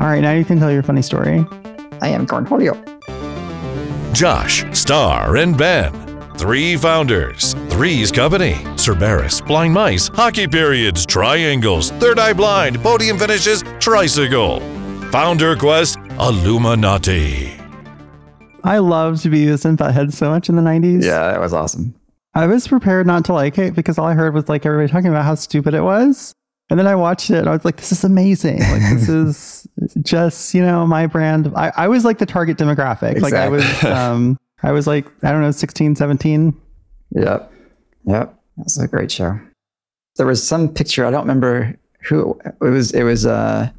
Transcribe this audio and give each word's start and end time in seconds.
All 0.00 0.06
right, 0.06 0.20
now 0.20 0.32
you 0.32 0.44
can 0.44 0.60
tell 0.60 0.70
your 0.70 0.84
funny 0.84 1.02
story. 1.02 1.44
I 2.00 2.08
am 2.08 2.24
Cornholio. 2.24 2.76
Josh, 4.14 4.64
Starr, 4.72 5.36
and 5.36 5.58
Ben. 5.58 5.92
Three 6.36 6.76
founders, 6.76 7.54
Three's 7.68 8.12
Company, 8.12 8.54
Cerberus, 8.76 9.40
Blind 9.40 9.74
Mice, 9.74 10.06
Hockey 10.06 10.46
Periods, 10.46 11.04
Triangles, 11.04 11.90
Third 11.90 12.20
Eye 12.20 12.32
Blind, 12.32 12.80
Podium 12.80 13.18
Finishes, 13.18 13.64
Tricycle. 13.80 14.60
Founder 15.10 15.56
Quest, 15.56 15.98
Illuminati. 16.20 17.54
I 18.62 18.78
loved 18.78 19.22
to 19.22 19.30
Beavis 19.30 19.64
and 19.64 19.76
Butthead 19.76 20.12
so 20.12 20.30
much 20.30 20.48
in 20.48 20.54
the 20.54 20.62
90s. 20.62 21.02
Yeah, 21.02 21.32
that 21.32 21.40
was 21.40 21.52
awesome. 21.52 21.92
I 22.34 22.46
was 22.46 22.68
prepared 22.68 23.04
not 23.08 23.24
to 23.24 23.32
like 23.32 23.58
it 23.58 23.74
because 23.74 23.98
all 23.98 24.06
I 24.06 24.14
heard 24.14 24.32
was 24.32 24.48
like 24.48 24.64
everybody 24.64 24.92
talking 24.92 25.08
about 25.08 25.24
how 25.24 25.34
stupid 25.34 25.74
it 25.74 25.82
was. 25.82 26.34
And 26.70 26.78
then 26.78 26.86
I 26.86 26.94
watched 26.94 27.30
it 27.30 27.38
and 27.38 27.48
I 27.48 27.52
was 27.52 27.64
like, 27.64 27.76
this 27.76 27.92
is 27.92 28.04
amazing. 28.04 28.60
Like, 28.60 28.82
this 28.82 29.08
is 29.08 29.68
just, 30.02 30.52
you 30.54 30.60
know, 30.60 30.86
my 30.86 31.06
brand. 31.06 31.52
I, 31.56 31.72
I 31.76 31.88
was 31.88 32.04
like 32.04 32.18
the 32.18 32.26
target 32.26 32.58
demographic. 32.58 33.20
Like, 33.20 33.34
I 33.34 33.48
was, 33.48 33.84
um, 33.84 34.38
I 34.62 34.72
was 34.72 34.86
like, 34.86 35.06
I 35.22 35.32
don't 35.32 35.40
know, 35.40 35.50
16, 35.50 35.96
17. 35.96 36.54
Yep. 37.12 37.52
Yep. 38.04 38.34
That 38.56 38.64
was 38.64 38.78
a 38.78 38.88
great 38.88 39.10
show. 39.10 39.40
There 40.16 40.26
was 40.26 40.46
some 40.46 40.68
picture, 40.68 41.06
I 41.06 41.10
don't 41.10 41.22
remember 41.22 41.78
who 42.02 42.38
it 42.44 42.60
was. 42.60 42.92
It 42.92 43.04
was 43.04 43.24
uh, 43.24 43.70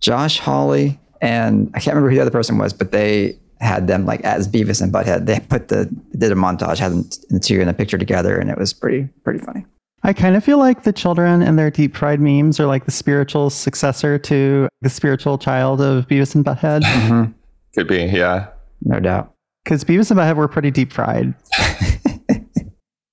Josh 0.00 0.38
Hawley 0.38 0.98
and 1.20 1.70
I 1.74 1.80
can't 1.80 1.94
remember 1.94 2.10
who 2.10 2.16
the 2.16 2.22
other 2.22 2.30
person 2.30 2.58
was, 2.58 2.72
but 2.72 2.92
they 2.92 3.38
had 3.60 3.86
them 3.86 4.06
like 4.06 4.22
as 4.22 4.48
Beavis 4.48 4.80
and 4.80 4.92
Butthead. 4.92 5.26
They 5.26 5.40
put 5.40 5.68
the 5.68 5.86
did 6.16 6.32
a 6.32 6.34
montage, 6.34 6.78
had 6.78 6.92
them 6.92 7.10
the 7.28 7.38
two 7.38 7.60
in 7.60 7.68
a 7.68 7.74
picture 7.74 7.98
together, 7.98 8.38
and 8.38 8.50
it 8.50 8.56
was 8.56 8.72
pretty 8.72 9.08
pretty 9.22 9.38
funny. 9.40 9.66
I 10.02 10.12
kind 10.14 10.34
of 10.34 10.42
feel 10.42 10.58
like 10.58 10.84
the 10.84 10.92
children 10.92 11.42
and 11.42 11.58
their 11.58 11.70
deep 11.70 11.94
fried 11.94 12.20
memes 12.20 12.58
are 12.58 12.66
like 12.66 12.86
the 12.86 12.90
spiritual 12.90 13.50
successor 13.50 14.18
to 14.18 14.68
the 14.80 14.88
spiritual 14.88 15.36
child 15.36 15.80
of 15.80 16.08
Beavis 16.08 16.34
and 16.34 16.44
Butthead. 16.44 16.82
Mm-hmm. 16.82 17.32
Could 17.74 17.86
be, 17.86 18.04
yeah. 18.04 18.48
No 18.82 18.98
doubt. 18.98 19.34
Because 19.64 19.84
Beavis 19.84 20.10
and 20.10 20.18
Butthead 20.18 20.36
were 20.36 20.48
pretty 20.48 20.70
deep 20.70 20.92
fried. 20.92 21.34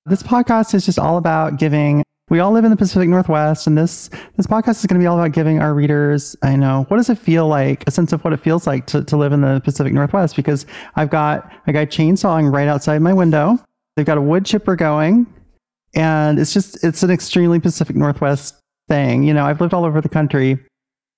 this 0.05 0.23
podcast 0.23 0.73
is 0.73 0.85
just 0.85 0.97
all 0.97 1.17
about 1.17 1.59
giving. 1.59 2.03
We 2.29 2.39
all 2.39 2.51
live 2.51 2.63
in 2.63 2.71
the 2.71 2.77
Pacific 2.77 3.07
Northwest, 3.07 3.67
and 3.67 3.77
this 3.77 4.09
this 4.35 4.47
podcast 4.47 4.79
is 4.79 4.85
going 4.85 4.99
to 4.99 5.03
be 5.03 5.07
all 5.07 5.17
about 5.17 5.31
giving 5.33 5.61
our 5.61 5.73
readers, 5.73 6.35
I 6.41 6.55
know, 6.55 6.85
what 6.89 6.97
does 6.97 7.09
it 7.09 7.17
feel 7.17 7.47
like, 7.47 7.85
a 7.87 7.91
sense 7.91 8.11
of 8.11 8.21
what 8.23 8.33
it 8.33 8.41
feels 8.41 8.67
like 8.67 8.85
to, 8.87 9.03
to 9.03 9.17
live 9.17 9.31
in 9.31 9.41
the 9.41 9.61
Pacific 9.63 9.93
Northwest. 9.93 10.35
Because 10.35 10.65
I've 10.95 11.09
got 11.09 11.49
a 11.67 11.73
guy 11.73 11.85
chainsawing 11.85 12.53
right 12.53 12.67
outside 12.67 13.01
my 13.01 13.13
window. 13.13 13.59
They've 13.95 14.05
got 14.05 14.17
a 14.17 14.21
wood 14.21 14.45
chipper 14.45 14.75
going, 14.75 15.25
and 15.97 16.39
it's 16.39 16.53
just 16.53 16.81
it's 16.83 17.03
an 17.03 17.09
extremely 17.09 17.59
Pacific 17.59 17.95
Northwest 17.95 18.55
thing. 18.87 19.23
You 19.23 19.33
know, 19.33 19.45
I've 19.45 19.59
lived 19.59 19.73
all 19.73 19.83
over 19.83 19.99
the 19.99 20.09
country, 20.09 20.57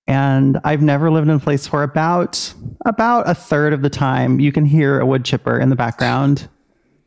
and 0.08 0.60
I've 0.64 0.82
never 0.82 1.12
lived 1.12 1.28
in 1.28 1.36
a 1.36 1.40
place 1.40 1.72
where 1.72 1.84
about 1.84 2.52
about 2.86 3.30
a 3.30 3.36
third 3.36 3.74
of 3.74 3.82
the 3.82 3.90
time 3.90 4.40
you 4.40 4.52
can 4.52 4.66
hear 4.66 5.00
a 5.00 5.06
wood 5.06 5.26
chipper 5.26 5.60
in 5.60 5.70
the 5.70 5.76
background 5.76 6.48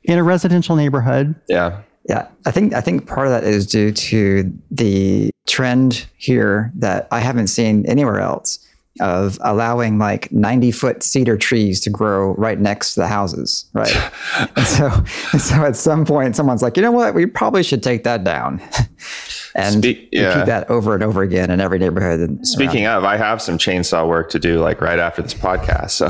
in 0.05 0.19
a 0.19 0.23
residential 0.23 0.77
neighborhood. 0.77 1.34
Yeah. 1.48 1.83
Yeah, 2.09 2.27
I 2.47 2.50
think 2.50 2.75
I 2.75 2.81
think 2.81 3.06
part 3.06 3.28
of 3.28 3.33
that 3.33 3.45
is 3.45 3.65
due 3.65 3.93
to 3.93 4.53
the 4.73 5.31
trend 5.47 6.06
here 6.17 6.73
that 6.75 7.06
I 7.12 7.20
haven't 7.20 7.47
seen 7.47 7.87
anywhere 7.87 8.19
else 8.19 8.59
of 9.00 9.38
allowing 9.42 9.98
like 9.98 10.30
90 10.32 10.70
foot 10.70 11.02
cedar 11.02 11.36
trees 11.38 11.80
to 11.80 11.90
grow 11.90 12.34
right 12.34 12.60
next 12.60 12.94
to 12.94 13.00
the 13.00 13.06
houses, 13.08 13.64
right? 13.72 13.94
and 14.56 14.66
so 14.66 14.90
and 15.32 15.40
so 15.40 15.54
at 15.64 15.76
some 15.76 16.04
point 16.04 16.36
someone's 16.36 16.62
like, 16.62 16.76
you 16.76 16.82
know 16.82 16.92
what, 16.92 17.14
we 17.14 17.24
probably 17.26 17.62
should 17.62 17.82
take 17.82 18.04
that 18.04 18.22
down. 18.22 18.60
and 19.54 19.76
Speak- 19.76 20.08
yeah. 20.12 20.28
repeat 20.34 20.46
that 20.46 20.68
over 20.70 20.94
and 20.94 21.02
over 21.02 21.22
again 21.22 21.50
in 21.50 21.60
every 21.60 21.78
neighborhood. 21.78 22.20
And 22.20 22.46
Speaking 22.46 22.86
of, 22.86 23.04
I 23.04 23.16
have 23.16 23.40
some 23.40 23.56
chainsaw 23.58 24.06
work 24.06 24.28
to 24.30 24.38
do 24.38 24.58
like 24.60 24.80
right 24.82 24.98
after 24.98 25.22
this 25.22 25.34
podcast. 25.34 25.92
So 25.92 26.08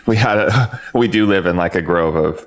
we 0.06 0.16
had 0.16 0.38
a 0.38 0.80
we 0.94 1.06
do 1.06 1.26
live 1.26 1.46
in 1.46 1.56
like 1.56 1.74
a 1.76 1.82
grove 1.82 2.16
of 2.16 2.46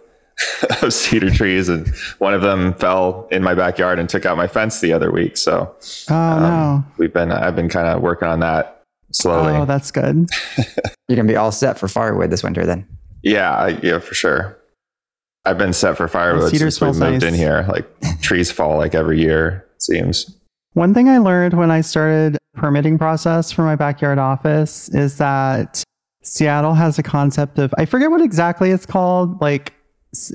of 0.84 0.94
cedar 0.94 1.32
trees 1.32 1.68
and 1.68 1.88
one 2.20 2.34
of 2.34 2.42
them 2.42 2.74
fell 2.76 3.28
in 3.32 3.42
my 3.42 3.56
backyard 3.56 3.98
and 3.98 4.08
took 4.08 4.24
out 4.26 4.38
my 4.38 4.46
fence 4.48 4.82
the 4.82 4.94
other 4.94 5.12
week. 5.12 5.36
So 5.38 5.74
Oh 6.10 6.16
um, 6.16 6.42
no. 6.42 6.86
we've 6.98 7.14
been 7.14 7.32
I've 7.32 7.56
been 7.56 7.70
kind 7.70 7.88
of 7.88 8.02
working 8.02 8.28
on 8.28 8.42
that 8.42 8.77
slowly. 9.12 9.54
Oh, 9.54 9.66
that's 9.66 9.92
good. 9.92 10.30
you're 11.08 11.16
gonna 11.16 11.28
be 11.28 11.36
all 11.36 11.52
set 11.52 11.78
for 11.80 11.88
firewood 11.88 12.30
this 12.30 12.44
winter 12.44 12.66
then. 12.66 12.88
yeah, 13.24 13.56
I- 13.56 13.80
yeah, 13.84 14.00
for 14.00 14.14
sure. 14.14 14.58
I've 15.46 15.58
been 15.58 15.72
set 15.74 15.96
for 15.96 16.08
firewood 16.10 16.52
cedar 16.52 16.70
since 16.70 16.82
we 16.82 16.88
moved 16.88 16.98
smells 16.98 17.24
in 17.24 17.34
here. 17.34 17.66
Like 17.70 17.88
trees 18.22 18.52
fall 18.52 18.78
like 18.78 18.94
every 18.94 19.20
year, 19.22 19.66
it 19.76 19.82
seems. 19.82 20.36
One 20.74 20.94
thing 20.94 21.08
I 21.08 21.18
learned 21.20 21.54
when 21.54 21.72
I 21.72 21.80
started 21.82 22.38
permitting 22.54 22.98
process 22.98 23.52
for 23.52 23.62
my 23.64 23.76
backyard 23.76 24.18
office 24.20 24.90
is 24.90 25.18
that 25.20 25.82
Seattle 26.22 26.74
has 26.74 27.00
a 27.00 27.04
concept 27.04 27.60
of 27.60 27.74
I 27.78 27.86
forget 27.86 28.12
what 28.12 28.20
exactly 28.22 28.72
it's 28.72 28.86
called, 28.86 29.40
like, 29.40 29.74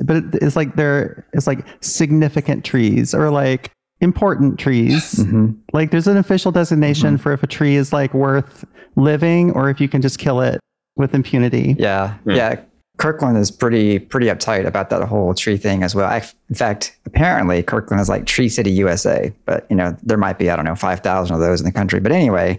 but 0.05 0.25
it's 0.35 0.57
like 0.57 0.77
there 0.77 1.27
it's 1.35 1.47
like 1.47 1.67
significant 1.83 2.65
trees 2.65 3.15
or 3.15 3.31
like 3.31 3.71
important 4.03 4.59
trees. 4.59 5.15
Mhm. 5.15 5.57
Like 5.73 5.91
there's 5.93 6.07
an 6.09 6.17
official 6.19 6.53
designation 6.53 7.17
for 7.17 7.33
if 7.33 7.43
a 7.43 7.47
tree 7.47 7.77
is 7.77 7.93
like 7.93 8.13
worth 8.13 8.65
living 8.97 9.53
or 9.53 9.71
if 9.71 9.81
you 9.81 9.89
can 9.89 10.03
just 10.03 10.19
kill 10.19 10.41
it 10.43 10.61
with 10.97 11.15
impunity. 11.15 11.77
Yeah, 11.79 12.15
Hmm. 12.25 12.31
yeah. 12.33 12.61
Kirkland 12.99 13.39
is 13.39 13.51
pretty 13.51 13.99
pretty 13.99 14.27
uptight 14.27 14.67
about 14.67 14.91
that 14.91 15.03
whole 15.09 15.33
tree 15.35 15.57
thing 15.57 15.83
as 15.83 15.95
well. 15.95 16.07
I, 16.07 16.23
in 16.51 16.55
fact, 16.55 16.95
apparently 17.07 17.63
Kirkland 17.63 18.01
is 18.03 18.09
like 18.09 18.27
Tree 18.27 18.51
City, 18.51 18.71
USA. 18.73 19.33
But 19.47 19.67
you 19.71 19.77
know, 19.77 19.97
there 20.03 20.19
might 20.19 20.39
be 20.39 20.51
I 20.51 20.57
don't 20.57 20.67
know 20.67 20.75
five 20.75 21.01
thousand 21.01 21.35
of 21.35 21.41
those 21.41 21.61
in 21.61 21.65
the 21.65 21.73
country. 21.73 22.01
But 22.01 22.13
anyway, 22.13 22.59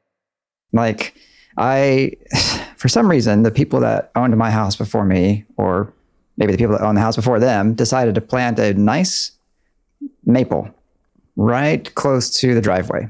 like 0.72 1.14
I, 1.58 2.14
for 2.78 2.88
some 2.90 3.10
reason, 3.10 3.44
the 3.44 3.52
people 3.52 3.80
that 3.82 4.12
owned 4.16 4.36
my 4.36 4.50
house 4.50 4.76
before 4.76 5.06
me, 5.06 5.46
or 5.58 5.94
maybe 6.38 6.52
the 6.52 6.58
people 6.58 6.76
that 6.78 6.84
owned 6.84 6.98
the 6.98 7.02
house 7.02 7.16
before 7.16 7.40
them, 7.40 7.76
decided 7.76 8.16
to 8.16 8.22
plant 8.22 8.58
a 8.60 8.74
nice 8.74 9.32
maple 10.26 10.68
right 11.36 11.94
close 11.96 12.30
to 12.42 12.54
the 12.54 12.62
driveway. 12.62 13.10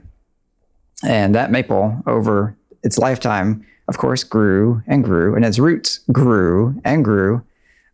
And 1.03 1.35
that 1.35 1.51
maple, 1.51 2.01
over 2.07 2.55
its 2.83 2.97
lifetime, 2.97 3.65
of 3.87 3.97
course, 3.97 4.23
grew 4.23 4.81
and 4.87 5.03
grew, 5.03 5.35
and 5.35 5.43
its 5.43 5.59
roots 5.59 5.99
grew 6.11 6.79
and 6.85 7.03
grew 7.03 7.43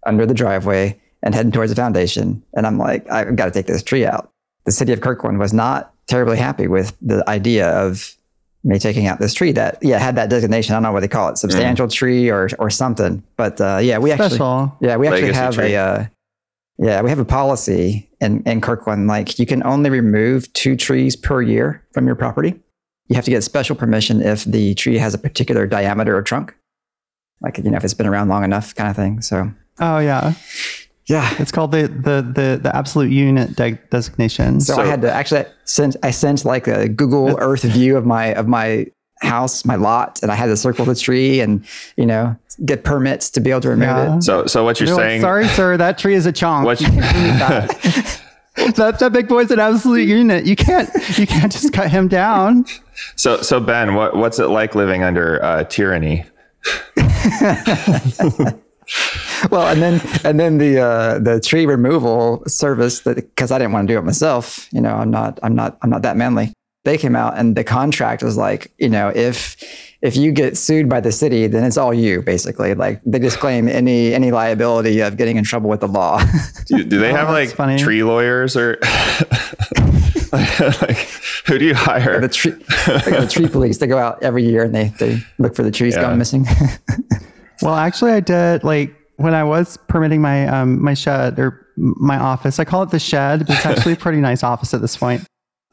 under 0.06 0.26
the 0.26 0.34
driveway 0.34 1.00
and 1.24 1.34
heading 1.34 1.52
towards 1.52 1.72
the 1.72 1.76
foundation. 1.76 2.44
And 2.54 2.68
I'm 2.68 2.78
like, 2.78 3.10
I've 3.12 3.36
got 3.36 3.46
to 3.46 3.52
take 3.52 3.66
this 3.66 3.84
tree 3.84 4.06
out. 4.06 4.32
The 4.66 4.72
city 4.72 4.94
of 4.94 5.02
Kirkland 5.02 5.40
was 5.40 5.54
not 5.54 5.94
terribly 6.08 6.38
happy 6.38 6.68
with 6.68 6.96
the 7.02 7.28
idea 7.30 7.70
of 7.70 8.16
me 8.64 8.78
taking 8.78 9.08
out 9.08 9.20
this 9.20 9.34
tree 9.34 9.52
that, 9.54 9.80
yeah, 9.82 9.98
had 9.98 10.16
that 10.18 10.30
designation. 10.30 10.74
I 10.74 10.76
don't 10.76 10.84
know 10.84 10.92
what 10.92 11.00
they 11.00 11.08
call 11.08 11.30
it, 11.30 11.38
substantial 11.38 11.88
tree 11.88 12.30
or 12.30 12.50
or 12.60 12.70
something. 12.70 13.24
But 13.38 13.60
uh, 13.60 13.80
yeah, 13.82 13.98
we 13.98 14.12
actually, 14.12 14.38
yeah, 14.82 14.98
we 14.98 15.08
actually 15.08 15.32
Legacy 15.32 15.40
have 15.40 15.54
tree. 15.56 15.74
a, 15.74 15.84
uh, 15.84 16.06
yeah, 16.82 17.02
we 17.02 17.10
have 17.10 17.20
a 17.20 17.26
policy 17.26 18.10
in, 18.22 18.42
in 18.44 18.62
Kirkland. 18.62 19.08
Like 19.08 19.38
you 19.38 19.46
can 19.46 19.62
only 19.64 19.90
remove 19.90 20.52
two 20.54 20.76
trees 20.76 21.16
per 21.16 21.42
year 21.42 21.86
from 21.94 22.08
your 22.08 22.16
property. 22.16 22.60
You 23.08 23.16
have 23.16 23.26
to 23.26 23.32
get 23.32 23.44
special 23.44 23.76
permission 23.76 24.22
if 24.22 24.46
the 24.46 24.76
tree 24.76 24.98
has 24.98 25.14
a 25.14 25.18
particular 25.18 25.68
diameter 25.68 26.16
or 26.16 26.22
trunk, 26.22 26.56
like 27.42 27.58
you 27.58 27.64
know 27.70 27.78
if 27.78 27.84
it's 27.84 27.94
been 27.94 28.08
around 28.08 28.30
long 28.30 28.44
enough, 28.44 28.74
kind 28.76 28.90
of 28.90 28.96
thing. 28.96 29.22
So 29.22 29.52
Oh 29.80 30.00
yeah. 30.00 30.34
yeah. 31.08 31.34
It's 31.40 31.52
called 31.52 31.72
the 31.72 31.88
the 31.88 32.22
the, 32.22 32.60
the 32.62 32.76
absolute 32.76 33.12
unit 33.12 33.56
de- 33.56 33.80
designation. 33.92 34.62
So, 34.62 34.76
So- 34.76 34.82
I 34.82 34.86
had 34.86 35.02
to 35.02 35.12
actually 35.12 35.46
send 35.66 35.98
I 36.04 36.12
sent 36.12 36.46
like 36.46 36.68
a 36.68 36.88
Google 36.88 37.36
Earth 37.40 37.64
view 37.64 37.98
of 37.98 38.06
my 38.06 38.28
of 38.36 38.48
my 38.48 38.86
house, 39.22 39.66
my 39.66 39.76
lot, 39.76 40.20
and 40.22 40.32
I 40.32 40.36
had 40.36 40.46
to 40.46 40.56
circle 40.56 40.86
the 40.86 40.96
tree 40.96 41.42
and 41.42 41.66
you 41.98 42.06
know 42.06 42.38
get 42.66 42.84
permits 42.84 43.30
to 43.32 43.40
be 43.40 43.50
able 43.52 43.62
to 43.62 43.70
remove 43.70 43.88
Yeah. 43.88 44.18
it. 44.18 44.24
So 44.24 44.46
so 44.46 44.64
what 44.64 44.80
you're 44.80 44.88
They're 44.88 44.96
like, 44.96 45.04
saying 45.04 45.22
Sorry, 45.22 45.48
sir, 45.50 45.78
that 45.78 45.98
tree 45.98 46.16
is 46.16 46.26
a 46.26 46.34
chonk. 46.34 46.66
What 46.66 46.82
you 46.82 46.88
you- 46.88 47.02
can't 47.02 47.16
remove 47.16 47.40
that. 47.40 48.22
that, 48.76 49.00
that 49.00 49.14
big 49.14 49.28
boy's 49.28 49.52
an 49.52 49.60
absolute 49.60 50.08
unit. 50.08 50.46
You 50.46 50.56
can't 50.56 50.90
you 51.18 51.26
can't 51.28 51.52
just 51.52 51.72
cut 51.74 51.90
him 51.92 52.08
down. 52.08 52.66
So, 53.16 53.42
so 53.42 53.60
Ben, 53.62 53.96
what, 53.96 54.16
what's 54.18 54.40
it 54.40 54.48
like 54.48 54.76
living 54.76 55.04
under 55.04 55.42
uh, 55.44 55.64
tyranny? 55.66 56.26
Well, 59.52 59.68
and 59.68 59.82
then 59.82 60.02
and 60.24 60.40
then 60.40 60.58
the 60.58 60.80
uh, 60.80 61.20
the 61.20 61.40
tree 61.40 61.66
removal 61.68 62.44
service 62.48 63.02
that 63.02 63.16
because 63.18 63.52
I 63.52 63.60
didn't 63.60 63.72
want 63.72 63.88
to 63.88 63.94
do 63.94 63.98
it 64.00 64.04
myself. 64.04 64.68
You 64.74 64.82
know, 64.82 64.96
I'm 64.96 65.12
not 65.12 65.40
I'm 65.44 65.56
not 65.56 65.78
I'm 65.84 65.90
not 65.92 66.02
that 66.02 66.18
manly. 66.18 66.54
They 66.86 66.98
came 66.98 67.16
out 67.16 67.38
and 67.38 67.56
the 67.56 67.64
contract 67.64 68.24
was 68.24 68.36
like, 68.36 68.74
you 68.80 68.90
know, 68.90 69.10
if 69.14 69.56
if 70.02 70.16
you 70.16 70.32
get 70.32 70.56
sued 70.58 70.88
by 70.88 71.00
the 71.02 71.12
city, 71.12 71.48
then 71.48 71.64
it's 71.64 71.76
all 71.78 71.94
you 71.94 72.22
basically. 72.22 72.74
Like 72.74 73.02
they 73.06 73.20
disclaim 73.20 73.68
any 73.68 74.14
any 74.14 74.32
liability 74.32 75.02
of 75.02 75.18
getting 75.18 75.38
in 75.38 75.44
trouble 75.44 75.70
with 75.70 75.82
the 75.82 75.88
law. 75.88 76.22
Do, 76.68 76.84
do 76.84 77.00
they 77.00 77.12
have 77.12 77.30
Oh, 77.30 77.34
that's 77.34 77.50
like 77.50 77.56
funny. 77.58 77.78
tree 77.78 78.04
lawyers 78.04 78.56
or 78.56 78.78
like, 80.32 80.98
who 81.48 81.58
do 81.58 81.66
you 81.66 81.74
hire? 81.76 82.20
the 82.22 82.28
tree 82.30 82.52
they 82.52 83.12
got 83.12 83.22
the 83.22 83.28
tree 83.30 83.48
police. 83.48 83.78
They 83.80 83.88
go 83.88 83.98
out 83.98 84.22
every 84.24 84.44
year 84.46 84.64
and 84.64 84.74
they 84.76 84.90
they 85.00 85.20
look 85.38 85.56
for 85.56 85.64
the 85.64 85.72
trees 85.72 85.96
Yeah. 85.96 86.02
gone 86.04 86.18
missing. 86.18 86.46
Well, 87.62 87.76
actually, 87.76 88.14
I 88.14 88.22
did 88.22 88.64
like 88.64 88.96
when 89.18 89.34
I 89.34 89.44
was 89.44 89.76
permitting 89.90 90.22
my 90.22 90.48
um 90.48 90.82
my 90.82 90.94
shed 90.94 91.38
or 91.40 91.68
my 91.76 92.18
office. 92.18 92.58
I 92.58 92.64
call 92.64 92.84
it 92.84 92.90
the 92.92 93.00
shed, 93.00 93.40
but 93.48 93.50
it's 93.58 93.66
actually 93.66 93.94
a 93.94 93.98
pretty 93.98 94.20
nice 94.22 94.44
office 94.44 94.74
at 94.74 94.80
this 94.80 94.96
point. 94.96 95.26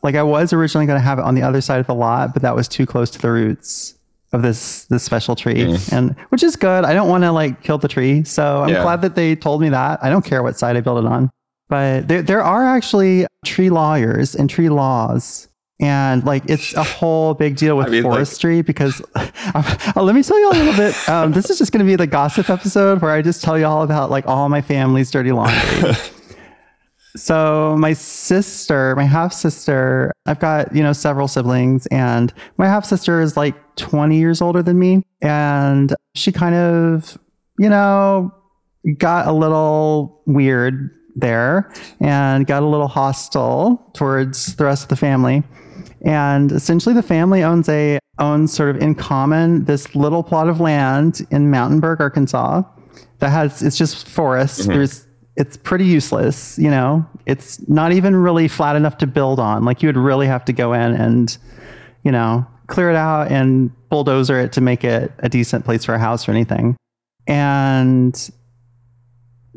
Like 0.03 0.17
I 0.17 0.25
was 0.25 0.53
originally 0.53 0.87
going 0.87 0.99
to 0.99 1.05
have 1.05 1.21
it 1.21 1.25
on 1.25 1.37
the 1.37 1.43
other 1.43 1.61
side 1.61 1.79
of 1.79 1.87
the 1.87 1.95
lot, 1.95 2.33
but 2.33 2.43
that 2.43 2.57
was 2.57 2.67
too 2.67 2.87
close 2.87 3.09
to 3.11 3.21
the 3.21 3.31
roots. 3.31 3.95
Of 4.33 4.43
this 4.43 4.85
this 4.87 5.03
special 5.03 5.37
tree, 5.37 5.55
Mm. 5.67 5.93
and 5.93 6.17
which 6.31 6.43
is 6.43 6.57
good. 6.57 6.85
I 6.85 6.93
don't 6.95 7.09
want 7.09 7.25
to 7.25 7.33
like 7.33 7.63
kill 7.63 7.79
the 7.79 7.89
tree, 7.89 8.25
so 8.25 8.63
I'm 8.63 8.69
Yeah. 8.71 8.83
glad 8.83 9.03
that 9.03 9.15
they 9.15 9.35
told 9.37 9.61
me 9.61 9.69
that. 9.71 9.99
I 10.03 10.09
don't 10.11 10.25
care 10.25 10.43
what 10.43 10.59
side 10.59 10.77
I 10.77 10.81
build 10.81 11.05
it 11.05 11.11
on, 11.11 11.31
but 11.69 12.09
there 12.09 12.23
there 12.23 12.43
are 12.43 12.65
actually 12.65 13.27
tree 13.45 13.71
lawyers 13.71 14.35
and 14.35 14.51
tree 14.51 14.69
laws. 14.69 15.49
And 15.79 16.25
like 16.25 16.43
it's 16.49 16.73
a 16.73 16.83
whole 16.83 17.35
big 17.35 17.57
deal 17.57 17.77
with 17.79 17.89
I 17.89 17.91
mean, 17.91 18.03
like- 18.03 18.13
forestry 18.15 18.63
because 18.63 19.03
uh, 19.15 19.93
let 19.97 20.15
me 20.15 20.23
tell 20.23 20.39
you 20.39 20.49
a 20.51 20.57
little 20.57 20.73
bit. 20.75 21.09
Um, 21.09 21.33
this 21.33 21.51
is 21.51 21.59
just 21.59 21.71
going 21.71 21.85
to 21.85 21.91
be 21.91 21.97
the 21.97 22.07
gossip 22.07 22.49
episode 22.49 23.03
where 23.03 23.11
I 23.13 23.21
just 23.21 23.43
tell 23.45 23.59
you 23.59 23.67
all 23.67 23.83
about 23.83 24.11
like 24.11 24.27
all 24.27 24.49
my 24.49 24.63
family's 24.63 25.11
dirty 25.11 25.33
laundry. 25.33 25.93
So 27.17 27.77
my 27.79 27.93
sister, 27.95 28.95
my 28.95 29.05
half 29.05 29.33
sister, 29.33 30.13
I've 30.27 30.39
got, 30.39 30.75
you 30.75 30.83
know, 30.83 30.93
several 30.93 31.29
siblings 31.29 31.87
and 31.87 32.33
my 32.59 32.67
half 32.67 32.85
sister 32.85 33.21
is 33.21 33.37
like 33.37 33.55
20 33.77 34.17
years 34.17 34.41
older 34.43 34.63
than 34.63 34.79
me 34.79 35.03
and 35.23 35.95
she 36.15 36.31
kind 36.31 36.55
of, 36.55 37.19
you 37.59 37.69
know, 37.69 38.33
got 38.99 39.27
a 39.27 39.33
little 39.33 40.23
weird 40.27 40.91
there 41.17 41.73
and 42.01 42.47
got 42.47 42.63
a 42.63 42.67
little 42.67 42.89
hostile 42.89 43.91
towards 43.95 44.55
the 44.57 44.65
rest 44.65 44.85
of 44.85 44.89
the 44.91 44.97
family. 44.97 45.43
And 46.05 46.53
essentially 46.53 46.95
the 46.95 47.03
family 47.03 47.43
owns 47.43 47.69
a 47.69 47.99
owns 48.19 48.53
sort 48.53 48.75
of 48.75 48.83
in 48.83 48.95
common 48.95 49.65
this 49.65 49.95
little 49.95 50.23
plot 50.23 50.49
of 50.49 50.61
land 50.61 51.27
in 51.31 51.51
Mountainburg, 51.51 52.01
Arkansas 52.01 52.63
that 53.19 53.31
has 53.31 53.63
it's 53.63 53.77
just 53.77 54.09
forest. 54.09 54.61
Mm-hmm. 54.61 54.73
There's 54.73 55.07
it's 55.37 55.57
pretty 55.57 55.85
useless, 55.85 56.59
you 56.59 56.71
know. 56.71 57.07
It's 57.27 57.67
not 57.69 57.93
even 57.93 58.17
really 58.17 58.49
flat 58.49 58.77
enough 58.77 58.99
to 58.99 59.07
build 59.07 59.39
on. 59.39 59.65
Like 59.65 59.83
you 59.83 59.89
would 59.89 59.97
really 59.97 60.27
have 60.27 60.45
to 60.47 60.53
go 60.53 60.73
in 60.73 60.95
and, 60.95 61.37
you 62.05 62.13
know, 62.13 62.47
clear 62.69 62.91
it 62.91 62.97
out 62.97 63.31
and 63.31 63.71
bulldozer 63.91 64.41
it 64.41 64.53
to 64.53 64.61
make 64.61 64.83
it 64.83 65.13
a 65.19 65.29
decent 65.29 65.65
place 65.65 65.85
for 65.85 65.95
a 65.95 65.99
house 65.99 66.29
or 66.29 66.33
anything. 66.33 66.77
And 67.27 68.31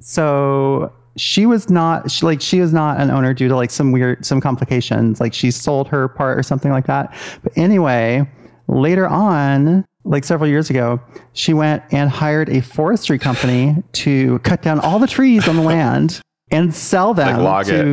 so 0.02 0.94
she 1.18 1.46
was 1.46 1.70
not 1.70 2.10
she, 2.10 2.26
like 2.26 2.42
she 2.42 2.60
was 2.60 2.74
not 2.74 3.00
an 3.00 3.12
owner 3.12 3.34
due 3.34 3.48
to 3.48 3.56
like 3.56 3.72
some 3.72 3.92
weird 3.92 4.26
some 4.26 4.40
complications 4.40 5.20
like 5.20 5.34
she 5.34 5.52
sold 5.52 5.88
her 5.88 6.08
part 6.08 6.38
or 6.38 6.44
something 6.44 6.72
like 6.72 6.88
that 6.88 7.14
but 7.44 7.52
anyway 7.58 8.26
later 8.68 9.06
on 9.06 9.84
like 10.06 10.24
several 10.24 10.50
years 10.50 10.70
ago 10.70 11.00
she 11.34 11.54
went 11.54 11.84
and 11.92 12.10
hired 12.10 12.50
a 12.50 12.62
forestry 12.62 13.20
company 13.20 13.76
to 13.92 14.40
cut 14.40 14.62
down 14.62 14.80
all 14.80 14.98
the 15.00 15.08
trees 15.08 15.48
on 15.48 15.56
the 15.56 15.62
land 15.76 16.22
and 16.52 16.74
sell 16.74 17.14
them 17.14 17.42
log 17.44 17.66
to, 17.66 17.92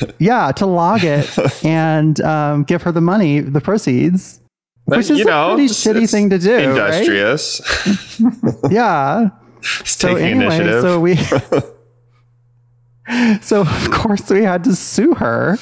it. 0.00 0.14
yeah 0.18 0.50
to 0.52 0.64
log 0.66 1.02
it 1.04 1.28
and 1.64 2.20
um, 2.22 2.62
give 2.64 2.82
her 2.82 2.92
the 2.92 3.00
money 3.00 3.40
the 3.40 3.60
proceeds 3.60 4.40
which 4.84 5.10
is 5.10 5.18
you 5.18 5.24
a 5.24 5.26
know, 5.26 5.54
pretty 5.54 5.68
shitty 5.68 6.10
thing 6.10 6.30
to 6.30 6.38
do 6.38 6.54
right? 6.56 6.64
Industrious. 6.68 7.60
yeah 8.70 9.28
It's 9.80 9.92
so 9.92 10.08
taking 10.08 10.24
anyway, 10.42 10.56
initiative. 10.56 10.82
so 10.82 11.00
we, 11.00 11.16
so 13.40 13.60
of 13.60 13.90
course 13.90 14.28
we 14.30 14.42
had 14.42 14.64
to 14.64 14.74
sue 14.74 15.14
her, 15.14 15.56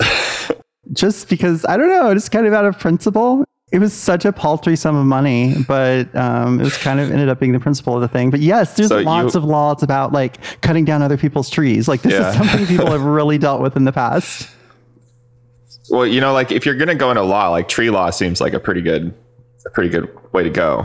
just 0.92 1.28
because 1.28 1.64
I 1.66 1.76
don't 1.76 1.88
know, 1.90 2.12
just 2.14 2.30
kind 2.32 2.46
of 2.46 2.52
out 2.54 2.64
of 2.64 2.78
principle. 2.78 3.44
It 3.72 3.78
was 3.78 3.92
such 3.92 4.24
a 4.24 4.32
paltry 4.32 4.74
sum 4.74 4.96
of 4.96 5.06
money, 5.06 5.54
but 5.68 6.12
um, 6.16 6.58
it 6.60 6.64
was 6.64 6.76
kind 6.76 6.98
of 6.98 7.10
ended 7.12 7.28
up 7.28 7.38
being 7.38 7.52
the 7.52 7.60
principle 7.60 7.94
of 7.94 8.00
the 8.00 8.08
thing. 8.08 8.30
But 8.30 8.40
yes, 8.40 8.74
there's 8.74 8.88
So 8.88 8.98
lots 9.00 9.34
you- 9.34 9.38
of 9.38 9.44
laws 9.44 9.82
about 9.84 10.12
like 10.12 10.38
cutting 10.60 10.84
down 10.84 11.02
other 11.02 11.16
people's 11.16 11.48
trees. 11.48 11.86
Like 11.86 12.02
this 12.02 12.14
Yeah. 12.14 12.30
is 12.30 12.36
something 12.36 12.66
people 12.66 12.86
have 12.90 13.02
really 13.02 13.38
dealt 13.38 13.60
with 13.62 13.76
in 13.76 13.84
the 13.84 13.92
past. 13.92 14.48
well, 15.88 16.06
you 16.06 16.20
know, 16.20 16.32
like 16.32 16.50
if 16.50 16.66
you're 16.66 16.74
gonna 16.74 16.94
go 16.96 17.10
into 17.10 17.22
law, 17.22 17.48
like 17.50 17.68
tree 17.68 17.90
law 17.90 18.10
seems 18.10 18.40
like 18.40 18.54
a 18.54 18.60
pretty 18.60 18.80
good, 18.82 19.14
a 19.66 19.70
pretty 19.70 19.88
good 19.88 20.08
way 20.32 20.42
to 20.42 20.50
go. 20.50 20.84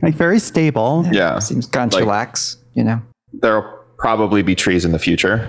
Like 0.00 0.14
very 0.14 0.38
stable. 0.38 1.06
Yeah, 1.12 1.38
Seems 1.40 1.66
kind 1.66 1.92
of 1.92 2.00
Like- 2.00 2.08
chillax, 2.30 2.56
you 2.74 2.84
know. 2.84 3.00
there'll 3.34 3.64
probably 3.98 4.42
be 4.42 4.54
trees 4.54 4.84
in 4.84 4.92
the 4.92 4.98
future. 4.98 5.46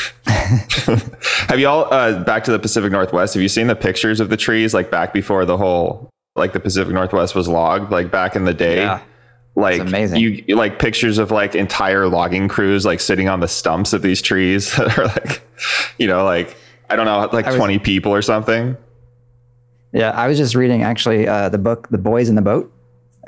have 0.26 1.58
you 1.58 1.68
all 1.68 1.92
uh, 1.92 2.22
back 2.24 2.44
to 2.44 2.52
the 2.52 2.58
Pacific 2.58 2.92
Northwest? 2.92 3.34
Have 3.34 3.42
you 3.42 3.48
seen 3.48 3.66
the 3.66 3.76
pictures 3.76 4.20
of 4.20 4.28
the 4.28 4.36
trees 4.36 4.74
like 4.74 4.90
back 4.90 5.12
before 5.12 5.44
the 5.44 5.56
whole 5.56 6.10
like 6.36 6.52
the 6.52 6.60
Pacific 6.60 6.92
Northwest 6.92 7.34
was 7.34 7.48
logged, 7.48 7.90
like 7.90 8.10
back 8.10 8.36
in 8.36 8.44
the 8.44 8.54
day? 8.54 8.76
Yeah. 8.76 9.00
Like 9.54 9.82
amazing. 9.82 10.18
you 10.18 10.56
like 10.56 10.78
pictures 10.78 11.18
of 11.18 11.30
like 11.30 11.54
entire 11.54 12.08
logging 12.08 12.48
crews 12.48 12.86
like 12.86 13.00
sitting 13.00 13.28
on 13.28 13.40
the 13.40 13.48
stumps 13.48 13.92
of 13.92 14.00
these 14.00 14.22
trees 14.22 14.74
that 14.76 14.98
are 14.98 15.04
like, 15.04 15.42
you 15.98 16.06
know, 16.06 16.24
like 16.24 16.56
I 16.88 16.96
don't 16.96 17.04
know, 17.04 17.28
like 17.32 17.46
was- 17.46 17.56
twenty 17.56 17.78
people 17.78 18.12
or 18.12 18.22
something. 18.22 18.76
Yeah, 19.92 20.10
I 20.12 20.26
was 20.26 20.38
just 20.38 20.54
reading 20.54 20.82
actually 20.82 21.28
uh, 21.28 21.50
the 21.50 21.58
book 21.58 21.88
"The 21.90 21.98
Boys 21.98 22.30
in 22.30 22.34
the 22.34 22.42
Boat." 22.42 22.72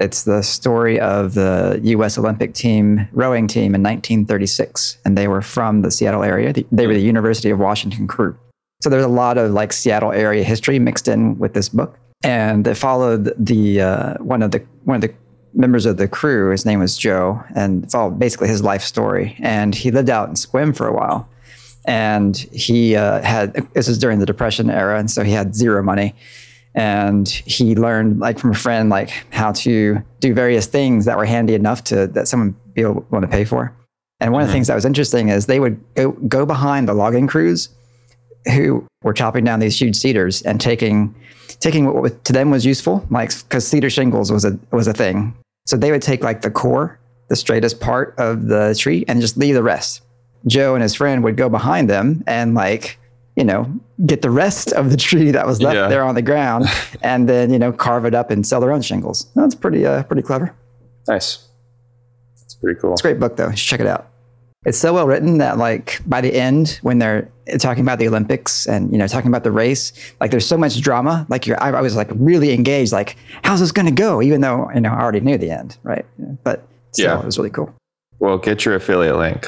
It's 0.00 0.24
the 0.24 0.42
story 0.42 0.98
of 0.98 1.34
the 1.34 1.80
U.S. 1.82 2.18
Olympic 2.18 2.52
team 2.52 3.08
rowing 3.12 3.46
team 3.46 3.74
in 3.74 3.82
1936, 3.82 4.98
and 5.04 5.16
they 5.16 5.28
were 5.28 5.42
from 5.42 5.82
the 5.82 5.90
Seattle 5.90 6.24
area. 6.24 6.52
They 6.72 6.86
were 6.86 6.94
the 6.94 7.00
University 7.00 7.50
of 7.50 7.60
Washington 7.60 8.08
crew. 8.08 8.36
So 8.82 8.90
there's 8.90 9.04
a 9.04 9.08
lot 9.08 9.38
of 9.38 9.52
like 9.52 9.72
Seattle 9.72 10.12
area 10.12 10.42
history 10.42 10.78
mixed 10.78 11.06
in 11.06 11.38
with 11.38 11.54
this 11.54 11.68
book, 11.68 11.98
and 12.24 12.66
it 12.66 12.74
followed 12.74 13.32
the 13.38 13.80
uh, 13.80 14.14
one 14.14 14.42
of 14.42 14.50
the 14.50 14.58
one 14.82 14.96
of 14.96 15.00
the 15.00 15.14
members 15.54 15.86
of 15.86 15.96
the 15.96 16.08
crew. 16.08 16.50
His 16.50 16.66
name 16.66 16.80
was 16.80 16.98
Joe, 16.98 17.42
and 17.54 17.84
it's 17.84 17.94
all 17.94 18.10
basically 18.10 18.48
his 18.48 18.62
life 18.62 18.82
story. 18.82 19.36
And 19.38 19.74
he 19.74 19.92
lived 19.92 20.10
out 20.10 20.28
in 20.28 20.34
Sequim 20.34 20.76
for 20.76 20.88
a 20.88 20.92
while, 20.92 21.28
and 21.86 22.36
he 22.36 22.96
uh, 22.96 23.22
had 23.22 23.54
this 23.74 23.86
is 23.86 23.96
during 23.96 24.18
the 24.18 24.26
Depression 24.26 24.70
era, 24.70 24.98
and 24.98 25.08
so 25.08 25.22
he 25.22 25.32
had 25.32 25.54
zero 25.54 25.84
money 25.84 26.14
and 26.74 27.28
he 27.28 27.74
learned 27.74 28.18
like 28.18 28.38
from 28.38 28.50
a 28.50 28.54
friend 28.54 28.90
like 28.90 29.10
how 29.30 29.52
to 29.52 30.02
do 30.20 30.34
various 30.34 30.66
things 30.66 31.04
that 31.04 31.16
were 31.16 31.24
handy 31.24 31.54
enough 31.54 31.84
to 31.84 32.06
that 32.08 32.26
someone 32.26 32.56
be 32.74 32.82
able 32.82 33.06
want 33.10 33.22
to 33.24 33.28
pay 33.28 33.44
for. 33.44 33.74
And 34.20 34.32
one 34.32 34.42
of 34.42 34.48
the 34.48 34.50
mm-hmm. 34.50 34.56
things 34.56 34.66
that 34.68 34.74
was 34.74 34.84
interesting 34.84 35.28
is 35.28 35.46
they 35.46 35.60
would 35.60 35.80
go, 35.94 36.12
go 36.12 36.46
behind 36.46 36.88
the 36.88 36.94
logging 36.94 37.26
crews 37.26 37.68
who 38.52 38.86
were 39.02 39.12
chopping 39.12 39.44
down 39.44 39.60
these 39.60 39.80
huge 39.80 39.96
cedars 39.96 40.42
and 40.42 40.60
taking 40.60 41.14
taking 41.60 41.86
what 41.86 42.02
was- 42.02 42.12
to 42.24 42.32
them 42.32 42.50
was 42.50 42.64
useful 42.66 43.06
like 43.10 43.30
because 43.44 43.66
cedar 43.66 43.90
shingles 43.90 44.32
was 44.32 44.44
a 44.44 44.58
was 44.72 44.86
a 44.86 44.92
thing. 44.92 45.34
So 45.66 45.76
they 45.76 45.90
would 45.90 46.02
take 46.02 46.22
like 46.22 46.42
the 46.42 46.50
core 46.50 46.98
the 47.28 47.36
straightest 47.36 47.80
part 47.80 48.14
of 48.18 48.48
the 48.48 48.74
tree 48.78 49.04
and 49.08 49.20
just 49.20 49.36
leave 49.36 49.54
the 49.54 49.62
rest. 49.62 50.02
Joe 50.46 50.74
and 50.74 50.82
his 50.82 50.94
friend 50.94 51.24
would 51.24 51.36
go 51.36 51.48
behind 51.48 51.88
them 51.88 52.22
and 52.26 52.54
like 52.54 52.98
you 53.36 53.44
know 53.44 53.70
get 54.06 54.22
the 54.22 54.30
rest 54.30 54.72
of 54.72 54.90
the 54.90 54.96
tree 54.96 55.30
that 55.30 55.46
was 55.46 55.60
left 55.62 55.76
Yeah. 55.76 55.88
there 55.88 56.04
on 56.04 56.14
the 56.14 56.22
ground 56.22 56.66
and 57.02 57.28
then 57.28 57.52
you 57.52 57.58
know 57.58 57.72
carve 57.72 58.04
it 58.04 58.14
up 58.14 58.30
and 58.30 58.46
sell 58.46 58.60
their 58.60 58.72
own 58.72 58.82
shingles 58.82 59.26
that's 59.34 59.54
pretty 59.54 59.84
uh 59.86 60.02
pretty 60.04 60.22
clever 60.22 60.54
Nice. 61.08 61.46
It's 62.44 62.54
pretty 62.54 62.80
cool. 62.80 62.92
it's 62.92 63.00
a 63.02 63.04
great 63.04 63.20
book 63.20 63.36
though 63.36 63.48
you 63.50 63.56
should 63.56 63.68
check 63.68 63.80
it 63.80 63.86
out 63.86 64.08
it's 64.66 64.78
so 64.78 64.94
well 64.94 65.06
written 65.06 65.38
that 65.38 65.58
like 65.58 66.00
by 66.06 66.20
the 66.20 66.32
end 66.34 66.78
when 66.82 66.98
they're 66.98 67.28
talking 67.58 67.82
about 67.82 67.98
the 67.98 68.08
olympics 68.08 68.66
and 68.66 68.90
you 68.92 68.96
know 68.98 69.06
talking 69.06 69.28
about 69.28 69.44
the 69.44 69.50
race 69.52 69.92
like 70.20 70.30
there's 70.30 70.46
so 70.46 70.56
much 70.56 70.80
drama 70.80 71.26
like 71.28 71.46
you're 71.46 71.62
i, 71.62 71.70
I 71.70 71.80
was 71.82 71.94
like 71.96 72.08
really 72.14 72.52
engaged 72.52 72.92
like 72.92 73.16
how's 73.42 73.60
this 73.60 73.72
going 73.72 73.86
to 73.86 73.92
go 73.92 74.22
even 74.22 74.40
though 74.40 74.70
you 74.74 74.80
know 74.80 74.90
i 74.90 75.00
already 75.00 75.20
knew 75.20 75.36
the 75.36 75.50
end 75.50 75.76
right 75.82 76.06
but 76.44 76.66
still, 76.92 77.06
Yeah. 77.06 77.20
it 77.20 77.26
was 77.26 77.36
really 77.36 77.50
cool 77.50 77.74
Well, 78.20 78.38
get 78.38 78.64
your 78.64 78.74
affiliate 78.76 79.16
link 79.16 79.46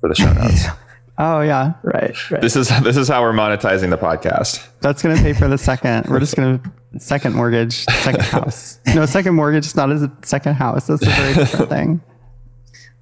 for 0.00 0.08
the 0.08 0.14
show 0.16 0.32
notes. 0.32 0.64
Oh 1.20 1.40
yeah, 1.40 1.72
right 1.82 2.30
right 2.30 2.40
this 2.40 2.54
is 2.54 2.68
this 2.82 2.96
is 2.96 3.08
how 3.08 3.22
we're 3.22 3.32
monetizing 3.32 3.90
the 3.90 3.98
podcast. 3.98 4.66
that's 4.80 5.02
gonna 5.02 5.16
pay 5.16 5.32
for 5.32 5.48
the 5.48 5.58
second. 5.58 6.06
We're 6.06 6.20
just 6.20 6.36
gonna 6.36 6.60
second 6.98 7.34
mortgage, 7.34 7.84
second 7.86 8.22
house. 8.24 8.78
No, 8.94 9.04
second 9.04 9.34
mortgage 9.34 9.66
is 9.66 9.74
not 9.76 9.90
as 9.90 10.02
a 10.02 10.12
second 10.22 10.54
house. 10.54 10.86
That's 10.86 11.02
a 11.02 11.10
very 11.10 11.34
different 11.34 11.68
thing. 11.70 12.00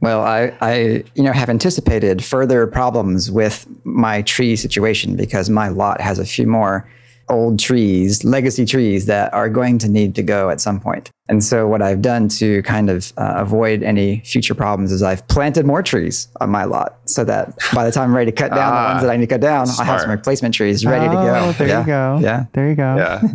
Well, 0.01 0.23
I, 0.23 0.53
I, 0.61 1.05
you 1.15 1.23
know, 1.23 1.33
have 1.33 1.49
anticipated 1.49 2.23
further 2.23 2.67
problems 2.67 3.31
with 3.31 3.67
my 3.85 4.23
tree 4.23 4.55
situation 4.55 5.17
because 5.17 5.49
my 5.49 5.69
lot 5.69 6.01
has 6.03 6.19
a 6.19 6.25
few 6.27 6.47
more 6.47 6.89
old 7.29 7.59
trees, 7.59 8.23
legacy 8.25 8.65
trees 8.65 9.07
that 9.07 9.33
are 9.35 9.49
going 9.49 9.79
to 9.79 9.89
need 9.89 10.15
to 10.15 10.23
go 10.23 10.49
at 10.51 10.61
some 10.61 10.79
point. 10.81 11.11
And 11.29 11.43
so, 11.43 11.67
what 11.67 11.83
I've 11.83 12.01
done 12.03 12.29
to 12.29 12.63
kind 12.63 12.89
of 12.89 13.13
uh, 13.17 13.35
avoid 13.37 13.83
any 13.83 14.21
future 14.21 14.55
problems 14.55 14.93
is 14.93 15.03
I've 15.03 15.27
planted 15.29 15.67
more 15.67 15.83
trees 15.83 16.29
on 16.41 16.51
my 16.51 16.65
lot 16.65 16.99
so 17.07 17.25
that 17.25 17.57
by 17.75 17.85
the 17.85 17.91
time 17.91 18.11
I'm 18.11 18.17
ready 18.17 18.31
to 18.31 18.37
cut 18.37 18.51
down 18.51 18.73
Ah, 18.73 18.83
the 18.83 18.93
ones 18.95 19.03
that 19.03 19.11
I 19.11 19.17
need 19.17 19.29
to 19.29 19.35
cut 19.35 19.41
down, 19.41 19.69
I 19.79 19.85
have 19.85 20.01
some 20.03 20.11
replacement 20.11 20.55
trees 20.55 20.87
ready 20.87 21.07
to 21.07 21.13
Oh, 21.19 21.25
go. 21.25 21.53
There 21.53 21.69
yeah. 21.69 21.81
you 21.81 21.87
go. 21.87 22.19
Yeah. 22.23 22.47
There 22.53 22.69
you 22.69 22.75
go. 22.77 22.97
Yeah. 22.97 23.23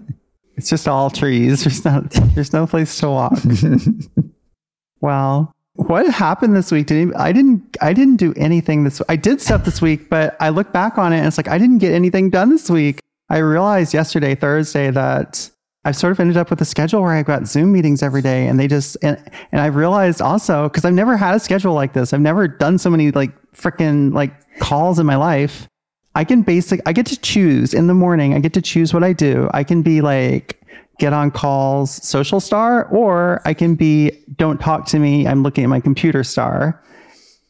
It's 0.58 0.70
just 0.70 0.88
all 0.88 1.10
trees. 1.10 1.64
There's 1.64 1.84
not 1.84 2.12
there's 2.36 2.54
no 2.54 2.68
place 2.68 3.00
to 3.00 3.10
walk. 3.10 3.34
well, 5.02 5.52
what 5.74 6.08
happened 6.14 6.56
this 6.56 6.72
week? 6.72 6.88
Did 6.88 7.02
any, 7.10 7.16
I 7.16 7.32
didn't 7.32 7.78
I 7.82 7.94
didn't 7.94 8.18
do 8.18 8.34
anything 8.36 8.84
this 8.84 9.02
I 9.10 9.16
did 9.16 9.42
stuff 9.42 9.66
this 9.66 9.82
week, 9.82 10.10
but 10.10 10.36
I 10.40 10.50
look 10.50 10.72
back 10.72 10.98
on 10.98 11.14
it 11.14 11.18
and 11.18 11.28
it's 11.28 11.38
like 11.38 11.48
I 11.48 11.58
didn't 11.58 11.80
get 11.80 11.94
anything 11.94 12.30
done 12.30 12.50
this 12.50 12.70
week. 12.70 13.00
I 13.32 13.38
realized 13.38 13.94
yesterday, 13.94 14.36
Thursday, 14.36 14.92
that 14.92 15.50
I've 15.86 15.96
sort 15.96 16.12
of 16.12 16.20
ended 16.20 16.38
up 16.38 16.50
with 16.50 16.62
a 16.62 16.66
schedule 16.66 17.02
where 17.02 17.14
I've 17.14 17.26
got 17.26 17.48
Zoom 17.48 17.72
meetings 17.72 18.04
every 18.04 18.22
day 18.22 18.48
and 18.48 18.60
they 18.60 18.68
just 18.68 18.98
and, 19.02 19.18
and 19.52 19.62
I 19.62 19.68
realized 19.68 20.22
also 20.22 20.70
because 20.70 20.86
I've 20.86 20.94
never 20.94 21.18
had 21.18 21.34
a 21.36 21.40
schedule 21.40 21.74
like 21.74 21.94
this. 21.94 22.14
I've 22.14 22.22
never 22.22 22.48
done 22.48 22.78
so 22.78 22.90
many 22.90 23.10
like 23.12 23.32
freaking 23.54 24.14
like 24.14 24.34
calls 24.60 25.00
in 25.00 25.06
my 25.06 25.16
life. 25.16 25.68
I 26.14 26.24
can 26.24 26.42
basic 26.44 26.82
I 26.86 26.94
get 26.94 27.06
to 27.08 27.20
choose 27.20 27.74
in 27.74 27.88
the 27.88 27.94
morning. 27.94 28.34
I 28.36 28.40
get 28.40 28.54
to 28.54 28.62
choose 28.62 28.94
what 28.94 29.04
I 29.04 29.14
do. 29.14 29.50
I 29.54 29.64
can 29.64 29.82
be 29.82 30.02
like 30.02 30.62
get 31.02 31.14
on 31.14 31.32
calls 31.32 31.90
social 32.08 32.40
star, 32.40 32.86
or 32.90 33.42
I 33.44 33.56
can 33.56 33.74
be 33.74 34.12
don't 34.38 34.60
talk 34.62 34.86
to 34.88 35.00
me. 35.00 35.28
I'm 35.28 35.42
looking 35.42 35.64
at 35.64 35.70
my 35.70 35.80
computer 35.80 36.24
star. 36.24 36.82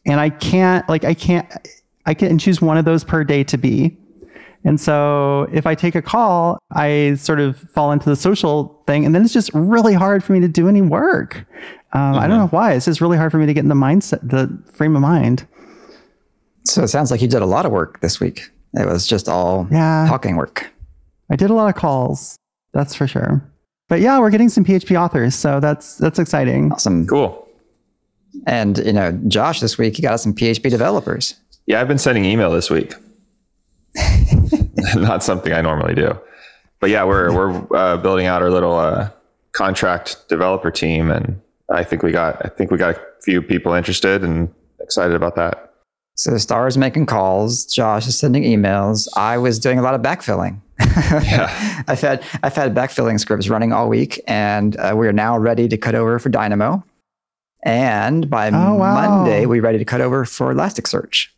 And 0.06 0.18
I 0.18 0.30
can't, 0.30 0.88
like, 0.88 1.04
I 1.04 1.14
can't, 1.14 1.46
I 2.06 2.14
can 2.14 2.38
choose 2.38 2.60
one 2.60 2.76
of 2.76 2.84
those 2.84 3.04
per 3.04 3.22
day 3.22 3.44
to 3.44 3.58
be. 3.58 3.96
And 4.64 4.80
so 4.80 5.48
if 5.52 5.66
I 5.66 5.74
take 5.74 5.94
a 5.96 6.02
call, 6.02 6.58
I 6.72 7.14
sort 7.18 7.40
of 7.40 7.58
fall 7.74 7.90
into 7.92 8.08
the 8.08 8.14
social 8.16 8.80
thing. 8.86 9.04
And 9.04 9.14
then 9.14 9.22
it's 9.24 9.32
just 9.32 9.50
really 9.54 9.94
hard 9.94 10.22
for 10.22 10.32
me 10.32 10.40
to 10.40 10.48
do 10.48 10.68
any 10.68 10.80
work. 10.82 11.44
Um, 11.94 12.14
I 12.14 12.26
don't 12.28 12.38
know 12.38 12.46
why. 12.48 12.72
It's 12.74 12.84
just 12.86 13.00
really 13.00 13.16
hard 13.16 13.32
for 13.32 13.38
me 13.38 13.46
to 13.46 13.52
get 13.52 13.60
in 13.64 13.68
the 13.68 13.74
mindset, 13.74 14.20
the 14.28 14.56
frame 14.72 14.94
of 14.94 15.02
mind. 15.02 15.46
So 16.64 16.84
it 16.84 16.88
sounds 16.88 17.10
like 17.10 17.20
you 17.20 17.28
did 17.28 17.42
a 17.42 17.46
lot 17.46 17.66
of 17.66 17.72
work 17.72 18.00
this 18.00 18.20
week. 18.20 18.50
It 18.74 18.86
was 18.86 19.06
just 19.06 19.28
all 19.28 19.66
Yeah. 19.70 20.06
talking 20.08 20.36
work. 20.36 20.70
I 21.30 21.36
did 21.36 21.50
a 21.50 21.54
lot 21.54 21.68
of 21.68 21.74
calls. 21.74 22.36
That's 22.72 22.94
for 22.94 23.06
sure. 23.06 23.42
But 23.88 24.00
yeah, 24.00 24.18
we're 24.20 24.30
getting 24.30 24.48
some 24.48 24.64
PHP 24.64 24.98
authors. 24.98 25.34
So 25.34 25.58
that's, 25.60 25.96
that's 25.96 26.18
exciting. 26.18 26.72
Awesome. 26.72 27.06
Cool. 27.06 27.46
And, 28.46 28.78
you 28.78 28.92
know, 28.92 29.12
Josh 29.28 29.60
this 29.60 29.76
week, 29.76 29.96
he 29.96 30.02
got 30.02 30.14
us 30.14 30.22
some 30.22 30.34
PHP 30.34 30.70
developers. 30.70 31.34
Yeah, 31.66 31.80
I've 31.80 31.88
been 31.88 31.98
sending 31.98 32.24
email 32.24 32.50
this 32.50 32.70
week. 32.70 32.94
Not 34.94 35.22
something 35.22 35.52
I 35.52 35.60
normally 35.60 35.94
do. 35.94 36.18
But 36.80 36.90
yeah, 36.90 37.04
we're 37.04 37.32
we're 37.32 37.76
uh, 37.76 37.96
building 37.98 38.26
out 38.26 38.42
our 38.42 38.50
little 38.50 38.76
uh, 38.76 39.10
contract 39.52 40.28
developer 40.28 40.70
team, 40.70 41.10
and 41.10 41.40
I 41.70 41.84
think 41.84 42.02
we 42.02 42.10
got 42.12 42.44
I 42.44 42.48
think 42.48 42.70
we 42.70 42.78
got 42.78 42.96
a 42.96 43.00
few 43.22 43.40
people 43.42 43.72
interested 43.74 44.24
and 44.24 44.52
excited 44.80 45.14
about 45.14 45.36
that. 45.36 45.68
So 46.14 46.36
Starr 46.38 46.66
is 46.66 46.76
making 46.76 47.06
calls. 47.06 47.64
Josh 47.64 48.06
is 48.06 48.18
sending 48.18 48.42
emails. 48.42 49.08
I 49.16 49.38
was 49.38 49.58
doing 49.58 49.78
a 49.78 49.82
lot 49.82 49.94
of 49.94 50.02
backfilling. 50.02 50.60
Yeah. 50.80 51.82
I've 51.88 52.00
had 52.00 52.22
I've 52.42 52.54
had 52.54 52.74
backfilling 52.74 53.20
scripts 53.20 53.48
running 53.48 53.72
all 53.72 53.88
week, 53.88 54.20
and 54.26 54.76
uh, 54.76 54.94
we 54.96 55.06
are 55.06 55.12
now 55.12 55.38
ready 55.38 55.68
to 55.68 55.76
cut 55.76 55.94
over 55.94 56.18
for 56.18 56.28
Dynamo. 56.28 56.84
And 57.64 58.28
by 58.28 58.48
Oh, 58.48 58.74
wow. 58.74 58.94
Monday, 59.20 59.46
we're 59.46 59.62
ready 59.62 59.78
to 59.78 59.84
cut 59.84 60.00
over 60.00 60.24
for 60.24 60.52
Elasticsearch. 60.52 61.28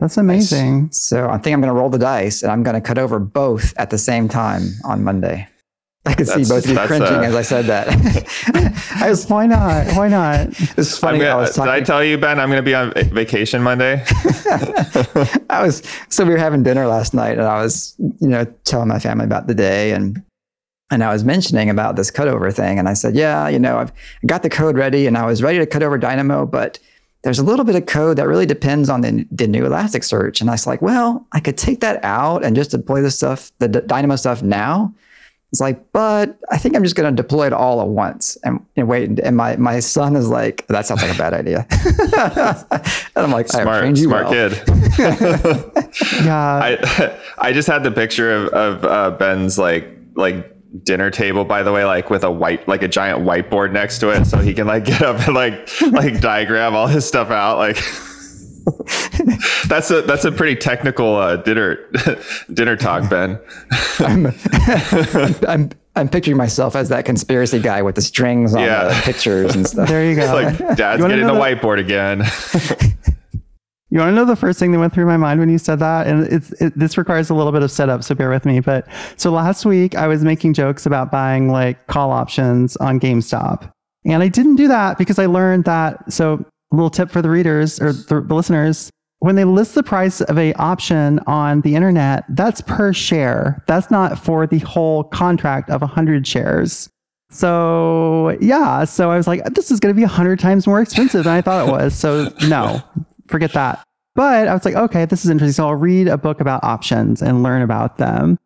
That's 0.00 0.16
amazing. 0.16 0.90
So 0.92 1.28
I 1.28 1.36
think 1.36 1.52
I'm 1.54 1.60
going 1.60 1.72
to 1.72 1.78
roll 1.78 1.90
the 1.90 1.98
dice, 1.98 2.42
and 2.42 2.50
I'm 2.50 2.62
going 2.62 2.74
to 2.74 2.80
cut 2.80 2.98
over 2.98 3.18
both 3.18 3.74
at 3.76 3.90
the 3.90 3.98
same 3.98 4.28
time 4.28 4.62
on 4.84 5.04
Monday. 5.04 5.46
I 6.06 6.14
could 6.14 6.26
see 6.26 6.44
both 6.44 6.64
of 6.64 6.70
you 6.70 6.78
cringing 6.78 7.08
uh, 7.08 7.20
as 7.20 7.34
I 7.34 7.42
said 7.42 7.66
that. 7.66 7.86
I 8.96 9.10
was. 9.10 9.28
Why 9.28 9.46
not? 9.46 9.86
Why 9.94 10.08
not? 10.08 10.46
It's 10.48 10.94
I'm 10.94 11.00
funny. 11.00 11.18
gonna, 11.18 11.30
I 11.30 11.36
was 11.36 11.54
did 11.54 11.68
I 11.68 11.82
tell 11.82 12.02
you, 12.02 12.16
Ben? 12.16 12.40
I'm 12.40 12.48
going 12.48 12.56
to 12.58 12.62
be 12.62 12.74
on 12.74 12.94
vacation 13.12 13.62
Monday. 13.62 14.02
I 15.50 15.62
was 15.62 15.82
so 16.08 16.24
we 16.24 16.30
were 16.30 16.38
having 16.38 16.62
dinner 16.62 16.86
last 16.86 17.12
night, 17.12 17.32
and 17.32 17.42
I 17.42 17.62
was, 17.62 17.94
you 17.98 18.28
know, 18.28 18.46
telling 18.64 18.88
my 18.88 18.98
family 18.98 19.26
about 19.26 19.46
the 19.46 19.54
day, 19.54 19.92
and 19.92 20.22
and 20.90 21.04
I 21.04 21.12
was 21.12 21.22
mentioning 21.22 21.68
about 21.68 21.96
this 21.96 22.10
cutover 22.10 22.50
thing, 22.50 22.78
and 22.78 22.88
I 22.88 22.94
said, 22.94 23.14
yeah, 23.14 23.48
you 23.48 23.58
know, 23.58 23.76
I've 23.76 23.92
got 24.24 24.42
the 24.42 24.48
code 24.50 24.78
ready, 24.78 25.06
and 25.06 25.18
I 25.18 25.26
was 25.26 25.42
ready 25.42 25.58
to 25.58 25.66
cut 25.66 25.82
over 25.82 25.98
Dynamo, 25.98 26.46
but 26.46 26.78
there's 27.22 27.38
a 27.38 27.44
little 27.44 27.64
bit 27.64 27.76
of 27.76 27.86
code 27.86 28.16
that 28.18 28.26
really 28.26 28.46
depends 28.46 28.88
on 28.88 29.02
the, 29.02 29.26
the 29.30 29.46
new 29.46 29.64
Elasticsearch, 29.64 30.40
and 30.40 30.48
I 30.48 30.54
was 30.54 30.66
like, 30.66 30.80
well, 30.80 31.26
I 31.32 31.40
could 31.40 31.58
take 31.58 31.80
that 31.80 32.02
out 32.04 32.44
and 32.44 32.56
just 32.56 32.70
deploy 32.70 33.02
the 33.02 33.10
stuff, 33.10 33.52
the 33.58 33.68
D- 33.68 33.80
Dynamo 33.86 34.16
stuff 34.16 34.42
now. 34.42 34.94
It's 35.52 35.60
like, 35.60 35.90
but 35.92 36.38
I 36.52 36.58
think 36.58 36.76
I'm 36.76 36.84
just 36.84 36.94
going 36.94 37.14
to 37.14 37.22
deploy 37.22 37.48
it 37.48 37.52
all 37.52 37.80
at 37.80 37.88
once 37.88 38.38
and, 38.44 38.64
and 38.76 38.86
wait. 38.86 39.18
And 39.18 39.36
my, 39.36 39.56
my 39.56 39.80
son 39.80 40.14
is 40.14 40.28
like, 40.28 40.64
that 40.68 40.86
sounds 40.86 41.02
like 41.02 41.12
a 41.12 41.18
bad 41.18 41.34
idea. 41.34 41.66
and 43.16 43.24
I'm 43.24 43.32
like, 43.32 43.48
Smart, 43.48 43.84
you 43.88 43.96
smart 43.96 44.28
well. 44.30 44.50
kid. 44.50 44.62
Yeah. 46.24 46.60
I 46.62 47.18
I 47.38 47.52
just 47.52 47.66
had 47.66 47.82
the 47.82 47.90
picture 47.90 48.32
of 48.32 48.48
of 48.50 48.84
uh, 48.84 49.10
Ben's 49.16 49.58
like 49.58 49.88
like 50.14 50.54
dinner 50.84 51.10
table 51.10 51.44
by 51.44 51.62
the 51.62 51.72
way 51.72 51.84
like 51.84 52.10
with 52.10 52.22
a 52.22 52.30
white 52.30 52.66
like 52.68 52.82
a 52.82 52.88
giant 52.88 53.20
whiteboard 53.20 53.72
next 53.72 53.98
to 53.98 54.10
it 54.10 54.24
so 54.24 54.38
he 54.38 54.54
can 54.54 54.66
like 54.68 54.84
get 54.92 55.02
up 55.02 55.18
and 55.26 55.34
like 55.34 55.68
like 55.92 56.20
diagram 56.20 56.74
all 56.76 56.86
his 56.86 57.04
stuff 57.06 57.30
out 57.30 57.58
like 57.58 57.76
that's 59.68 59.90
a 59.90 60.02
that's 60.02 60.24
a 60.24 60.30
pretty 60.30 60.54
technical 60.54 61.16
uh, 61.16 61.36
dinner 61.36 61.78
dinner 62.52 62.76
talk 62.76 63.08
Ben 63.10 63.38
I'm, 63.98 64.26
I'm 65.48 65.70
I'm 65.96 66.08
picturing 66.08 66.36
myself 66.36 66.76
as 66.76 66.88
that 66.90 67.04
conspiracy 67.04 67.58
guy 67.58 67.82
with 67.82 67.96
the 67.96 68.02
strings 68.02 68.54
on 68.54 68.60
Yeah. 68.62 68.84
the 68.84 69.00
pictures 69.02 69.56
and 69.56 69.66
stuff. 69.66 69.88
there 69.88 70.04
you 70.08 70.14
go. 70.14 70.32
like 70.32 70.56
dad's 70.76 71.02
You 71.02 71.08
getting 71.08 71.26
the 71.26 71.32
know 71.32 71.40
whiteboard 71.40 71.80
again 71.80 72.22
You 73.90 73.98
want 73.98 74.10
to 74.10 74.14
know 74.14 74.24
the 74.24 74.36
first 74.36 74.58
thing 74.58 74.72
that 74.72 74.78
went 74.78 74.92
through 74.92 75.06
my 75.06 75.16
mind 75.16 75.40
when 75.40 75.48
you 75.48 75.58
said 75.58 75.80
that? 75.80 76.06
And 76.06 76.26
it's, 76.32 76.52
it, 76.60 76.78
this 76.78 76.96
requires 76.96 77.28
a 77.28 77.34
little 77.34 77.52
bit 77.52 77.62
of 77.62 77.70
setup, 77.70 78.04
so 78.04 78.14
bear 78.14 78.30
with 78.30 78.44
me. 78.44 78.60
But 78.60 78.86
so 79.16 79.32
last 79.32 79.66
week 79.66 79.96
I 79.96 80.06
was 80.06 80.22
making 80.22 80.54
jokes 80.54 80.86
about 80.86 81.10
buying 81.10 81.48
like 81.48 81.86
call 81.88 82.12
options 82.12 82.76
on 82.76 83.00
GameStop. 83.00 83.70
And 84.04 84.22
I 84.22 84.28
didn't 84.28 84.56
do 84.56 84.68
that 84.68 84.96
because 84.96 85.18
I 85.18 85.26
learned 85.26 85.64
that. 85.64 86.12
So, 86.12 86.44
a 86.72 86.76
little 86.76 86.88
tip 86.88 87.10
for 87.10 87.20
the 87.20 87.28
readers 87.28 87.80
or 87.80 87.92
the, 87.92 88.20
the 88.20 88.34
listeners 88.34 88.90
when 89.20 89.36
they 89.36 89.44
list 89.44 89.74
the 89.74 89.82
price 89.82 90.20
of 90.22 90.38
a 90.38 90.52
option 90.54 91.20
on 91.26 91.60
the 91.60 91.76
internet, 91.76 92.24
that's 92.30 92.62
per 92.62 92.92
share. 92.92 93.62
That's 93.66 93.90
not 93.90 94.18
for 94.18 94.46
the 94.46 94.58
whole 94.60 95.04
contract 95.04 95.70
of 95.70 95.82
100 95.82 96.26
shares. 96.26 96.88
So, 97.30 98.36
yeah. 98.40 98.84
So 98.84 99.10
I 99.10 99.16
was 99.16 99.28
like, 99.28 99.44
this 99.54 99.70
is 99.70 99.78
going 99.78 99.94
to 99.94 99.96
be 99.96 100.04
100 100.04 100.38
times 100.40 100.66
more 100.66 100.80
expensive 100.80 101.24
than 101.24 101.34
I 101.34 101.42
thought 101.42 101.68
it 101.68 101.70
was. 101.70 101.94
So, 101.94 102.32
no, 102.48 102.82
forget 103.30 103.52
that. 103.54 103.82
But 104.16 104.48
I 104.48 104.52
was 104.54 104.64
like, 104.64 104.74
okay, 104.74 105.04
this 105.06 105.24
is 105.24 105.30
interesting. 105.30 105.54
So 105.54 105.68
I'll 105.68 105.74
read 105.76 106.08
a 106.08 106.18
book 106.18 106.40
about 106.40 106.62
options 106.64 107.22
and 107.22 107.42
learn 107.42 107.62
about 107.62 107.96
them. 107.98 108.36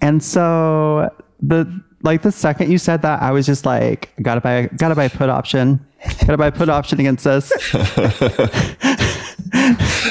And 0.00 0.22
so 0.22 1.10
the 1.40 1.82
like 2.02 2.22
the 2.22 2.30
second 2.30 2.70
you 2.70 2.78
said 2.78 3.02
that, 3.02 3.22
I 3.22 3.30
was 3.32 3.46
just 3.46 3.64
like, 3.66 4.12
gotta 4.22 4.40
buy 4.42 4.66
gotta 4.76 4.94
buy 4.94 5.04
a 5.04 5.10
put 5.10 5.30
option. 5.30 5.84
Gotta 6.20 6.36
buy 6.36 6.48
a 6.48 6.52
put 6.52 6.68
option 6.68 7.00
against 7.00 7.24
this. 7.24 7.48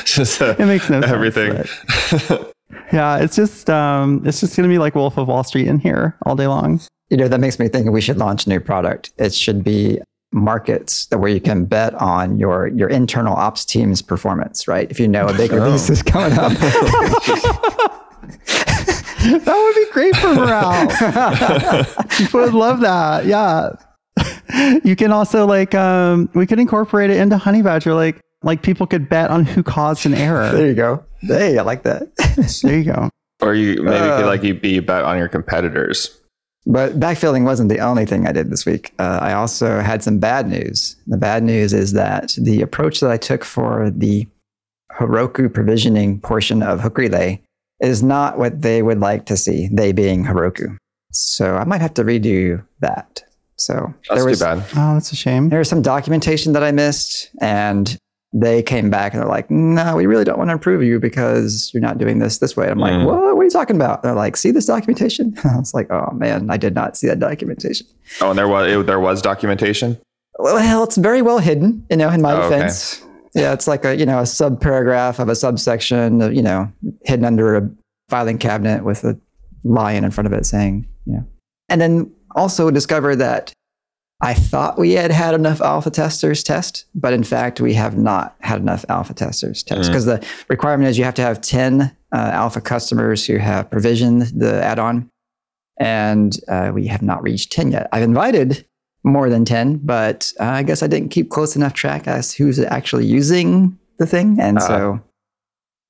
just 0.06 0.42
uh, 0.42 0.56
It 0.58 0.66
makes 0.66 0.90
no 0.90 1.02
sense. 1.02 1.12
everything 1.12 1.54
but- 2.28 2.52
Yeah, 2.92 3.18
it's 3.18 3.36
just 3.36 3.70
um 3.70 4.22
it's 4.26 4.40
just 4.42 4.56
gonna 4.56 4.68
be 4.70 4.78
like 4.80 4.96
Wolf 4.96 5.18
of 5.18 5.28
Wall 5.28 5.44
Street 5.44 5.68
in 5.68 5.80
here 5.80 6.18
all 6.26 6.36
day 6.36 6.48
long. 6.48 6.80
You 7.10 7.18
know, 7.18 7.28
that 7.28 7.40
makes 7.40 7.60
me 7.60 7.68
think 7.68 7.90
we 7.92 8.02
should 8.02 8.18
launch 8.18 8.48
a 8.48 8.50
new 8.50 8.60
product. 8.60 9.12
It 9.18 9.34
should 9.34 9.64
be 9.64 10.00
markets 10.36 11.06
that 11.08 11.18
where 11.18 11.32
you 11.32 11.40
can 11.42 11.66
bet 11.66 11.94
on 11.96 12.38
your 12.38 12.68
your 12.68 12.90
internal 12.90 13.34
ops 13.36 13.66
team's 13.66 14.02
performance, 14.02 14.68
right? 14.68 14.90
If 14.92 15.00
you 15.00 15.08
know 15.08 15.26
a 15.28 15.34
big 15.34 15.52
release 15.52 15.90
is 15.90 16.04
coming 16.04 16.38
up. 16.38 16.52
That 19.26 19.56
would 19.56 19.76
be 19.76 19.92
great 19.92 20.16
for 20.18 20.34
morale. 20.36 20.88
People 22.10 22.42
would 22.42 22.54
love 22.54 22.82
that. 22.82 23.26
Yeah. 23.26 23.72
You 24.84 24.96
can 24.96 25.12
also 25.12 25.48
like 25.48 25.74
um 25.74 26.30
we 26.36 26.46
could 26.46 26.60
incorporate 26.60 27.10
it 27.10 27.18
into 27.18 27.36
Honeybadger 27.38 27.96
like 27.96 28.22
like 28.44 28.62
people 28.62 28.86
could 28.86 29.10
bet 29.10 29.32
on 29.32 29.44
who 29.46 29.64
caused 29.64 30.06
an 30.06 30.14
error. 30.14 30.52
there 30.52 30.68
you 30.68 30.76
go. 30.76 31.04
Hey, 31.22 31.58
I 31.58 31.64
like 31.64 31.82
that. 31.84 32.16
There 32.62 32.78
you 32.78 32.84
go. 32.94 33.10
or 33.42 33.56
you 33.56 33.82
maybe 33.82 33.98
Uh. 33.98 34.18
could 34.18 34.28
like 34.28 34.44
you 34.44 34.54
be 34.54 34.80
bet 34.80 35.04
on 35.04 35.18
your 35.18 35.28
competitors 35.28 36.16
But 36.68 37.00
backfilling 37.00 37.44
wasn't 37.44 37.70
the 37.70 37.80
only 37.80 38.06
thing 38.06 38.26
I 38.28 38.32
did 38.32 38.50
this 38.50 38.66
week. 38.66 38.94
Uh, 38.98 39.20
I 39.22 39.34
also 39.34 39.80
had 39.82 40.02
some 40.04 40.18
bad 40.18 40.50
news. 40.50 40.96
The 41.08 41.18
bad 41.18 41.44
news 41.44 41.74
is 41.74 41.94
that 41.94 42.36
the 42.40 42.62
approach 42.62 43.02
that 43.02 43.12
I 43.12 43.18
took 43.18 43.44
for 43.44 43.92
the 43.92 44.28
Heroku 44.94 45.54
provisioning 45.54 46.20
portion 46.22 46.64
of 46.64 46.80
Hook 46.82 46.98
Relay 46.98 47.42
is 47.82 48.02
not 48.02 48.38
what 48.40 48.62
they 48.62 48.82
would 48.82 49.00
like 49.00 49.26
to 49.26 49.38
see, 49.38 49.70
they 49.72 49.92
being 49.92 50.24
Heroku. 50.26 50.78
So 51.12 51.58
I 51.58 51.66
might 51.66 51.82
have 51.82 51.94
to 51.96 52.04
redo 52.04 52.66
that. 52.80 53.22
So 53.58 53.94
that's 54.10 54.20
there 54.22 54.26
was, 54.30 54.40
too 54.40 54.46
bad 54.46 54.58
Oh, 54.76 54.94
that's 54.96 55.12
a 55.12 55.16
shame. 55.16 55.50
there 55.50 55.60
was 55.60 55.70
some 55.70 55.82
documentation 55.82 56.54
that 56.54 56.64
I 56.64 56.72
missed, 56.72 57.30
and 57.42 57.98
they 58.38 58.62
came 58.62 58.90
back 58.90 59.14
and 59.14 59.22
they're 59.22 59.30
like, 59.30 59.50
"No, 59.50 59.96
we 59.96 60.06
really 60.08 60.26
don't 60.26 60.38
want 60.38 60.50
to 60.50 60.54
improve 60.54 60.84
you 60.84 61.00
because 61.00 61.72
you're 61.74 61.82
not 61.82 61.98
doing 61.98 62.20
this 62.20 62.40
this 62.40 62.58
way." 62.58 62.68
I'm 62.70 62.80
like, 62.80 62.92
Mm. 62.92 63.06
"What? 63.06 63.36
What 63.36 63.42
are 63.42 63.44
you 63.46 63.50
talking 63.50 63.78
about?" 63.78 64.04
They're 64.04 64.14
like, 64.14 64.36
"See 64.36 64.52
this 64.52 64.66
documentation?" 64.66 65.34
I 65.46 65.58
was 65.58 65.74
like, 65.74 65.90
"Oh 65.90 66.12
man, 66.14 66.50
I 66.50 66.58
did 66.58 66.76
not 66.76 66.98
see 66.98 67.08
that 67.08 67.20
documentation." 67.20 67.88
oh 68.22 68.30
and 68.32 68.38
there 68.38 68.48
was 68.48 68.70
it, 68.72 68.86
there 68.86 69.00
was 69.00 69.22
documentation 69.22 69.98
Well, 70.38 70.84
it's 70.84 70.98
very 70.98 71.22
well 71.22 71.40
hidden, 71.40 71.86
you 71.90 71.96
know, 71.98 72.10
in 72.10 72.22
my 72.22 72.34
Oh, 72.34 72.42
okay. 72.44 72.56
defense. 72.58 73.02
Yeah, 73.34 73.54
it's 73.54 73.68
like 73.68 73.86
a 73.86 73.96
you 73.96 74.06
know 74.06 74.20
a 74.20 74.26
sub 74.26 74.60
paragraph 74.62 75.20
of 75.20 75.30
a 75.30 75.36
subsection, 75.36 76.22
of, 76.22 76.34
you 76.34 76.42
know, 76.42 76.70
hidden 77.06 77.24
under 77.26 77.56
a 77.56 77.70
filing 78.10 78.38
cabinet 78.38 78.84
with 78.84 79.04
a 79.06 79.18
lion 79.64 80.04
in 80.04 80.12
front 80.12 80.28
of 80.28 80.34
it 80.34 80.46
saying, 80.46 80.86
you 81.06 81.14
know. 81.14 81.26
And 81.70 81.80
then 81.82 82.12
also 82.36 82.70
discover 82.70 83.16
that 83.16 83.54
I 84.26 84.34
thought 84.34 84.78
we 84.78 84.94
had 84.94 85.12
had 85.12 85.34
enough 85.36 85.62
alpha 85.62 85.90
testers 85.92 86.44
test, 86.44 86.86
but 86.96 87.14
in 87.14 87.24
fact 87.24 87.62
we 87.62 87.74
have 87.76 87.96
not 87.98 88.36
had 88.42 88.60
enough 88.62 88.84
alpha 88.90 89.14
testers 89.14 89.64
test 89.64 89.82
Mm. 89.84 89.88
because 89.88 90.06
the 90.06 90.26
requirement 90.50 90.90
is 90.90 90.98
you 90.98 91.04
have 91.04 91.14
to 91.16 91.22
have 91.22 91.42
ten 91.42 91.96
uh, 92.14 92.18
alpha 92.44 92.62
customers 92.62 93.26
who 93.26 93.38
have 93.38 93.70
provisioned 93.70 94.24
the 94.24 94.64
add-on, 94.64 95.10
and 95.80 96.40
uh, 96.48 96.72
we 96.74 96.88
have 96.88 97.02
not 97.02 97.22
reached 97.24 97.52
ten 97.52 97.72
yet. 97.72 97.88
I've 97.92 98.04
invited 98.04 98.66
more 99.04 99.30
than 99.30 99.46
10, 99.46 99.78
but 99.84 100.34
uh, 100.40 100.46
I 100.46 100.64
guess 100.64 100.82
I 100.82 100.88
didn't 100.88 101.10
keep 101.10 101.30
close 101.30 101.56
enough 101.56 101.74
track 101.74 102.08
as 102.08 102.34
who's 102.34 102.58
actually 102.60 103.06
using 103.06 103.78
the 104.00 104.08
thing. 104.08 104.40
And 104.40 104.58
Uh, 104.58 104.62
so, 104.68 105.02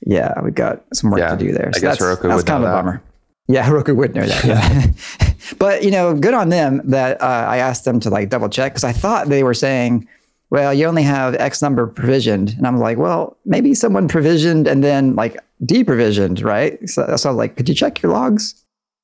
yeah, 0.05 0.33
we've 0.41 0.53
got 0.53 0.83
some 0.93 1.11
work 1.11 1.19
yeah, 1.21 1.29
to 1.33 1.37
do 1.37 1.53
there. 1.53 1.69
I 1.69 1.71
So 1.71 1.79
guess 1.81 1.97
that's, 1.99 2.01
Heroku 2.01 2.23
that's 2.23 2.35
would 2.35 2.45
kind 2.45 2.63
of 2.65 2.69
a 2.69 2.73
that. 2.73 2.81
bummer. 2.83 3.01
Yeah, 3.47 3.65
Heroku 3.69 3.95
would 3.95 4.15
know 4.15 4.25
that. 4.25 4.43
Yeah. 4.43 5.33
but 5.59 5.83
you 5.83 5.91
know, 5.91 6.13
good 6.13 6.33
on 6.33 6.49
them 6.49 6.81
that 6.85 7.21
uh, 7.21 7.45
I 7.47 7.57
asked 7.57 7.85
them 7.85 7.99
to 8.01 8.09
like 8.09 8.29
double 8.29 8.49
check 8.49 8.73
because 8.73 8.83
I 8.83 8.91
thought 8.91 9.27
they 9.27 9.43
were 9.43 9.53
saying, 9.53 10.07
"Well, 10.49 10.73
you 10.73 10.85
only 10.87 11.03
have 11.03 11.35
X 11.35 11.61
number 11.61 11.87
provisioned," 11.87 12.53
and 12.57 12.65
I'm 12.67 12.77
like, 12.77 12.97
"Well, 12.97 13.37
maybe 13.45 13.73
someone 13.73 14.07
provisioned 14.07 14.67
and 14.67 14.83
then 14.83 15.15
like 15.15 15.37
deprovisioned, 15.63 16.43
right?" 16.43 16.77
So, 16.89 17.03
so 17.15 17.29
I 17.29 17.31
was 17.31 17.37
like, 17.37 17.55
"Could 17.55 17.69
you 17.69 17.75
check 17.75 18.01
your 18.01 18.11
logs?" 18.11 18.61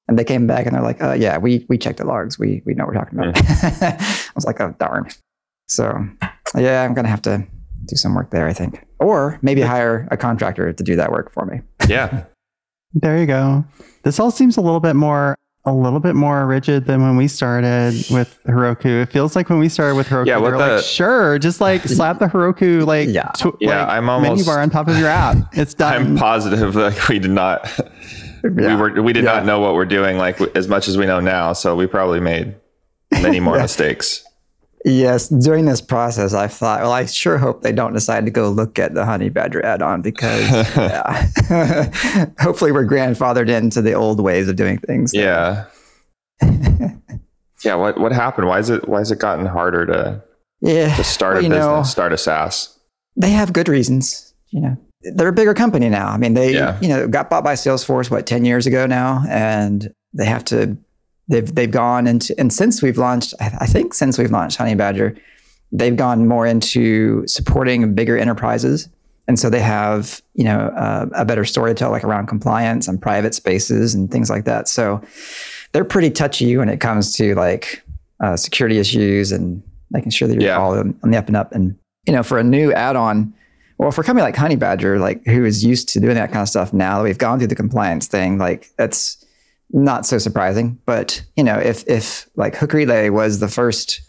And 0.08 0.18
they 0.20 0.24
came 0.24 0.48
back 0.48 0.66
and 0.66 0.76
they're 0.76 0.84
like, 0.84 1.02
uh, 1.02 1.14
"Yeah, 1.14 1.38
we 1.38 1.66
we 1.70 1.78
checked 1.78 2.00
the 2.00 2.06
logs. 2.06 2.40
We 2.40 2.62
we 2.66 2.74
know 2.74 2.86
what 2.86 2.96
we're 2.96 3.00
talking 3.02 3.20
about." 3.20 3.38
I 3.84 4.32
was 4.36 4.46
like, 4.46 4.60
"Oh 4.60 4.76
darn!" 4.80 5.08
So 5.68 6.08
yeah, 6.58 6.84
I'm 6.84 6.94
gonna 6.94 7.08
have 7.08 7.22
to 7.24 7.46
do 7.86 7.96
some 7.96 8.14
work 8.16 8.30
there, 8.32 8.48
I 8.48 8.54
think, 8.54 8.86
or 9.00 9.40
maybe 9.42 9.62
hire 9.62 10.08
a 10.12 10.18
contractor 10.18 10.72
to 10.72 10.84
do 10.84 10.96
that 10.96 11.12
work 11.12 11.32
for 11.32 11.46
me. 11.46 11.62
Yeah. 11.88 12.26
There 12.94 13.18
you 13.18 13.26
go. 13.26 13.64
This 14.04 14.20
all 14.20 14.32
seems 14.32 14.58
a 14.58 14.62
little 14.62 14.80
bit 14.80 14.96
more 14.96 15.38
a 15.64 15.72
little 15.72 16.00
bit 16.00 16.16
more 16.16 16.48
rigid 16.48 16.86
than 16.88 17.04
when 17.04 17.16
we 17.18 17.28
started 17.28 17.94
with 18.10 18.36
Heroku. 18.48 19.04
It 19.04 19.12
feels 19.12 19.36
like 19.36 19.48
when 19.48 19.60
we 19.60 19.70
started 19.70 19.94
with 19.94 20.08
Heroku, 20.08 20.26
Yeah, 20.26 20.38
they 20.38 20.42
what 20.42 20.52
were 20.54 20.58
the- 20.58 20.76
like, 20.78 20.84
sure, 20.84 21.38
just 21.38 21.62
like 21.62 21.84
slap 21.84 22.18
the 22.18 22.26
Heroku 22.26 22.84
like, 22.84 23.10
Yeah. 23.10 23.28
tw- 23.38 23.56
Yeah, 23.60 23.82
like, 23.86 23.90
I'm 23.90 24.10
almost, 24.10 24.22
menu 24.24 24.30
almost- 24.32 24.48
bar 24.48 24.60
on 24.60 24.70
top 24.72 24.88
of 24.88 24.98
your 24.98 25.08
app. 25.08 25.38
It's 25.54 25.74
done. 25.76 25.94
I'm 25.94 26.18
positive 26.18 26.74
that 26.74 27.08
we 27.10 27.20
did 27.20 27.30
not 27.30 27.70
we 28.44 28.76
were 28.76 29.04
we 29.04 29.14
did 29.14 29.24
Yeah. 29.24 29.34
not 29.34 29.46
know 29.46 29.60
what 29.60 29.76
we're 29.76 29.86
doing 29.86 30.18
like 30.18 30.42
as 30.56 30.68
much 30.68 30.88
as 30.88 30.98
we 30.98 31.06
know 31.06 31.20
now, 31.20 31.54
so 31.54 31.76
we 31.76 31.86
probably 31.86 32.20
made 32.20 32.56
many 33.12 33.40
more 33.40 33.60
mistakes. 33.60 34.24
Yes, 34.84 35.30
during 35.30 35.66
this 35.66 35.80
process, 35.80 36.34
I 36.34 36.48
thought, 36.48 36.82
well, 36.82 36.92
I 36.92 37.06
sure 37.06 37.38
hope 37.38 37.62
they 37.62 37.72
don't 37.72 37.94
decide 37.94 38.26
to 38.26 38.32
go 38.32 38.50
look 38.50 38.80
at 38.80 38.96
the 38.96 39.04
Honeybadger 39.04 39.64
add-on 39.64 40.02
because 40.02 40.50
yeah. 40.76 41.92
hopefully 42.40 42.72
we're 42.72 42.88
grandfathered 42.88 43.48
into 43.50 43.82
the 43.84 43.94
old 43.94 44.20
ways 44.20 44.48
of 44.48 44.56
doing 44.56 44.80
things. 44.80 45.14
Yeah. 45.14 45.66
yeah, 47.64 47.76
what 47.76 48.00
what 48.00 48.12
happened? 48.12 48.48
Why 48.48 48.60
is 48.60 48.70
it 48.70 48.88
why 48.88 49.00
has 49.00 49.12
it 49.12 49.20
gotten 49.20 49.46
harder 49.46 49.86
to, 49.86 50.24
yeah. 50.62 50.96
to 50.96 51.04
start 51.04 51.36
Well, 51.36 51.46
a 51.46 51.50
business, 51.50 51.66
know, 51.66 51.84
start 51.84 52.14
a 52.14 52.18
SaaS? 52.18 52.78
they 53.16 53.30
have 53.32 53.54
good 53.54 53.68
reasons. 53.68 54.34
You 54.50 54.62
know, 54.62 54.78
they're 55.16 55.28
a 55.28 55.34
bigger 55.34 55.54
company 55.54 55.90
now. 55.90 56.08
I 56.08 56.18
mean, 56.18 56.34
they 56.34 56.54
Yeah. 56.54 56.80
you 56.82 56.88
know 56.90 57.08
got 57.08 57.30
bought 57.30 57.44
by 57.44 57.54
Salesforce 57.54 58.10
what 58.10 58.26
ten 58.26 58.46
years 58.46 58.66
ago 58.66 58.86
now, 58.88 59.24
and 59.30 59.94
they 60.14 60.26
have 60.26 60.44
to. 60.46 60.78
They've 61.32 61.56
they've 61.56 61.72
gone 61.72 62.08
into 62.08 62.36
and 62.40 62.52
since 62.54 62.82
we've 62.82 62.98
launched, 62.98 63.34
I, 63.40 63.66
think 63.66 63.94
since 63.94 64.18
we've 64.18 64.32
launched 64.32 64.60
Honeybadger, 64.60 65.18
they've 65.72 65.96
gone 65.96 66.28
more 66.28 66.46
into 66.46 67.26
supporting 67.28 67.96
bigger 67.96 68.18
enterprises, 68.18 68.90
and 69.28 69.40
so 69.40 69.50
they 69.50 69.62
have 69.62 70.22
you 70.34 70.44
know 70.44 70.60
uh, 70.78 71.08
a 71.16 71.26
better 71.26 71.46
story 71.46 71.72
to 71.72 71.76
tell, 71.76 71.90
like 71.90 72.04
around 72.04 72.28
compliance 72.28 72.88
and 72.88 73.02
private 73.02 73.34
spaces 73.34 73.96
and 73.96 74.12
things 74.12 74.30
like 74.30 74.46
that. 74.46 74.68
So 74.68 75.02
they're 75.72 75.86
pretty 75.86 76.12
touchy 76.12 76.58
when 76.58 76.68
it 76.70 76.82
comes 76.82 77.16
to 77.16 77.34
like 77.36 77.82
uh, 78.22 78.36
security 78.36 78.78
issues 78.78 79.32
and 79.32 79.64
making 79.90 80.12
sure 80.12 80.28
that 80.28 80.36
you're 80.36 80.44
Yeah. 80.44 80.58
all 80.58 80.78
on, 80.78 81.00
on 81.04 81.12
the 81.12 81.18
up 81.18 81.28
and 81.28 81.38
up. 81.38 81.54
And 81.54 81.78
you 82.06 82.14
know, 82.14 82.24
for 82.24 82.40
a 82.40 82.44
new 82.44 82.74
add-on, 82.74 83.34
well, 83.78 83.92
for 83.92 84.02
a 84.02 84.04
company 84.04 84.24
like 84.24 84.36
Honeybadger, 84.36 85.00
like 85.00 85.26
who 85.26 85.46
is 85.46 85.64
used 85.64 85.88
to 85.90 86.00
doing 86.02 86.16
that 86.16 86.32
kind 86.32 86.42
of 86.42 86.50
stuff, 86.50 86.74
now 86.74 86.98
that 86.98 87.04
we've 87.04 87.18
gone 87.18 87.40
through 87.40 87.48
the 87.48 87.56
compliance 87.56 88.08
thing, 88.08 88.38
like 88.38 88.70
that's 88.78 89.21
not 89.74 90.06
so 90.06 90.18
surprising. 90.18 90.80
But 90.86 91.24
you 91.36 91.44
know, 91.44 91.58
if 91.58 91.88
if 91.88 92.30
like 92.36 92.56
Hook 92.56 92.74
Relay 92.74 93.10
was 93.10 93.40
the 93.40 93.48
first, 93.48 94.02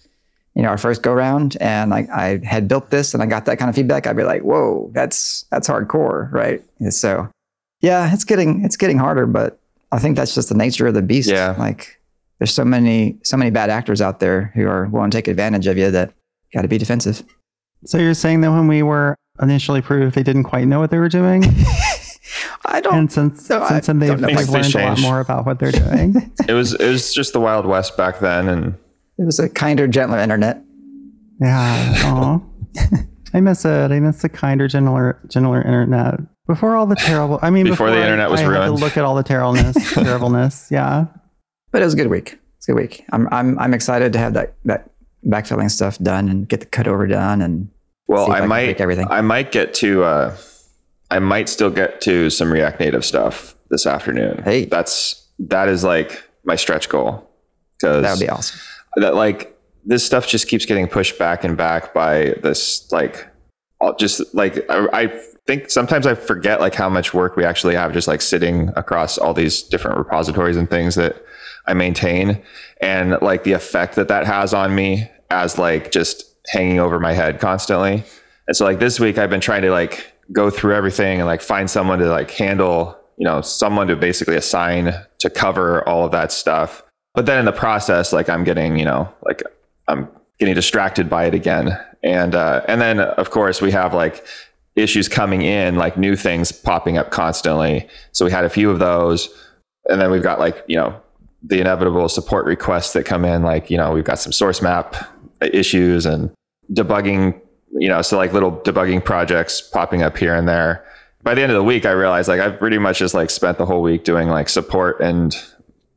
you 0.55 0.63
know, 0.63 0.69
our 0.69 0.79
first 0.79 1.03
go 1.03 1.13
round, 1.13 1.57
and 1.61 1.91
like 1.91 2.09
I 2.11 2.41
had 2.45 2.69
built 2.69 2.91
this 2.91 3.15
and 3.15 3.23
I 3.23 3.27
got 3.27 3.47
that 3.47 3.59
kind 3.59 3.69
of 3.69 3.75
feedback, 3.75 4.07
I'd 4.07 4.17
be 4.17 4.25
like, 4.25 4.43
whoa, 4.43 4.91
that's 4.95 5.45
that's 5.51 5.69
hardcore, 5.69 6.31
right? 6.33 6.63
And 6.81 6.93
so, 6.93 7.29
yeah, 7.81 8.13
it's 8.13 8.25
getting 8.25 8.65
it's 8.65 8.77
getting 8.77 8.99
harder, 8.99 9.27
but 9.27 9.59
I 9.91 9.99
think 9.99 10.17
that's 10.17 10.35
just 10.35 10.49
the 10.49 10.57
nature 10.57 10.87
of 10.87 10.95
the 10.95 11.03
beast. 11.03 11.29
Yeah. 11.29 11.55
like 11.59 12.01
there's 12.39 12.53
so 12.53 12.65
many 12.65 13.19
so 13.23 13.37
many 13.37 13.51
bad 13.51 13.71
actors 13.71 14.01
out 14.01 14.21
there 14.21 14.51
who 14.55 14.67
are 14.67 14.87
willing 14.87 15.11
to 15.11 15.19
take 15.19 15.29
advantage 15.29 15.67
of 15.67 15.79
you 15.79 15.91
that 15.91 16.09
you 16.51 16.59
got 16.59 16.63
to 16.63 16.69
be 16.69 16.79
defensive. 16.79 17.23
so 17.85 17.99
you're 17.99 18.15
saying 18.15 18.41
that 18.41 18.51
when 18.51 18.67
we 18.67 18.83
were 18.83 19.15
initially 19.41 19.79
approved, 19.79 20.15
they 20.15 20.23
didn't 20.23 20.45
quite 20.45 20.67
know 20.67 20.81
what 20.81 20.91
they 20.91 20.99
were 20.99 21.09
doing, 21.09 21.43
I 22.65 22.81
don't. 22.81 22.95
and 22.95 23.13
since 23.13 23.49
No, 23.51 23.63
I 23.63 23.81
then 23.81 23.99
they've, 23.99 24.09
don't 24.11 24.21
they've 24.23 24.37
Things 24.37 24.51
learned 24.51 24.75
a 24.75 24.79
lot 24.91 25.01
more 25.01 25.21
about 25.21 25.47
what 25.47 25.59
they're 25.59 25.73
doing. 25.73 26.31
It 26.49 26.53
was 26.55 26.75
it 26.75 26.89
was 26.89 27.13
just 27.15 27.33
the 27.33 27.41
Wild 27.41 27.67
West 27.67 27.97
back 27.97 28.21
then 28.21 28.49
and 28.49 28.75
it 29.19 29.25
was 29.25 29.39
a 29.39 29.49
kinder, 29.49 29.87
gentler 29.89 30.19
internet. 30.19 30.63
Yeah. 31.41 32.39
I 33.35 33.41
miss 33.41 33.65
it. 33.65 33.91
I 33.91 33.99
miss 34.01 34.23
the 34.23 34.29
kinder, 34.29 34.69
gentler, 34.69 35.19
gentler 35.29 35.63
internet. 35.63 36.21
Before 36.47 36.77
all 36.77 36.87
the 36.87 36.97
terrible. 36.97 37.39
I 37.43 37.51
mean, 37.51 37.67
Before 37.67 37.91
the 37.91 37.97
I- 37.97 38.03
internet 38.03 38.31
was 38.31 38.41
I 38.41 38.45
Had 38.45 38.51
ruined. 38.51 38.77
to 38.79 38.85
look 38.85 38.97
at 38.97 39.05
all 39.05 39.15
the 39.15 39.23
terribleness, 39.33 39.95
terribleness. 39.95 40.69
Yeah. 40.71 41.07
But 41.71 41.83
it 41.83 41.85
was 41.87 41.95
a 41.95 41.97
good 41.97 42.09
week. 42.09 42.39
It's 42.59 42.69
a 42.69 42.73
good 42.73 42.81
week. 42.81 43.05
I'm 43.13 43.29
I'm 43.33 43.59
I'm 43.59 43.75
excited 43.75 44.13
to 44.13 44.19
have 44.19 44.35
that 44.35 44.55
that 44.65 44.91
backfilling 45.27 45.71
stuff 45.71 45.99
done 45.99 46.29
and 46.29 46.49
get 46.49 46.61
the 46.61 46.67
cutover 46.67 47.09
done 47.09 47.41
and 47.41 47.71
well 48.09 48.27
See 48.27 48.33
if 48.33 48.39
I 48.41 48.45
I 48.45 48.47
might 48.47 48.65
break 48.67 48.81
everything. 48.81 49.07
I 49.11 49.21
might 49.21 49.53
get 49.53 49.73
to 49.75 50.03
uh 50.05 50.37
I 51.13 51.19
might 51.19 51.51
still 51.51 51.69
get 51.69 52.01
to 52.03 52.31
some 52.31 52.51
React 52.51 52.81
Native 52.81 53.05
stuff 53.05 53.55
this 53.69 53.85
afternoon. 53.85 54.43
Hey. 54.45 54.65
That's 54.65 55.29
that 55.41 55.69
is 55.69 55.85
like 55.85 56.25
my 56.45 56.57
stretch 56.57 56.89
goal. 56.89 57.29
Because 57.79 58.03
that 58.03 58.13
would 58.13 58.21
be 58.21 58.31
awesome. 58.31 58.59
that 58.97 59.15
like 59.15 59.55
this 59.85 60.07
stuff 60.07 60.27
just 60.27 60.49
keeps 60.49 60.65
getting 60.65 60.89
pushed 60.89 61.19
back 61.19 61.45
and 61.45 61.55
back 61.55 61.93
by 61.93 62.35
this 62.43 62.91
like 62.93 63.29
I'll 63.83 63.95
just 63.95 64.35
like 64.35 64.65
I, 64.71 64.89
I 64.93 65.23
think 65.47 65.69
sometimes 65.69 66.07
I 66.07 66.15
forget 66.15 66.61
like 66.61 66.75
how 66.75 66.89
much 66.89 67.13
work 67.13 67.37
we 67.37 67.45
actually 67.45 67.75
have 67.75 67.93
just 67.93 68.09
like 68.09 68.23
sitting 68.23 68.71
across 68.75 69.19
all 69.19 69.35
these 69.35 69.63
different 69.63 69.99
repositories 69.99 70.57
and 70.57 70.71
things 70.71 70.95
that 70.95 71.23
I 71.67 71.75
maintain 71.75 72.43
and 72.81 73.19
like 73.21 73.45
the 73.45 73.53
effect 73.53 73.97
that 73.97 74.09
that 74.09 74.27
has 74.27 74.55
on 74.55 74.75
me 74.75 75.11
as 75.31 75.59
like 75.59 75.93
just 75.93 76.25
hanging 76.49 76.81
over 76.81 76.99
my 76.99 77.13
head 77.13 77.39
constantly. 77.39 78.03
And 78.49 78.57
so 78.57 78.65
like 78.65 78.79
this 78.79 78.99
week 78.99 79.19
I've 79.19 79.31
been 79.31 79.43
trying 79.43 79.63
to 79.63 79.71
like 79.71 80.12
go 80.33 80.51
through 80.51 80.75
everything 80.75 81.21
and 81.21 81.27
like 81.27 81.41
find 81.41 81.71
someone 81.71 81.99
to 81.99 82.09
like 82.09 82.31
handle, 82.31 82.99
you 83.17 83.25
know, 83.25 83.41
someone 83.41 83.87
to 83.89 83.97
basically 83.97 84.37
assign 84.37 84.95
to 85.19 85.31
cover 85.31 85.87
all 85.89 86.05
of 86.05 86.13
that 86.13 86.33
stuff. 86.33 86.83
But 87.15 87.27
then 87.27 87.39
in 87.39 87.45
the 87.45 87.53
process, 87.53 88.13
like 88.13 88.29
I'm 88.29 88.45
getting, 88.45 88.79
you 88.79 88.85
know, 88.85 89.13
like 89.25 89.43
I'm 89.89 90.09
getting 90.39 90.55
distracted 90.55 91.11
by 91.11 91.27
it 91.27 91.35
again. 91.35 91.79
And 92.03 92.35
uh, 92.35 92.63
and 92.67 92.81
then 92.81 93.01
of 93.01 93.31
course 93.31 93.61
we 93.61 93.71
have 93.73 93.95
like 93.95 94.25
issues 94.75 95.09
coming 95.09 95.43
in, 95.43 95.77
like 95.77 95.97
new 95.97 96.17
things 96.17 96.51
popping 96.51 96.97
up 96.97 97.11
constantly. 97.11 97.89
So 98.13 98.25
we 98.25 98.31
had 98.31 98.45
a 98.45 98.51
few 98.51 98.71
of 98.71 98.79
those, 98.79 99.29
and 99.89 100.01
then 100.01 100.11
we've 100.11 100.23
got 100.23 100.39
like 100.39 100.65
you 100.67 100.77
know 100.77 101.01
the 101.43 101.61
inevitable 101.61 102.09
support 102.09 102.47
requests 102.47 102.93
that 102.95 103.05
come 103.05 103.25
in. 103.25 103.43
Like 103.43 103.71
you 103.71 103.77
know 103.77 103.93
we've 103.93 104.05
got 104.05 104.19
some 104.19 104.33
source 104.33 104.63
map 104.63 104.97
issues 105.41 106.07
and 106.07 106.31
debugging. 106.73 107.41
You 107.73 107.89
know, 107.89 108.03
so 108.03 108.17
like 108.17 108.33
little 108.33 108.53
debugging 108.53 109.05
projects 109.05 109.61
popping 109.61 110.03
up 110.03 110.17
here 110.17 110.35
and 110.35 110.47
there. 110.47 110.85
By 111.23 111.35
the 111.35 111.43
end 111.43 111.53
of 111.53 111.57
the 111.57 111.65
week, 111.65 111.87
I 111.87 111.93
realized 111.93 112.29
like 112.29 112.41
I've 112.41 112.59
pretty 112.59 112.79
much 112.79 112.99
just 112.99 113.15
like 113.15 113.31
spent 113.31 113.59
the 113.59 113.67
whole 113.67 113.83
week 113.83 114.05
doing 114.05 114.29
like 114.29 114.49
support 114.49 115.01
and 115.01 115.35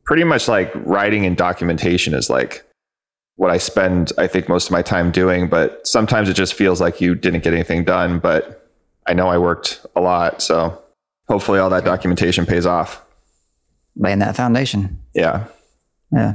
pretty 0.04 0.24
much 0.24 0.48
like 0.48 0.72
writing 0.74 1.26
and 1.26 1.36
documentation 1.36 2.14
is 2.14 2.30
like 2.30 2.64
what 3.34 3.50
I 3.50 3.58
spend, 3.58 4.12
I 4.16 4.26
think, 4.26 4.48
most 4.48 4.66
of 4.66 4.72
my 4.72 4.82
time 4.82 5.10
doing. 5.10 5.48
But 5.48 5.86
sometimes 5.86 6.28
it 6.28 6.34
just 6.34 6.54
feels 6.54 6.80
like 6.80 7.00
you 7.00 7.14
didn't 7.14 7.44
get 7.44 7.52
anything 7.52 7.84
done. 7.84 8.18
But 8.18 8.70
I 9.06 9.12
know 9.12 9.28
I 9.28 9.38
worked 9.38 9.84
a 9.94 10.00
lot. 10.00 10.40
So 10.40 10.82
hopefully 11.28 11.58
all 11.58 11.70
that 11.70 11.84
documentation 11.84 12.46
pays 12.46 12.66
off. 12.66 13.04
Laying 13.96 14.20
that 14.20 14.36
foundation. 14.36 15.00
Yeah. 15.14 15.46
Yeah. 16.12 16.34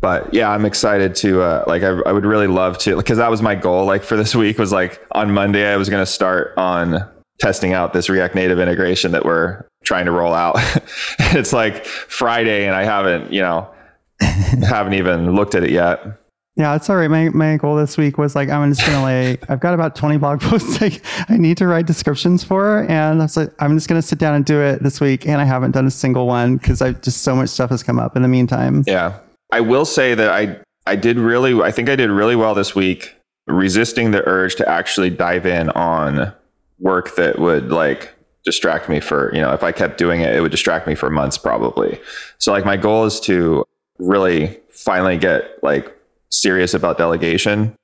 But 0.00 0.32
yeah, 0.32 0.50
I'm 0.50 0.64
excited 0.64 1.14
to, 1.16 1.42
uh, 1.42 1.64
like, 1.66 1.82
I, 1.82 1.88
I 1.88 2.12
would 2.12 2.24
really 2.24 2.46
love 2.46 2.78
to, 2.78 2.96
because 2.96 3.18
that 3.18 3.30
was 3.30 3.42
my 3.42 3.54
goal, 3.54 3.84
like, 3.84 4.02
for 4.02 4.16
this 4.16 4.34
week 4.36 4.58
was 4.58 4.72
like 4.72 5.04
on 5.12 5.32
Monday, 5.32 5.70
I 5.70 5.76
was 5.76 5.88
going 5.88 6.02
to 6.02 6.10
start 6.10 6.54
on 6.56 7.08
testing 7.38 7.72
out 7.72 7.92
this 7.92 8.08
React 8.08 8.34
Native 8.34 8.58
integration 8.58 9.12
that 9.12 9.24
we're 9.24 9.64
trying 9.84 10.06
to 10.06 10.12
roll 10.12 10.34
out. 10.34 10.56
it's 11.18 11.52
like 11.52 11.84
Friday 11.84 12.66
and 12.66 12.74
I 12.74 12.84
haven't, 12.84 13.32
you 13.32 13.40
know, 13.40 13.70
haven't 14.20 14.94
even 14.94 15.34
looked 15.34 15.54
at 15.54 15.64
it 15.64 15.70
yet. 15.70 16.19
Yeah, 16.56 16.74
it's 16.74 16.90
all 16.90 16.96
right. 16.96 17.08
My 17.08 17.28
my 17.30 17.56
goal 17.56 17.76
this 17.76 17.96
week 17.96 18.18
was 18.18 18.34
like 18.34 18.48
I'm 18.50 18.70
just 18.70 18.86
gonna 18.86 19.04
lay. 19.04 19.38
I've 19.48 19.60
got 19.60 19.72
about 19.72 19.96
20 19.96 20.18
blog 20.18 20.40
posts 20.40 20.80
like 20.80 21.00
I 21.30 21.36
need 21.36 21.56
to 21.58 21.66
write 21.66 21.86
descriptions 21.86 22.44
for, 22.44 22.82
and 22.90 23.20
I 23.20 23.24
was 23.24 23.36
like, 23.36 23.50
I'm 23.60 23.76
just 23.76 23.88
gonna 23.88 24.02
sit 24.02 24.18
down 24.18 24.34
and 24.34 24.44
do 24.44 24.60
it 24.60 24.82
this 24.82 25.00
week. 25.00 25.26
And 25.26 25.40
I 25.40 25.44
haven't 25.44 25.70
done 25.70 25.86
a 25.86 25.90
single 25.90 26.26
one 26.26 26.56
because 26.56 26.82
I've 26.82 27.00
just 27.02 27.22
so 27.22 27.34
much 27.34 27.48
stuff 27.48 27.70
has 27.70 27.82
come 27.82 27.98
up 27.98 28.16
in 28.16 28.22
the 28.22 28.28
meantime. 28.28 28.84
Yeah. 28.86 29.18
I 29.52 29.60
will 29.60 29.84
say 29.84 30.14
that 30.14 30.30
I 30.30 30.58
I 30.86 30.96
did 30.96 31.18
really 31.18 31.60
I 31.62 31.70
think 31.70 31.88
I 31.88 31.96
did 31.96 32.10
really 32.10 32.36
well 32.36 32.54
this 32.54 32.74
week 32.74 33.14
resisting 33.46 34.10
the 34.10 34.26
urge 34.28 34.56
to 34.56 34.68
actually 34.68 35.10
dive 35.10 35.46
in 35.46 35.70
on 35.70 36.32
work 36.78 37.16
that 37.16 37.38
would 37.38 37.70
like 37.70 38.14
distract 38.44 38.88
me 38.88 39.00
for, 39.00 39.34
you 39.34 39.40
know, 39.40 39.52
if 39.52 39.62
I 39.62 39.72
kept 39.72 39.98
doing 39.98 40.20
it, 40.20 40.34
it 40.34 40.40
would 40.40 40.50
distract 40.50 40.86
me 40.86 40.94
for 40.94 41.10
months 41.10 41.36
probably. 41.36 42.00
So 42.38 42.52
like 42.52 42.64
my 42.64 42.76
goal 42.76 43.04
is 43.04 43.20
to 43.20 43.64
really 43.98 44.58
finally 44.70 45.18
get 45.18 45.62
like 45.62 45.94
serious 46.30 46.74
about 46.74 46.98
delegation. 46.98 47.74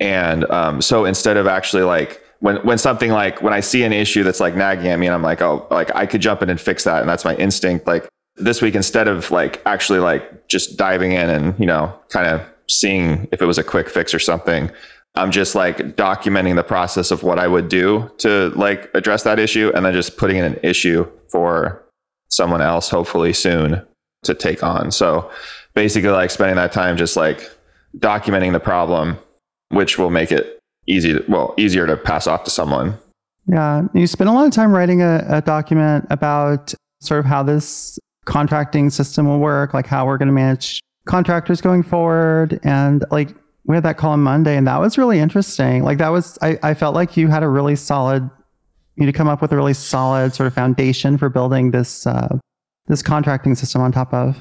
And 0.00 0.50
um, 0.50 0.82
so 0.82 1.04
instead 1.04 1.36
of 1.36 1.46
actually 1.46 1.84
like 1.84 2.22
when 2.40 2.56
when 2.66 2.78
something 2.78 3.12
like 3.12 3.40
when 3.42 3.52
I 3.52 3.60
see 3.60 3.84
an 3.84 3.92
issue 3.92 4.24
that's 4.24 4.40
like 4.40 4.56
nagging 4.56 4.88
at 4.88 4.98
me 4.98 5.06
and 5.06 5.14
I'm 5.14 5.22
like, 5.22 5.40
oh, 5.42 5.66
like 5.70 5.94
I 5.94 6.06
could 6.06 6.20
jump 6.20 6.42
in 6.42 6.50
and 6.50 6.60
fix 6.60 6.84
that. 6.84 7.00
And 7.00 7.08
that's 7.08 7.24
my 7.24 7.36
instinct. 7.36 7.86
Like 7.86 8.08
this 8.36 8.62
week 8.62 8.74
instead 8.74 9.08
of 9.08 9.30
like 9.30 9.62
actually 9.66 9.98
like 9.98 10.48
just 10.48 10.76
diving 10.76 11.12
in 11.12 11.28
and 11.28 11.58
you 11.58 11.66
know 11.66 11.92
kind 12.08 12.26
of 12.26 12.40
seeing 12.68 13.28
if 13.32 13.42
it 13.42 13.46
was 13.46 13.58
a 13.58 13.64
quick 13.64 13.88
fix 13.88 14.14
or 14.14 14.18
something 14.18 14.70
i'm 15.14 15.30
just 15.30 15.54
like 15.54 15.78
documenting 15.96 16.56
the 16.56 16.62
process 16.62 17.10
of 17.10 17.22
what 17.22 17.38
i 17.38 17.46
would 17.46 17.68
do 17.68 18.10
to 18.18 18.48
like 18.50 18.90
address 18.94 19.22
that 19.24 19.38
issue 19.38 19.70
and 19.74 19.84
then 19.84 19.92
just 19.92 20.16
putting 20.16 20.36
in 20.36 20.44
an 20.44 20.58
issue 20.62 21.06
for 21.28 21.82
someone 22.28 22.62
else 22.62 22.88
hopefully 22.88 23.32
soon 23.32 23.84
to 24.22 24.34
take 24.34 24.62
on 24.62 24.90
so 24.90 25.30
basically 25.74 26.10
like 26.10 26.30
spending 26.30 26.56
that 26.56 26.72
time 26.72 26.96
just 26.96 27.16
like 27.16 27.50
documenting 27.98 28.52
the 28.52 28.60
problem 28.60 29.18
which 29.68 29.98
will 29.98 30.10
make 30.10 30.30
it 30.30 30.58
easy 30.86 31.12
to, 31.12 31.24
well 31.28 31.54
easier 31.56 31.86
to 31.86 31.96
pass 31.96 32.26
off 32.26 32.44
to 32.44 32.50
someone 32.50 32.98
Yeah. 33.46 33.82
You 33.94 34.06
spent 34.06 34.30
a 34.30 34.32
lot 34.32 34.46
of 34.46 34.52
time 34.52 34.72
writing 34.72 35.02
a, 35.02 35.24
a 35.28 35.40
document 35.42 36.06
about 36.10 36.74
sort 37.00 37.20
of 37.20 37.26
how 37.26 37.42
this 37.42 37.98
contracting 38.24 38.90
system 38.90 39.26
will 39.26 39.40
work, 39.40 39.74
like 39.74 39.86
how 39.86 40.06
we're 40.06 40.18
going 40.18 40.28
to 40.28 40.32
manage 40.32 40.80
contractors 41.06 41.60
going 41.60 41.82
forward. 41.82 42.60
And 42.62 43.04
like 43.10 43.34
we 43.64 43.74
had 43.74 43.84
that 43.84 43.96
call 43.96 44.12
on 44.12 44.20
Monday, 44.20 44.56
and 44.56 44.66
that 44.66 44.80
was 44.80 44.96
really 44.96 45.18
interesting. 45.18 45.82
Like 45.82 45.98
that 45.98 46.08
was, 46.10 46.38
I, 46.42 46.58
I 46.62 46.74
felt 46.74 46.94
like 46.94 47.16
you 47.16 47.28
had 47.28 47.42
a 47.42 47.48
really 47.48 47.76
solid, 47.76 48.28
you 48.96 49.06
to 49.06 49.12
come 49.12 49.28
up 49.28 49.42
with 49.42 49.52
a 49.52 49.56
really 49.56 49.74
solid 49.74 50.34
sort 50.34 50.46
of 50.46 50.54
foundation 50.54 51.18
for 51.18 51.28
building 51.28 51.70
this, 51.72 52.06
uh, 52.06 52.38
this 52.86 53.02
contracting 53.02 53.54
system 53.54 53.80
on 53.80 53.92
top 53.92 54.12
of. 54.12 54.38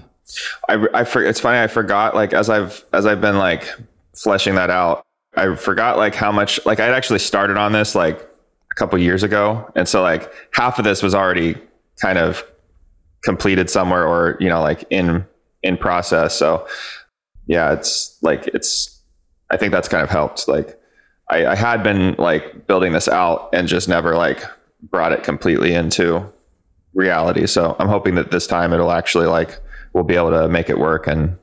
I, 0.70 0.88
I 0.94 1.04
for, 1.04 1.24
it's 1.24 1.40
funny 1.40 1.60
I 1.60 1.68
forgot 1.68 2.16
like 2.16 2.34
as 2.34 2.50
I've 2.50 2.86
as 2.94 3.06
I've 3.06 3.22
been 3.22 3.38
like 3.38 3.68
fleshing 4.16 4.56
that 4.56 4.70
out 4.70 5.06
I 5.36 5.56
forgot 5.56 5.98
like 5.98 6.16
how 6.16 6.32
much 6.32 6.64
like 6.66 6.80
I'd 6.80 6.94
actually 6.94 7.20
started 7.20 7.58
on 7.58 7.72
this 7.72 7.96
like 7.96 8.20
a 8.20 8.76
couple 8.76 8.98
years 9.00 9.24
ago 9.24 9.70
and 9.76 9.88
so 9.88 10.02
like 10.02 10.32
half 10.54 10.80
of 10.80 10.86
this 10.86 11.04
was 11.04 11.16
already 11.16 11.56
kind 12.02 12.18
of 12.18 12.44
completed 13.24 13.70
somewhere 13.70 14.06
or 14.08 14.38
you 14.40 14.50
know 14.50 14.62
like 14.62 14.84
in 14.90 15.26
in 15.64 15.78
process 15.78 16.38
so 16.38 16.68
yeah 17.48 17.74
it's 17.74 18.18
like 18.22 18.48
it's 18.48 19.02
I 19.52 19.58
think 19.58 19.72
that's 19.72 19.88
kind 19.88 20.04
of 20.04 20.10
helped 20.10 20.48
like 20.48 20.80
I, 21.30 21.46
I 21.46 21.56
had 21.56 21.84
been 21.84 22.16
like 22.18 22.68
building 22.68 22.94
this 22.94 23.08
out 23.08 23.50
and 23.54 23.68
just 23.68 23.88
never 23.88 24.16
like 24.16 24.44
brought 24.84 25.12
it 25.12 25.24
completely 25.24 25.74
into 25.74 26.32
reality 26.94 27.48
so 27.48 27.76
I'm 27.80 27.88
hoping 27.88 28.16
that 28.16 28.32
this 28.32 28.48
time 28.48 28.74
it'll 28.74 28.92
actually 28.92 29.28
like 29.28 29.60
we'll 29.94 30.04
be 30.04 30.16
able 30.16 30.32
to 30.32 30.48
make 30.48 30.70
it 30.70 30.78
work 30.80 31.08
and 31.08 31.38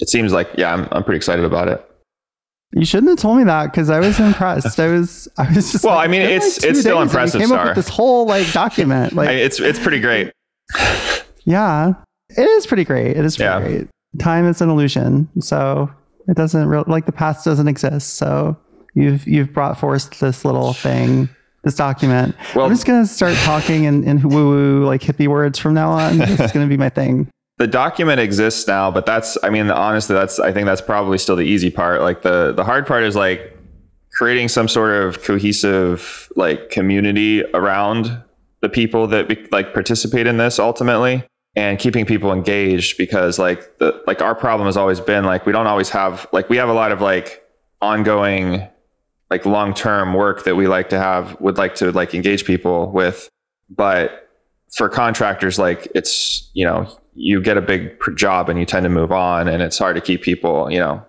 it 0.00 0.08
seems 0.08 0.32
like 0.32 0.48
yeah 0.58 0.72
i'm, 0.72 0.88
I'm 0.92 1.04
pretty 1.04 1.16
excited 1.18 1.44
about 1.44 1.68
it 1.68 1.84
You 2.72 2.84
shouldn't 2.84 3.10
have 3.10 3.18
told 3.20 3.38
me 3.38 3.44
that 3.44 3.66
because 3.70 3.88
I 3.88 4.00
was 4.00 4.18
impressed. 4.18 4.80
I 4.80 4.88
was, 4.88 5.28
I 5.38 5.46
was 5.54 5.70
just. 5.70 5.84
Well, 5.84 5.94
like, 5.94 6.08
I 6.08 6.10
mean, 6.10 6.22
it's- 6.22 6.60
like, 6.60 6.70
it's 6.70 6.80
still 6.80 6.82
days 6.82 6.86
and 6.86 6.96
you 6.96 7.02
impressive, 7.02 7.40
Came 7.40 7.52
up 7.52 7.56
Starr. 7.58 7.66
with 7.68 7.76
this 7.76 7.88
whole 7.88 8.26
like 8.26 8.50
document, 8.52 9.12
like 9.18 9.28
I, 9.28 9.32
it's 9.34 9.60
it's 9.60 9.78
pretty 9.78 10.00
great 10.00 10.32
Yeah, 11.44 11.94
it 12.30 12.42
is 12.42 12.66
pretty 12.66 12.84
great. 12.84 13.16
It 13.16 13.24
is 13.24 13.36
pretty 13.36 13.48
Yeah. 13.48 13.60
great. 13.60 13.88
Time 14.18 14.46
is 14.48 14.60
an 14.60 14.70
illusion, 14.70 15.28
so 15.40 15.88
it 16.26 16.36
doesn't 16.36 16.66
real 16.66 16.84
like 16.88 17.06
the 17.06 17.12
past 17.12 17.44
doesn't 17.44 17.68
exist. 17.68 18.14
So 18.14 18.56
you've 18.94 19.26
you've 19.26 19.52
brought 19.52 19.78
forth 19.78 20.18
this 20.18 20.44
little 20.44 20.72
thing, 20.72 21.28
this 21.64 21.74
document. 21.76 22.34
Well- 22.54 22.64
I'm 22.66 22.72
just 22.72 22.86
gonna 22.86 23.06
start 23.06 23.34
talking 23.44 23.84
in, 23.84 24.02
in 24.02 24.20
woo 24.28 24.48
woo 24.48 24.84
like 24.84 25.00
hippie 25.02 25.28
words 25.28 25.58
from 25.60 25.74
now 25.74 25.90
on. 25.90 26.20
It's 26.20 26.52
gonna 26.54 26.66
be 26.66 26.76
my 26.76 26.88
thing. 26.88 27.28
The 27.58 27.66
document 27.66 28.20
exists 28.20 28.66
now 28.66 28.90
but 28.90 29.06
that's 29.06 29.38
i 29.42 29.50
mean 29.50 29.70
honestly 29.70 30.14
that's 30.14 30.38
i 30.38 30.52
think 30.52 30.66
that's 30.66 30.80
probably 30.80 31.18
still 31.18 31.36
the 31.36 31.42
easy 31.42 31.70
part. 31.70 32.00
Like 32.00 32.22
the 32.22 32.52
the 32.52 32.64
hard 32.64 32.86
part 32.86 33.04
is 33.04 33.16
like 33.16 33.56
creating 34.12 34.48
some 34.48 34.68
sort 34.68 34.92
of 34.92 35.22
cohesive 35.22 36.30
like 36.36 36.70
community 36.70 37.42
around 37.52 38.22
the 38.60 38.68
people 38.68 39.06
that 39.08 39.52
like 39.52 39.74
participate 39.74 40.26
in 40.26 40.36
this 40.36 40.58
ultimately 40.58 41.24
and 41.56 41.78
keeping 41.78 42.06
people 42.06 42.32
engaged 42.32 42.96
because 42.96 43.38
like 43.38 43.78
the 43.78 44.02
like 44.06 44.22
our 44.22 44.34
problem 44.34 44.66
has 44.66 44.76
always 44.76 45.00
been 45.00 45.24
like 45.24 45.46
we 45.46 45.52
don't 45.52 45.66
always 45.66 45.90
have 45.90 46.26
like 46.32 46.48
we 46.48 46.56
have 46.56 46.68
a 46.68 46.72
lot 46.72 46.92
of 46.92 47.00
like 47.00 47.42
ongoing 47.82 48.66
like 49.30 49.44
long-term 49.46 50.14
work 50.14 50.44
that 50.44 50.54
we 50.54 50.68
like 50.68 50.88
to 50.90 50.98
have 50.98 51.38
would 51.40 51.56
like 51.56 51.74
to 51.74 51.90
like 51.92 52.14
engage 52.14 52.44
people 52.44 52.90
with. 52.92 53.28
But 53.68 54.23
for 54.76 54.88
contractors 54.88 55.58
like 55.58 55.88
it's 55.94 56.50
you 56.54 56.64
know 56.64 56.88
you 57.14 57.40
get 57.40 57.56
a 57.56 57.62
big 57.62 57.96
job 58.16 58.48
and 58.48 58.58
you 58.58 58.66
tend 58.66 58.84
to 58.84 58.90
move 58.90 59.12
on 59.12 59.48
and 59.48 59.62
it's 59.62 59.78
hard 59.78 59.94
to 59.94 60.02
keep 60.02 60.22
people 60.22 60.70
you 60.70 60.78
know 60.78 61.04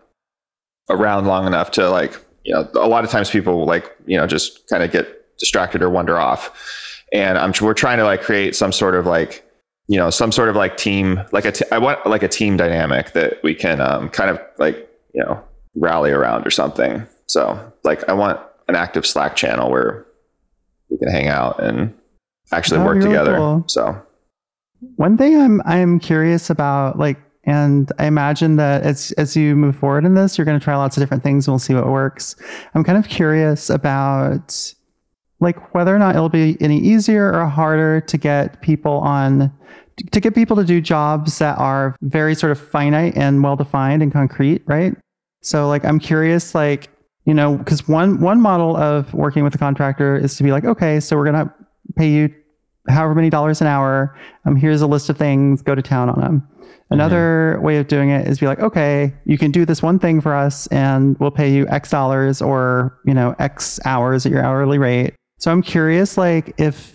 around 0.89 1.25
long 1.25 1.47
enough 1.47 1.71
to 1.71 1.89
like 1.89 2.19
you 2.43 2.53
know 2.53 2.69
a 2.75 2.87
lot 2.87 3.03
of 3.03 3.09
times 3.09 3.29
people 3.29 3.65
like 3.65 3.95
you 4.05 4.17
know 4.17 4.27
just 4.27 4.67
kind 4.69 4.83
of 4.83 4.91
get 4.91 5.37
distracted 5.37 5.81
or 5.81 5.89
wander 5.89 6.17
off. 6.17 7.01
And 7.11 7.37
i'm 7.37 7.53
we're 7.61 7.73
trying 7.73 7.97
to 7.97 8.03
like 8.03 8.21
create 8.21 8.55
some 8.55 8.71
sort 8.71 8.95
of 8.95 9.05
like 9.05 9.43
you 9.87 9.97
know 9.97 10.09
some 10.09 10.31
sort 10.31 10.49
of 10.49 10.55
like 10.55 10.77
team 10.77 11.21
like 11.31 11.45
a 11.45 11.51
t- 11.51 11.65
I 11.71 11.77
want 11.77 12.05
like 12.05 12.23
a 12.23 12.27
team 12.27 12.57
dynamic 12.57 13.13
that 13.13 13.41
we 13.43 13.53
can 13.53 13.79
um, 13.79 14.09
kind 14.09 14.29
of 14.29 14.39
like 14.57 14.89
you 15.13 15.23
know 15.23 15.41
rally 15.75 16.11
around 16.11 16.45
or 16.45 16.51
something. 16.51 17.05
So 17.27 17.73
like 17.83 18.07
i 18.09 18.13
want 18.13 18.39
an 18.67 18.75
active 18.75 19.05
slack 19.05 19.35
channel 19.35 19.69
where 19.71 20.05
we 20.89 20.97
can 20.97 21.09
hang 21.09 21.27
out 21.27 21.61
and 21.61 21.93
actually 22.51 22.83
work 22.83 23.01
together 23.01 23.35
cool. 23.35 23.63
so 23.67 24.01
One 24.97 25.17
thing 25.17 25.39
I'm 25.39 25.61
I'm 25.65 25.99
curious 25.99 26.49
about, 26.49 26.99
like, 26.99 27.17
and 27.43 27.91
I 27.99 28.05
imagine 28.05 28.55
that 28.57 28.83
as 28.83 29.11
as 29.17 29.35
you 29.35 29.55
move 29.55 29.75
forward 29.75 30.05
in 30.05 30.15
this, 30.15 30.37
you're 30.37 30.45
going 30.45 30.59
to 30.59 30.63
try 30.63 30.75
lots 30.75 30.97
of 30.97 31.01
different 31.01 31.23
things, 31.23 31.47
and 31.47 31.53
we'll 31.53 31.59
see 31.59 31.73
what 31.73 31.87
works. 31.87 32.35
I'm 32.73 32.83
kind 32.83 32.97
of 32.97 33.07
curious 33.07 33.69
about, 33.69 34.73
like, 35.39 35.73
whether 35.73 35.95
or 35.95 35.99
not 35.99 36.15
it'll 36.15 36.29
be 36.29 36.57
any 36.59 36.79
easier 36.79 37.33
or 37.33 37.45
harder 37.47 38.01
to 38.01 38.17
get 38.17 38.61
people 38.61 38.93
on, 38.99 39.51
to 40.11 40.19
get 40.19 40.33
people 40.35 40.55
to 40.55 40.63
do 40.63 40.81
jobs 40.81 41.39
that 41.39 41.57
are 41.57 41.95
very 42.01 42.35
sort 42.35 42.51
of 42.51 42.59
finite 42.59 43.15
and 43.15 43.43
well 43.43 43.55
defined 43.55 44.01
and 44.03 44.11
concrete, 44.11 44.63
right? 44.65 44.95
So, 45.41 45.67
like, 45.67 45.85
I'm 45.85 45.99
curious, 45.99 46.55
like, 46.55 46.89
you 47.25 47.33
know, 47.33 47.57
because 47.57 47.87
one 47.87 48.19
one 48.21 48.41
model 48.41 48.75
of 48.77 49.13
working 49.13 49.43
with 49.43 49.55
a 49.55 49.57
contractor 49.57 50.15
is 50.15 50.35
to 50.37 50.43
be 50.43 50.51
like, 50.51 50.65
okay, 50.65 50.99
so 50.99 51.15
we're 51.17 51.25
gonna 51.25 51.53
pay 51.95 52.09
you 52.09 52.33
however 52.87 53.15
many 53.15 53.29
dollars 53.29 53.61
an 53.61 53.67
hour. 53.67 54.17
Um, 54.45 54.55
here's 54.55 54.81
a 54.81 54.87
list 54.87 55.09
of 55.09 55.17
things. 55.17 55.61
Go 55.61 55.75
to 55.75 55.81
town 55.81 56.09
on 56.09 56.19
them. 56.19 56.47
Another 56.91 57.59
way 57.63 57.77
of 57.77 57.87
doing 57.87 58.11
it 58.11 58.27
is 58.27 58.39
be 58.39 58.45
like, 58.45 58.59
okay, 58.59 59.11
you 59.25 59.39
can 59.39 59.49
do 59.49 59.65
this 59.65 59.81
one 59.81 59.97
thing 59.97 60.21
for 60.21 60.35
us, 60.35 60.67
and 60.67 61.17
we'll 61.19 61.31
pay 61.31 61.51
you 61.51 61.67
X 61.67 61.89
dollars 61.89 62.43
or 62.43 62.99
you 63.05 63.13
know 63.13 63.35
X 63.39 63.79
hours 63.85 64.25
at 64.25 64.31
your 64.31 64.43
hourly 64.43 64.77
rate. 64.77 65.15
So 65.39 65.51
I'm 65.51 65.63
curious, 65.63 66.15
like 66.17 66.53
if 66.59 66.93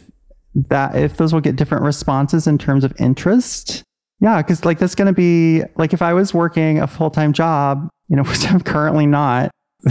that 0.54 0.94
if 0.94 1.16
those 1.16 1.32
will 1.32 1.40
get 1.40 1.56
different 1.56 1.84
responses 1.84 2.46
in 2.46 2.56
terms 2.56 2.84
of 2.84 2.92
interest. 3.00 3.82
Yeah, 4.20 4.40
because 4.42 4.64
like 4.64 4.78
that's 4.78 4.94
going 4.94 5.06
to 5.06 5.12
be 5.12 5.64
like 5.76 5.92
if 5.92 6.02
I 6.02 6.12
was 6.12 6.32
working 6.32 6.78
a 6.78 6.86
full 6.86 7.10
time 7.10 7.32
job, 7.32 7.88
you 8.08 8.14
know, 8.16 8.22
which 8.26 8.46
I'm 8.48 8.60
currently 8.60 9.06
not. 9.06 9.50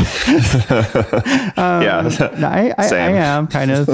Um, 1.58 1.82
Yeah. 1.82 2.10
I, 2.38 2.74
I, 2.78 2.88
I 2.96 3.10
am 3.10 3.48
kind 3.48 3.72
of 3.72 3.88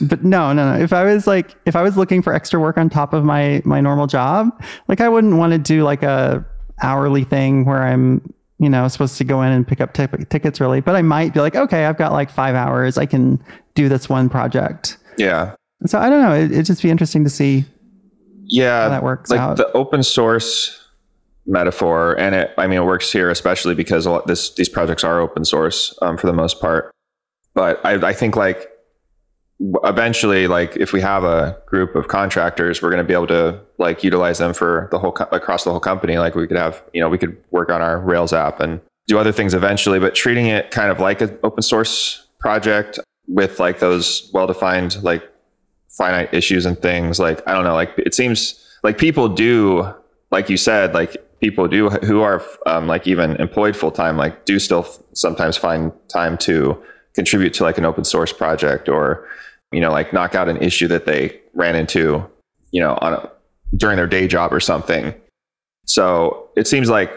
but 0.00 0.24
no 0.24 0.52
no 0.52 0.72
no. 0.72 0.82
If 0.82 0.92
i 0.92 1.04
was 1.04 1.26
like 1.26 1.54
if 1.66 1.76
i 1.76 1.82
was 1.82 1.96
looking 1.96 2.20
for 2.22 2.34
extra 2.34 2.58
work 2.58 2.76
on 2.76 2.90
top 2.90 3.12
of 3.12 3.24
my 3.24 3.62
my 3.64 3.80
normal 3.80 4.06
job 4.06 4.50
like 4.88 5.00
i 5.00 5.08
wouldn't 5.08 5.36
want 5.36 5.52
to 5.52 5.58
do 5.58 5.84
like 5.84 6.02
a 6.02 6.44
hourly 6.82 7.24
thing 7.24 7.64
where 7.64 7.82
i'm 7.82 8.20
you 8.58 8.68
know 8.68 8.86
supposed 8.88 9.16
to 9.18 9.24
go 9.24 9.42
in 9.42 9.52
and 9.52 9.66
pick 9.66 9.80
up 9.80 9.92
t- 9.92 10.06
tickets 10.30 10.60
really 10.60 10.80
but 10.80 10.96
i 10.96 11.02
might 11.02 11.32
be 11.32 11.40
like 11.40 11.54
okay 11.54 11.84
i've 11.86 11.96
got 11.96 12.12
like 12.12 12.30
five 12.30 12.54
hours. 12.54 12.98
I 12.98 13.06
can 13.06 13.42
do 13.74 13.88
this 13.88 14.08
one 14.08 14.28
project. 14.28 14.98
Yeah. 15.16 15.54
So 15.86 15.98
i 15.98 16.08
don't 16.08 16.22
know. 16.22 16.34
It, 16.34 16.52
it'd 16.52 16.66
just 16.66 16.82
be 16.82 16.90
interesting 16.90 17.24
to 17.24 17.30
see 17.30 17.64
yeah. 18.46 18.84
how 18.84 18.88
that 18.88 19.02
works 19.02 19.30
like 19.30 19.40
out. 19.40 19.56
the 19.56 19.70
open 19.72 20.02
source 20.02 20.80
metaphor 21.46 22.18
and 22.18 22.34
it 22.34 22.54
i 22.56 22.66
mean 22.66 22.78
it 22.78 22.84
works 22.84 23.12
here 23.12 23.28
especially 23.28 23.74
because 23.74 24.06
a 24.06 24.10
lot 24.10 24.26
this 24.26 24.54
these 24.54 24.68
projects 24.68 25.04
are 25.04 25.20
open 25.20 25.44
source 25.44 25.96
um, 26.02 26.16
for 26.16 26.26
the 26.26 26.32
most 26.32 26.60
part. 26.60 26.90
But 27.54 27.84
I, 27.84 28.08
I 28.08 28.12
think 28.12 28.34
like 28.34 28.68
eventually 29.84 30.46
like 30.46 30.76
if 30.76 30.92
we 30.92 31.00
have 31.00 31.24
a 31.24 31.56
group 31.66 31.94
of 31.94 32.08
contractors 32.08 32.82
we're 32.82 32.90
going 32.90 33.02
to 33.02 33.06
be 33.06 33.14
able 33.14 33.26
to 33.26 33.58
like 33.78 34.04
utilize 34.04 34.38
them 34.38 34.52
for 34.52 34.88
the 34.90 34.98
whole 34.98 35.12
co- 35.12 35.28
across 35.30 35.64
the 35.64 35.70
whole 35.70 35.80
company. 35.80 36.18
Like 36.18 36.34
we 36.34 36.46
could 36.46 36.56
have 36.56 36.82
you 36.92 37.00
know 37.00 37.08
we 37.08 37.18
could 37.18 37.36
work 37.50 37.70
on 37.70 37.80
our 37.80 37.98
rails 37.98 38.32
app 38.32 38.60
and 38.60 38.80
do 39.06 39.18
other 39.18 39.32
things 39.32 39.54
eventually 39.54 39.98
but 39.98 40.14
treating 40.14 40.46
it 40.46 40.70
kind 40.70 40.90
of 40.90 40.98
like 40.98 41.20
an 41.20 41.38
open 41.42 41.62
source 41.62 42.26
project 42.38 42.98
with 43.26 43.58
like 43.58 43.78
those 43.78 44.30
well 44.32 44.46
defined 44.46 45.02
like 45.02 45.22
finite 45.88 46.32
issues 46.32 46.66
and 46.66 46.78
things 46.80 47.18
like 47.18 47.46
i 47.48 47.52
don't 47.52 47.64
know 47.64 47.74
like 47.74 47.92
it 47.98 48.14
seems 48.14 48.64
like 48.82 48.98
people 48.98 49.28
do 49.28 49.86
like 50.30 50.48
you 50.48 50.56
said 50.56 50.94
like 50.94 51.16
people 51.40 51.68
do 51.68 51.90
who 51.90 52.22
are 52.22 52.42
um, 52.66 52.86
like 52.86 53.06
even 53.06 53.36
employed 53.36 53.76
full 53.76 53.90
time 53.90 54.16
like 54.16 54.44
do 54.44 54.58
still 54.58 54.80
f- 54.80 54.98
sometimes 55.12 55.56
find 55.56 55.92
time 56.08 56.38
to 56.38 56.80
contribute 57.14 57.52
to 57.52 57.62
like 57.62 57.78
an 57.78 57.84
open 57.84 58.04
source 58.04 58.32
project 58.32 58.88
or 58.88 59.26
you 59.74 59.80
know 59.80 59.90
like 59.90 60.12
knock 60.12 60.34
out 60.34 60.48
an 60.48 60.56
issue 60.62 60.88
that 60.88 61.06
they 61.06 61.40
ran 61.54 61.76
into 61.76 62.24
you 62.70 62.80
know 62.80 62.98
on 63.00 63.14
a, 63.14 63.30
during 63.76 63.96
their 63.96 64.06
day 64.06 64.26
job 64.26 64.52
or 64.52 64.60
something. 64.60 65.14
So 65.86 66.48
it 66.56 66.66
seems 66.66 66.88
like 66.88 67.12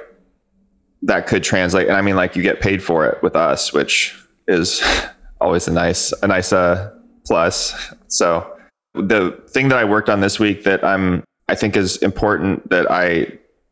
that 1.04 1.28
could 1.28 1.43
translate. 1.43 1.88
And 1.88 1.96
i 1.96 2.02
mean 2.02 2.15
like 2.15 2.36
you 2.36 2.43
get 2.43 2.60
paid 2.60 2.84
for 2.84 3.06
it 3.06 3.22
with 3.22 3.36
us 3.36 3.72
which 3.72 4.17
is 4.48 4.82
always 5.41 5.67
a 5.67 5.72
nice 5.72 6.12
a 6.24 6.28
nice 6.28 6.52
uh 6.52 6.91
plus. 7.26 7.93
So 8.08 8.52
the 8.93 9.39
thing 9.50 9.67
that 9.70 9.78
i 9.78 9.86
worked 9.86 10.10
on 10.10 10.22
this 10.22 10.39
week 10.39 10.63
that 10.63 10.84
i'm 10.84 11.24
I 11.50 11.56
think 11.56 11.78
is 11.78 11.98
important 11.98 12.70
that 12.70 12.89
I 12.91 13.28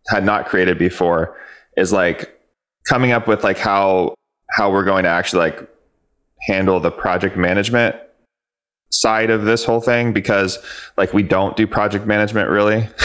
had 0.07 0.23
not 0.23 0.47
created 0.47 0.77
before 0.77 1.35
is 1.75 1.91
like 1.91 2.39
coming 2.87 3.11
up 3.11 3.27
with 3.27 3.43
like 3.43 3.57
how 3.57 4.15
how 4.51 4.71
we're 4.71 4.85
going 4.85 5.03
to 5.03 5.09
actually 5.09 5.39
like 5.39 5.69
handle 6.41 6.79
the 6.79 6.91
project 6.91 7.35
management 7.35 7.95
side 8.91 9.29
of 9.29 9.43
this 9.43 9.65
whole 9.65 9.81
thing 9.81 10.13
because 10.13 10.59
like 10.97 11.13
we 11.13 11.23
don't 11.23 11.57
do 11.57 11.67
project 11.67 12.05
management 12.05 12.49
really. 12.49 12.87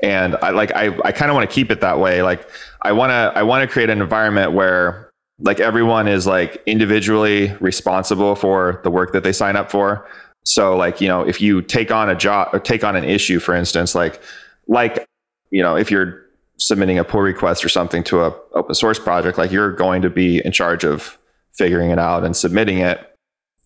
And 0.00 0.36
i 0.36 0.50
like 0.50 0.74
i, 0.76 0.96
I 1.04 1.12
kind 1.12 1.30
of 1.30 1.34
want 1.34 1.48
to 1.48 1.52
keep 1.54 1.70
it 1.70 1.80
that 1.80 1.98
way. 1.98 2.22
Like 2.22 2.48
i 2.82 2.92
want 2.92 3.10
to 3.10 3.32
i 3.34 3.42
want 3.42 3.68
to 3.68 3.72
create 3.72 3.90
an 3.90 4.00
environment 4.00 4.52
where 4.52 5.10
like 5.40 5.60
everyone 5.60 6.08
is 6.08 6.26
like 6.26 6.62
individually 6.66 7.54
responsible 7.60 8.34
for 8.34 8.80
the 8.84 8.90
work 8.90 9.12
that 9.12 9.24
they 9.24 9.32
sign 9.32 9.56
up 9.56 9.70
for. 9.70 10.08
So 10.44 10.76
like 10.76 11.00
you 11.00 11.08
know 11.08 11.22
if 11.26 11.40
you 11.40 11.62
take 11.62 11.90
on 11.90 12.08
a 12.08 12.14
job 12.14 12.48
or 12.52 12.60
take 12.60 12.84
on 12.84 12.96
an 12.96 13.04
issue 13.04 13.38
for 13.38 13.54
instance 13.54 13.94
like 13.94 14.20
like 14.66 15.06
you 15.50 15.62
know 15.62 15.76
if 15.76 15.90
you're 15.90 16.22
submitting 16.58 16.98
a 16.98 17.04
pull 17.04 17.20
request 17.20 17.64
or 17.64 17.68
something 17.68 18.02
to 18.04 18.22
a 18.22 18.34
open 18.54 18.74
source 18.74 18.98
project 18.98 19.38
like 19.38 19.52
you're 19.52 19.72
going 19.72 20.02
to 20.02 20.10
be 20.10 20.44
in 20.44 20.52
charge 20.52 20.84
of 20.84 21.18
figuring 21.54 21.90
it 21.90 21.98
out 21.98 22.24
and 22.24 22.36
submitting 22.36 22.78
it 22.78 23.17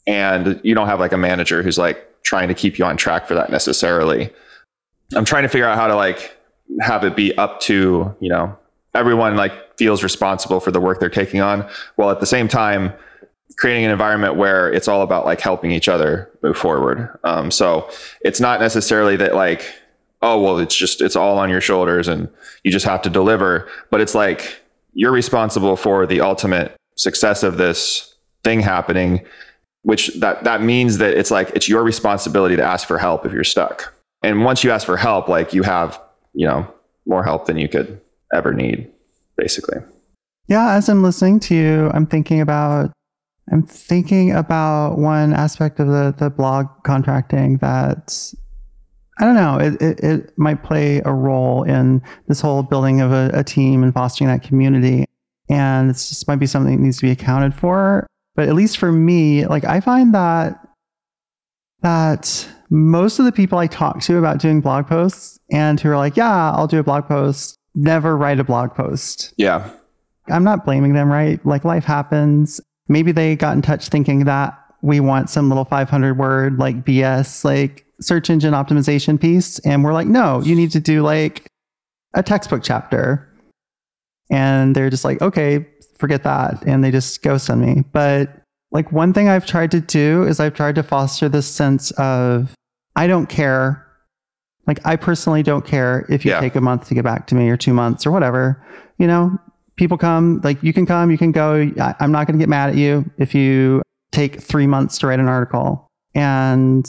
and 0.06 0.60
you 0.62 0.74
don't 0.74 0.88
have 0.88 1.00
like 1.00 1.12
a 1.12 1.18
manager 1.18 1.62
who's 1.62 1.78
like 1.78 2.08
trying 2.22 2.48
to 2.48 2.54
keep 2.54 2.78
you 2.78 2.84
on 2.84 2.96
track 2.96 3.26
for 3.26 3.34
that 3.34 3.50
necessarily. 3.50 4.32
I'm 5.14 5.24
trying 5.24 5.42
to 5.42 5.48
figure 5.48 5.66
out 5.66 5.76
how 5.76 5.86
to 5.86 5.96
like 5.96 6.36
have 6.80 7.04
it 7.04 7.14
be 7.14 7.36
up 7.36 7.60
to 7.60 8.14
you 8.20 8.28
know 8.28 8.56
everyone 8.94 9.36
like 9.36 9.76
feels 9.76 10.02
responsible 10.02 10.60
for 10.60 10.70
the 10.70 10.80
work 10.80 11.00
they're 11.00 11.10
taking 11.10 11.40
on 11.40 11.68
while 11.96 12.10
at 12.10 12.20
the 12.20 12.26
same 12.26 12.48
time 12.48 12.92
creating 13.56 13.84
an 13.84 13.90
environment 13.90 14.36
where 14.36 14.72
it's 14.72 14.88
all 14.88 15.02
about 15.02 15.24
like 15.24 15.40
helping 15.40 15.70
each 15.70 15.88
other 15.88 16.30
move 16.42 16.56
forward. 16.56 17.18
Um, 17.24 17.50
so 17.50 17.88
it's 18.22 18.40
not 18.40 18.60
necessarily 18.60 19.16
that 19.16 19.34
like 19.34 19.70
oh 20.22 20.40
well 20.40 20.58
it's 20.58 20.74
just 20.74 21.00
it's 21.00 21.16
all 21.16 21.38
on 21.38 21.50
your 21.50 21.60
shoulders 21.60 22.08
and 22.08 22.28
you 22.64 22.70
just 22.70 22.86
have 22.86 23.02
to 23.02 23.10
deliver 23.10 23.68
but 23.90 24.00
it's 24.00 24.14
like 24.14 24.60
you're 24.94 25.12
responsible 25.12 25.76
for 25.76 26.06
the 26.06 26.20
ultimate 26.20 26.76
success 26.96 27.42
of 27.42 27.56
this 27.56 28.14
thing 28.44 28.60
happening 28.60 29.24
which 29.82 30.08
that 30.20 30.44
that 30.44 30.62
means 30.62 30.98
that 30.98 31.14
it's 31.14 31.30
like 31.30 31.50
it's 31.50 31.68
your 31.68 31.82
responsibility 31.82 32.56
to 32.56 32.62
ask 32.62 32.86
for 32.86 32.98
help 32.98 33.26
if 33.26 33.32
you're 33.32 33.44
stuck. 33.44 33.92
And 34.22 34.44
once 34.44 34.62
you 34.62 34.70
ask 34.70 34.86
for 34.86 34.96
help, 34.96 35.28
like 35.28 35.52
you 35.52 35.62
have, 35.62 36.00
you 36.32 36.46
know, 36.46 36.72
more 37.06 37.24
help 37.24 37.46
than 37.46 37.58
you 37.58 37.68
could 37.68 38.00
ever 38.32 38.52
need, 38.52 38.90
basically. 39.36 39.78
Yeah, 40.46 40.74
as 40.74 40.88
I'm 40.88 41.02
listening 41.02 41.40
to 41.40 41.54
you, 41.54 41.90
I'm 41.92 42.06
thinking 42.06 42.40
about 42.40 42.92
I'm 43.50 43.64
thinking 43.64 44.32
about 44.32 44.98
one 44.98 45.32
aspect 45.32 45.80
of 45.80 45.88
the 45.88 46.14
the 46.16 46.30
blog 46.30 46.66
contracting 46.84 47.58
that 47.58 48.32
I 49.18 49.24
don't 49.24 49.34
know, 49.34 49.58
it, 49.58 49.80
it, 49.82 50.00
it 50.00 50.38
might 50.38 50.62
play 50.62 51.02
a 51.04 51.12
role 51.12 51.64
in 51.64 52.02
this 52.28 52.40
whole 52.40 52.62
building 52.62 53.00
of 53.00 53.12
a, 53.12 53.30
a 53.34 53.44
team 53.44 53.82
and 53.82 53.92
fostering 53.92 54.28
that 54.28 54.42
community. 54.42 55.04
And 55.50 55.90
it's 55.90 56.08
just 56.08 56.26
might 56.26 56.36
be 56.36 56.46
something 56.46 56.76
that 56.76 56.82
needs 56.82 56.96
to 56.98 57.06
be 57.06 57.10
accounted 57.10 57.54
for. 57.54 58.06
But 58.34 58.48
at 58.48 58.54
least 58.54 58.78
for 58.78 58.90
me, 58.90 59.46
like 59.46 59.64
I 59.64 59.80
find 59.80 60.14
that 60.14 60.58
that 61.82 62.48
most 62.70 63.18
of 63.18 63.24
the 63.24 63.32
people 63.32 63.58
I 63.58 63.66
talk 63.66 64.00
to 64.02 64.16
about 64.16 64.38
doing 64.38 64.60
blog 64.60 64.86
posts 64.86 65.38
and 65.50 65.78
who 65.78 65.90
are 65.90 65.96
like, 65.96 66.16
yeah, 66.16 66.52
I'll 66.52 66.66
do 66.66 66.78
a 66.78 66.82
blog 66.82 67.06
post, 67.06 67.56
never 67.74 68.16
write 68.16 68.40
a 68.40 68.44
blog 68.44 68.74
post. 68.74 69.34
Yeah. 69.36 69.70
I'm 70.28 70.44
not 70.44 70.64
blaming 70.64 70.94
them, 70.94 71.10
right? 71.10 71.44
Like 71.44 71.64
life 71.64 71.84
happens. 71.84 72.60
Maybe 72.88 73.12
they 73.12 73.36
got 73.36 73.54
in 73.56 73.62
touch 73.62 73.88
thinking 73.88 74.24
that 74.24 74.56
we 74.80 75.00
want 75.00 75.28
some 75.28 75.48
little 75.48 75.64
500 75.64 76.18
word 76.18 76.58
like 76.58 76.84
BS, 76.84 77.44
like 77.44 77.84
search 78.00 78.30
engine 78.30 78.54
optimization 78.54 79.20
piece. 79.20 79.58
And 79.60 79.84
we're 79.84 79.92
like, 79.92 80.06
no, 80.06 80.40
you 80.42 80.54
need 80.54 80.70
to 80.72 80.80
do 80.80 81.02
like 81.02 81.46
a 82.14 82.22
textbook 82.22 82.62
chapter. 82.62 83.28
And 84.30 84.74
they're 84.74 84.90
just 84.90 85.04
like, 85.04 85.20
okay, 85.20 85.66
forget 86.02 86.24
that 86.24 86.64
and 86.66 86.82
they 86.82 86.90
just 86.90 87.22
ghost 87.22 87.48
on 87.48 87.60
me. 87.60 87.84
But 87.92 88.28
like 88.72 88.90
one 88.90 89.12
thing 89.12 89.28
I've 89.28 89.46
tried 89.46 89.70
to 89.70 89.80
do 89.80 90.24
is 90.24 90.40
I've 90.40 90.52
tried 90.52 90.74
to 90.74 90.82
foster 90.82 91.28
this 91.28 91.46
sense 91.46 91.92
of 91.92 92.54
I 92.96 93.06
don't 93.06 93.28
care. 93.28 93.86
Like 94.66 94.84
I 94.84 94.96
personally 94.96 95.44
don't 95.44 95.64
care 95.64 96.04
if 96.08 96.24
you 96.24 96.32
yeah. 96.32 96.40
take 96.40 96.56
a 96.56 96.60
month 96.60 96.88
to 96.88 96.94
get 96.94 97.04
back 97.04 97.28
to 97.28 97.36
me 97.36 97.48
or 97.48 97.56
two 97.56 97.72
months 97.72 98.04
or 98.04 98.10
whatever. 98.10 98.60
You 98.98 99.06
know, 99.06 99.38
people 99.76 99.96
come, 99.96 100.40
like 100.42 100.60
you 100.60 100.72
can 100.72 100.86
come, 100.86 101.12
you 101.12 101.18
can 101.18 101.30
go. 101.30 101.70
I, 101.80 101.94
I'm 102.00 102.10
not 102.10 102.26
going 102.26 102.36
to 102.36 102.42
get 102.42 102.48
mad 102.48 102.70
at 102.70 102.76
you 102.76 103.08
if 103.18 103.32
you 103.32 103.80
take 104.10 104.40
three 104.40 104.66
months 104.66 104.98
to 104.98 105.06
write 105.06 105.20
an 105.20 105.28
article. 105.28 105.86
And 106.16 106.84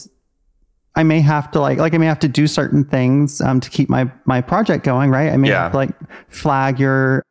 I 0.95 1.03
may 1.03 1.21
have 1.21 1.51
to 1.51 1.59
like 1.59 1.77
like 1.77 1.93
I 1.93 1.97
may 1.99 2.07
have 2.07 2.19
to 2.19 2.27
do 2.27 2.47
certain 2.47 2.83
things 2.83 3.41
um, 3.41 3.59
to 3.59 3.69
keep 3.69 3.89
my 3.89 4.11
my 4.25 4.41
project 4.41 4.83
going, 4.83 5.11
right? 5.11 5.31
I 5.31 5.37
may 5.37 5.49
yeah. 5.49 5.63
have 5.63 5.71
to 5.73 5.77
like 5.77 5.93
flag 6.29 6.79
your 6.79 7.23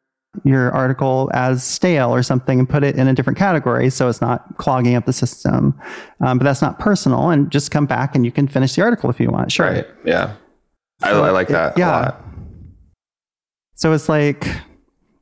your 0.45 0.73
article 0.73 1.31
as 1.35 1.63
stale 1.63 2.13
or 2.13 2.23
something 2.23 2.59
and 2.59 2.69
put 2.69 2.83
it 2.83 2.97
in 2.97 3.07
a 3.07 3.15
different 3.15 3.39
category 3.39 3.91
so 3.91 4.09
it's 4.09 4.21
not 4.21 4.57
clogging 4.57 4.95
up 4.95 5.05
the 5.05 5.13
system. 5.13 5.79
Um, 6.21 6.39
but 6.39 6.45
that's 6.45 6.63
not 6.63 6.79
personal 6.79 7.31
and 7.31 7.51
just 7.51 7.71
come 7.71 7.87
back 7.87 8.15
and 8.15 8.25
you 8.25 8.33
can 8.33 8.49
finish 8.49 8.75
the 8.75 8.83
article 8.83 9.11
if 9.11 9.21
you 9.21 9.31
want. 9.31 9.53
Sure. 9.53 9.67
Right. 9.67 9.87
Yeah. 10.05 10.35
I, 11.03 11.11
I, 11.11 11.31
like 11.31 11.49
that. 11.49 11.73
It, 11.73 11.81
yeah. 11.81 12.17
So 13.75 13.93
it's 13.93 14.09
like, 14.09 14.47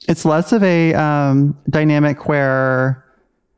it's 0.09 0.25
less 0.25 0.53
of 0.53 0.63
a 0.63 0.95
um, 0.95 1.59
dynamic 1.69 2.29
where 2.29 3.05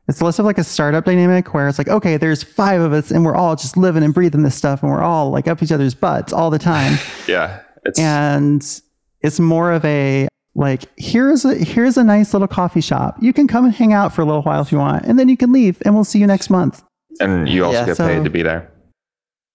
it's 0.07 0.21
less 0.21 0.39
of 0.39 0.45
like 0.45 0.57
a 0.57 0.63
startup 0.63 1.05
dynamic 1.05 1.53
where 1.53 1.67
it's 1.67 1.77
like, 1.77 1.87
okay, 1.87 2.17
there's 2.17 2.43
five 2.43 2.81
of 2.81 2.93
us 2.93 3.11
and 3.11 3.23
we're 3.23 3.35
all 3.35 3.55
just 3.55 3.77
living 3.77 4.03
and 4.03 4.13
breathing 4.13 4.43
this 4.43 4.55
stuff 4.55 4.81
and 4.81 4.91
we're 4.91 5.03
all 5.03 5.29
like 5.29 5.47
up 5.47 5.61
each 5.61 5.71
other's 5.71 5.93
butts 5.93 6.33
all 6.33 6.49
the 6.49 6.59
time. 6.59 6.97
yeah. 7.27 7.61
It's... 7.85 7.99
And 7.99 8.81
it's 9.21 9.39
more 9.39 9.71
of 9.71 9.85
a 9.85 10.27
like 10.55 10.83
here's 10.97 11.45
a 11.45 11.55
here's 11.55 11.97
a 11.97 12.03
nice 12.03 12.33
little 12.33 12.47
coffee 12.47 12.81
shop. 12.81 13.17
You 13.19 13.33
can 13.33 13.47
come 13.47 13.65
and 13.65 13.73
hang 13.73 13.93
out 13.93 14.13
for 14.13 14.21
a 14.21 14.25
little 14.25 14.43
while 14.43 14.61
if 14.61 14.71
you 14.71 14.77
want, 14.77 15.05
and 15.05 15.17
then 15.17 15.29
you 15.29 15.37
can 15.37 15.51
leave, 15.51 15.81
and 15.83 15.95
we'll 15.95 16.03
see 16.03 16.19
you 16.19 16.27
next 16.27 16.49
month. 16.49 16.83
And 17.19 17.49
you 17.49 17.65
also 17.65 17.79
yeah, 17.79 17.85
get 17.85 17.97
so, 17.97 18.07
paid 18.07 18.23
to 18.23 18.29
be 18.29 18.43
there. 18.43 18.71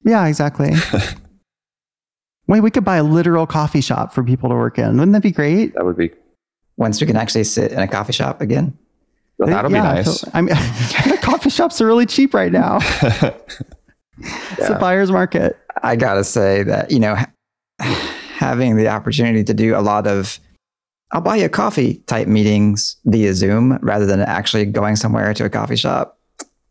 Yeah, 0.04 0.26
exactly. 0.26 0.72
Wait, 2.46 2.60
we 2.60 2.70
could 2.70 2.84
buy 2.84 2.96
a 2.96 3.02
literal 3.02 3.46
coffee 3.46 3.80
shop 3.80 4.12
for 4.12 4.24
people 4.24 4.48
to 4.48 4.54
work 4.54 4.78
in. 4.78 4.96
Wouldn't 4.96 5.12
that 5.12 5.22
be 5.22 5.30
great? 5.30 5.74
That 5.74 5.84
would 5.84 5.96
be. 5.96 6.10
Once 6.76 7.00
we 7.00 7.06
can 7.06 7.16
actually 7.16 7.44
sit 7.44 7.72
in 7.72 7.78
a 7.78 7.88
coffee 7.88 8.12
shop 8.12 8.40
again. 8.40 8.76
Well, 9.36 9.48
that'll 9.48 9.70
yeah, 9.70 9.82
be 9.82 9.94
nice. 9.96 10.20
So, 10.20 10.30
I 10.32 10.40
mean, 10.40 10.56
coffee 11.22 11.50
shops 11.50 11.80
are 11.80 11.86
really 11.86 12.06
cheap 12.06 12.34
right 12.34 12.50
now. 12.50 12.78
yeah. 13.02 13.34
It's 14.20 14.70
a 14.70 14.78
buyer's 14.78 15.12
market. 15.12 15.58
I 15.82 15.94
gotta 15.94 16.24
say 16.24 16.62
that 16.64 16.90
you 16.90 16.98
know, 16.98 17.16
having 17.78 18.76
the 18.76 18.88
opportunity 18.88 19.44
to 19.44 19.54
do 19.54 19.76
a 19.76 19.82
lot 19.82 20.06
of 20.06 20.40
I'll 21.12 21.20
buy 21.20 21.36
you 21.36 21.46
a 21.46 21.48
coffee 21.48 21.94
type 22.06 22.28
meetings 22.28 22.96
via 23.06 23.32
Zoom 23.32 23.78
rather 23.80 24.04
than 24.04 24.20
actually 24.20 24.66
going 24.66 24.96
somewhere 24.96 25.32
to 25.34 25.44
a 25.44 25.50
coffee 25.50 25.76
shop. 25.76 26.18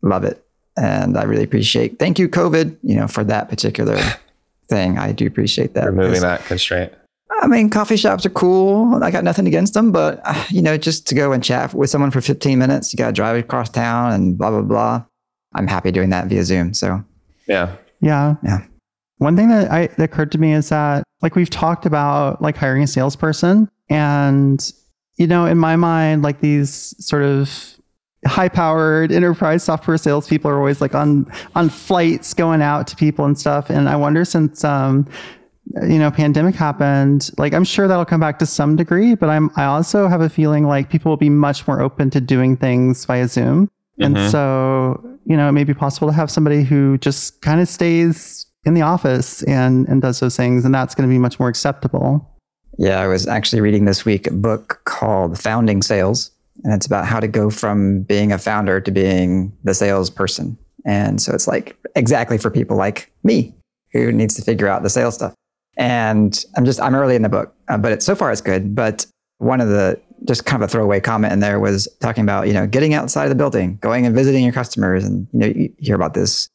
Love 0.02 0.24
it. 0.24 0.44
And 0.76 1.18
I 1.18 1.24
really 1.24 1.42
appreciate, 1.42 1.98
thank 1.98 2.18
you, 2.20 2.28
COVID, 2.28 2.76
you 2.82 2.94
know, 2.94 3.08
for 3.08 3.24
that 3.24 3.48
particular 3.48 3.98
thing. 4.68 4.96
I 4.96 5.10
do 5.10 5.26
appreciate 5.26 5.74
that. 5.74 5.86
Removing 5.86 6.20
that 6.20 6.44
constraint. 6.44 6.92
I 7.40 7.46
mean, 7.46 7.68
coffee 7.68 7.96
shops 7.96 8.24
are 8.26 8.30
cool. 8.30 9.02
I 9.02 9.10
got 9.10 9.24
nothing 9.24 9.46
against 9.46 9.74
them, 9.74 9.90
but 9.90 10.20
uh, 10.24 10.44
you 10.50 10.62
know, 10.62 10.76
just 10.76 11.08
to 11.08 11.14
go 11.14 11.32
and 11.32 11.42
chat 11.42 11.74
with 11.74 11.90
someone 11.90 12.12
for 12.12 12.20
15 12.20 12.58
minutes, 12.58 12.92
you 12.92 12.96
got 12.96 13.08
to 13.08 13.12
drive 13.12 13.36
across 13.36 13.68
town 13.68 14.12
and 14.12 14.38
blah, 14.38 14.50
blah, 14.50 14.62
blah. 14.62 15.04
I'm 15.54 15.66
happy 15.66 15.90
doing 15.90 16.10
that 16.10 16.28
via 16.28 16.44
Zoom. 16.44 16.74
So, 16.74 17.02
yeah. 17.46 17.74
Yeah. 18.00 18.36
Yeah. 18.44 18.64
One 19.16 19.36
thing 19.36 19.48
that, 19.48 19.72
I, 19.72 19.88
that 19.88 20.00
occurred 20.04 20.30
to 20.32 20.38
me 20.38 20.52
is 20.52 20.68
that, 20.68 21.02
like, 21.22 21.34
we've 21.34 21.50
talked 21.50 21.86
about 21.86 22.40
like 22.40 22.56
hiring 22.56 22.84
a 22.84 22.86
salesperson 22.86 23.68
and, 23.90 24.72
you 25.16 25.26
know, 25.26 25.46
in 25.46 25.58
my 25.58 25.76
mind, 25.76 26.22
like 26.22 26.40
these 26.40 26.94
sort 27.04 27.22
of 27.22 27.78
high 28.26 28.48
powered 28.48 29.12
enterprise 29.12 29.62
software 29.62 29.96
salespeople 29.96 30.50
are 30.50 30.58
always 30.58 30.80
like 30.80 30.94
on 30.94 31.30
on 31.54 31.68
flights 31.68 32.34
going 32.34 32.62
out 32.62 32.86
to 32.88 32.96
people 32.96 33.24
and 33.24 33.38
stuff. 33.38 33.70
And 33.70 33.88
I 33.88 33.96
wonder 33.96 34.24
since 34.24 34.64
um, 34.64 35.06
you 35.82 35.98
know, 35.98 36.10
pandemic 36.10 36.54
happened, 36.54 37.30
like 37.38 37.52
I'm 37.52 37.64
sure 37.64 37.86
that'll 37.88 38.04
come 38.04 38.20
back 38.20 38.38
to 38.38 38.46
some 38.46 38.76
degree, 38.76 39.14
but 39.14 39.28
I'm 39.28 39.50
I 39.56 39.64
also 39.64 40.08
have 40.08 40.20
a 40.20 40.28
feeling 40.28 40.66
like 40.66 40.90
people 40.90 41.10
will 41.10 41.16
be 41.16 41.30
much 41.30 41.66
more 41.66 41.80
open 41.80 42.10
to 42.10 42.20
doing 42.20 42.56
things 42.56 43.04
via 43.04 43.28
Zoom. 43.28 43.66
Mm-hmm. 44.00 44.16
And 44.16 44.30
so, 44.30 45.18
you 45.24 45.36
know, 45.36 45.48
it 45.48 45.52
may 45.52 45.64
be 45.64 45.74
possible 45.74 46.08
to 46.08 46.14
have 46.14 46.30
somebody 46.30 46.62
who 46.62 46.98
just 46.98 47.42
kind 47.42 47.60
of 47.60 47.68
stays 47.68 48.46
in 48.64 48.74
the 48.74 48.82
office 48.82 49.42
and 49.44 49.86
and 49.88 50.00
does 50.02 50.20
those 50.20 50.36
things 50.36 50.64
and 50.64 50.74
that's 50.74 50.94
going 50.94 51.08
to 51.08 51.12
be 51.12 51.18
much 51.18 51.38
more 51.38 51.48
acceptable. 51.48 52.26
Yeah, 52.78 53.00
I 53.00 53.08
was 53.08 53.26
actually 53.26 53.60
reading 53.60 53.86
this 53.86 54.04
week 54.04 54.28
a 54.28 54.32
book 54.32 54.80
called 54.84 55.38
Founding 55.40 55.82
Sales, 55.82 56.30
and 56.62 56.72
it's 56.72 56.86
about 56.86 57.06
how 57.06 57.18
to 57.18 57.26
go 57.26 57.50
from 57.50 58.02
being 58.02 58.30
a 58.30 58.38
founder 58.38 58.80
to 58.80 58.90
being 58.92 59.52
the 59.64 59.74
salesperson. 59.74 60.56
And 60.86 61.20
so 61.20 61.34
it's 61.34 61.48
like 61.48 61.76
exactly 61.96 62.38
for 62.38 62.50
people 62.50 62.76
like 62.76 63.12
me 63.24 63.52
who 63.92 64.12
needs 64.12 64.34
to 64.36 64.42
figure 64.42 64.68
out 64.68 64.84
the 64.84 64.90
sales 64.90 65.16
stuff. 65.16 65.34
And 65.76 66.44
I'm 66.56 66.64
just, 66.64 66.80
I'm 66.80 66.94
early 66.94 67.16
in 67.16 67.22
the 67.22 67.28
book, 67.28 67.52
uh, 67.68 67.78
but 67.78 67.92
it, 67.92 68.02
so 68.02 68.14
far 68.14 68.30
it's 68.30 68.40
good. 68.40 68.76
But 68.76 69.06
one 69.38 69.60
of 69.60 69.68
the, 69.68 70.00
just 70.24 70.46
kind 70.46 70.62
of 70.62 70.68
a 70.68 70.70
throwaway 70.70 71.00
comment 71.00 71.32
in 71.32 71.40
there 71.40 71.58
was 71.58 71.88
talking 72.00 72.22
about, 72.22 72.46
you 72.46 72.52
know, 72.52 72.66
getting 72.66 72.94
outside 72.94 73.24
of 73.24 73.30
the 73.30 73.36
building, 73.36 73.76
going 73.80 74.06
and 74.06 74.14
visiting 74.14 74.44
your 74.44 74.52
customers. 74.52 75.04
And, 75.04 75.26
you 75.32 75.38
know, 75.38 75.46
you 75.46 75.72
hear 75.78 75.96
about 75.96 76.14
this 76.14 76.48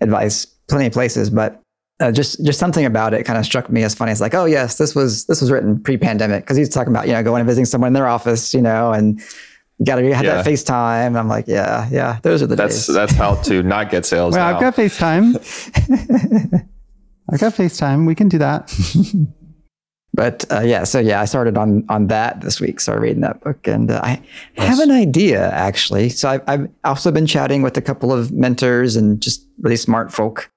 advice 0.00 0.44
plenty 0.44 0.86
of 0.86 0.92
places, 0.92 1.30
but 1.30 1.60
uh, 2.00 2.12
just 2.12 2.44
just 2.44 2.58
something 2.58 2.84
about 2.84 3.12
it 3.14 3.24
kind 3.24 3.38
of 3.38 3.44
struck 3.44 3.70
me 3.70 3.82
as 3.82 3.94
funny. 3.94 4.12
It's 4.12 4.20
like, 4.20 4.34
oh 4.34 4.44
yes, 4.44 4.78
this 4.78 4.94
was 4.94 5.24
this 5.26 5.40
was 5.40 5.50
written 5.50 5.80
pre-pandemic 5.80 6.44
because 6.44 6.56
he's 6.56 6.68
talking 6.68 6.92
about 6.92 7.06
you 7.06 7.12
know 7.12 7.22
going 7.22 7.40
and 7.40 7.46
visiting 7.46 7.64
someone 7.64 7.88
in 7.88 7.92
their 7.94 8.06
office, 8.08 8.54
you 8.54 8.62
know, 8.62 8.92
and 8.92 9.20
you 9.78 9.86
got 9.86 9.96
to 9.96 10.14
have 10.14 10.24
Yeah. 10.24 10.42
that 10.42 10.46
FaceTime. 10.46 11.18
I'm 11.18 11.28
like, 11.28 11.46
yeah, 11.48 11.88
yeah, 11.90 12.18
those 12.22 12.42
are 12.42 12.46
the 12.46 12.56
That's 12.56 12.86
days. 12.86 12.94
that's 12.94 13.12
how 13.12 13.34
to 13.42 13.62
not 13.62 13.90
get 13.90 14.06
sales. 14.06 14.34
Well, 14.34 14.48
now. 14.48 14.56
I've 14.56 14.60
got 14.60 14.76
FaceTime. 14.76 15.34
I've 17.30 17.40
got 17.40 17.52
FaceTime. 17.54 18.06
We 18.06 18.14
can 18.14 18.28
do 18.28 18.38
that. 18.38 18.72
But 20.14 20.46
uh, 20.50 20.62
yeah, 20.62 20.82
so 20.82 20.98
yeah, 20.98 21.20
I 21.20 21.26
started 21.26 21.56
on 21.56 21.84
on 21.88 22.08
that 22.08 22.40
this 22.40 22.60
week. 22.60 22.80
Started 22.80 23.02
reading 23.02 23.20
that 23.20 23.40
book, 23.40 23.68
and 23.68 23.88
uh, 23.88 24.00
I 24.02 24.20
have 24.56 24.80
an 24.80 24.90
idea 24.90 25.48
actually. 25.52 26.08
So 26.08 26.28
I've, 26.30 26.42
I've 26.48 26.68
also 26.82 27.12
been 27.12 27.26
chatting 27.26 27.62
with 27.62 27.76
a 27.76 27.80
couple 27.82 28.12
of 28.12 28.32
mentors 28.32 28.96
and 28.96 29.20
just 29.22 29.46
really 29.60 29.76
smart 29.76 30.12
folk 30.12 30.50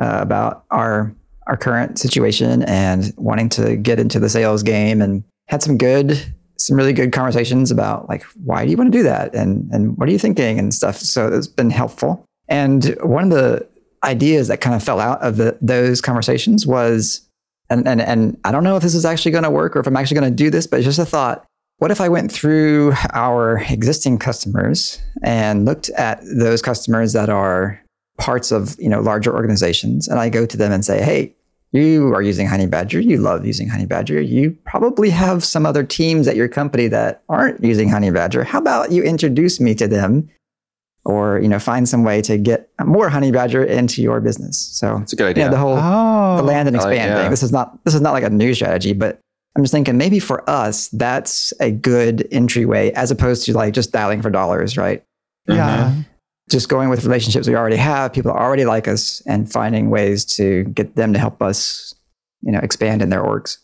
uh, 0.00 0.18
about 0.20 0.64
our 0.70 1.14
our 1.46 1.56
current 1.56 1.98
situation 1.98 2.62
and 2.64 3.14
wanting 3.16 3.48
to 3.48 3.76
get 3.76 4.00
into 4.00 4.18
the 4.18 4.28
sales 4.28 4.62
game, 4.62 5.00
and 5.00 5.22
had 5.48 5.62
some 5.62 5.78
good, 5.78 6.34
some 6.56 6.76
really 6.76 6.92
good 6.92 7.12
conversations 7.12 7.70
about 7.70 8.08
like 8.08 8.24
why 8.44 8.64
do 8.64 8.70
you 8.70 8.76
want 8.76 8.92
to 8.92 8.98
do 8.98 9.04
that, 9.04 9.34
and 9.34 9.70
and 9.72 9.96
what 9.96 10.08
are 10.08 10.12
you 10.12 10.18
thinking 10.18 10.58
and 10.58 10.74
stuff. 10.74 10.98
So 10.98 11.28
it's 11.28 11.46
been 11.46 11.70
helpful. 11.70 12.24
And 12.48 12.96
one 13.02 13.24
of 13.24 13.30
the 13.30 13.66
ideas 14.04 14.48
that 14.48 14.60
kind 14.60 14.74
of 14.76 14.82
fell 14.82 15.00
out 15.00 15.20
of 15.20 15.36
the, 15.36 15.58
those 15.60 16.00
conversations 16.00 16.66
was 16.66 17.26
and 17.70 17.86
and 17.88 18.00
and 18.00 18.38
I 18.44 18.52
don't 18.52 18.64
know 18.64 18.76
if 18.76 18.82
this 18.82 18.94
is 18.94 19.04
actually 19.04 19.32
going 19.32 19.44
to 19.44 19.50
work 19.50 19.76
or 19.76 19.80
if 19.80 19.86
I'm 19.86 19.96
actually 19.96 20.20
going 20.20 20.30
to 20.30 20.36
do 20.36 20.50
this, 20.50 20.66
but 20.66 20.82
just 20.82 20.98
a 20.98 21.04
thought. 21.04 21.44
What 21.78 21.90
if 21.90 22.00
I 22.00 22.08
went 22.08 22.32
through 22.32 22.94
our 23.12 23.58
existing 23.68 24.18
customers 24.18 24.98
and 25.22 25.66
looked 25.66 25.90
at 25.90 26.20
those 26.38 26.62
customers 26.62 27.12
that 27.12 27.28
are 27.28 27.82
parts 28.18 28.50
of 28.52 28.76
you 28.78 28.88
know 28.88 29.00
larger 29.00 29.34
organizations, 29.34 30.08
and 30.08 30.18
I 30.18 30.28
go 30.28 30.46
to 30.46 30.56
them 30.56 30.72
and 30.72 30.84
say, 30.84 31.02
"Hey, 31.02 31.34
you 31.72 32.12
are 32.14 32.22
using 32.22 32.46
Honeybadger. 32.48 33.02
You 33.04 33.18
love 33.18 33.44
using 33.44 33.68
Honeybadger. 33.68 34.26
You 34.26 34.56
probably 34.64 35.10
have 35.10 35.44
some 35.44 35.66
other 35.66 35.82
teams 35.84 36.26
at 36.28 36.36
your 36.36 36.48
company 36.48 36.88
that 36.88 37.22
aren't 37.28 37.62
using 37.62 37.88
Honeybadger. 37.90 38.44
How 38.44 38.58
about 38.58 38.92
you 38.92 39.02
introduce 39.02 39.60
me 39.60 39.74
to 39.76 39.86
them?" 39.88 40.28
Or 41.04 41.38
you 41.38 41.46
know, 41.46 41.60
find 41.60 41.88
some 41.88 42.02
way 42.02 42.20
to 42.22 42.36
get 42.36 42.68
more 42.84 43.08
Honeybadger 43.08 43.64
into 43.64 44.02
your 44.02 44.20
business. 44.20 44.58
So 44.58 44.98
It's 45.02 45.12
a 45.12 45.16
good 45.16 45.36
yeah, 45.36 45.44
idea. 45.44 45.50
the 45.50 45.58
whole 45.58 45.76
Oh, 45.78 46.36
the 46.38 46.42
land 46.42 46.66
and 46.66 46.76
I 46.76 46.80
like- 46.80 46.92
expand 46.94 47.10
yeah. 47.12 47.22
thing. 47.22 47.30
This 47.30 47.44
is 47.44 47.52
not 47.52 47.78
this 47.84 47.94
is 47.94 48.00
not 48.00 48.12
like 48.12 48.24
a 48.24 48.30
new 48.30 48.52
strategy, 48.54 48.92
but 48.92 49.20
I'm 49.56 49.62
just 49.62 49.72
thinking 49.72 49.96
maybe 49.96 50.18
for 50.18 50.48
us 50.50 50.88
that's 50.88 51.52
a 51.60 51.70
good 51.70 52.26
entryway 52.32 52.90
as 52.92 53.12
opposed 53.12 53.46
to 53.46 53.52
like 53.54 53.72
just 53.72 53.92
dialing 53.92 54.20
for 54.20 54.30
dollars, 54.30 54.76
right? 54.76 55.02
yeah. 55.48 55.90
Mm-hmm. 55.90 56.00
Just 56.50 56.68
going 56.68 56.88
with 56.88 57.04
relationships 57.04 57.48
we 57.48 57.56
already 57.56 57.76
have, 57.76 58.12
people 58.12 58.32
that 58.32 58.38
already 58.38 58.64
like 58.64 58.86
us, 58.86 59.20
and 59.26 59.50
finding 59.50 59.90
ways 59.90 60.24
to 60.36 60.64
get 60.64 60.94
them 60.94 61.12
to 61.12 61.18
help 61.18 61.42
us, 61.42 61.94
you 62.42 62.52
know, 62.52 62.60
expand 62.60 63.02
in 63.02 63.10
their 63.10 63.22
orgs. 63.22 63.58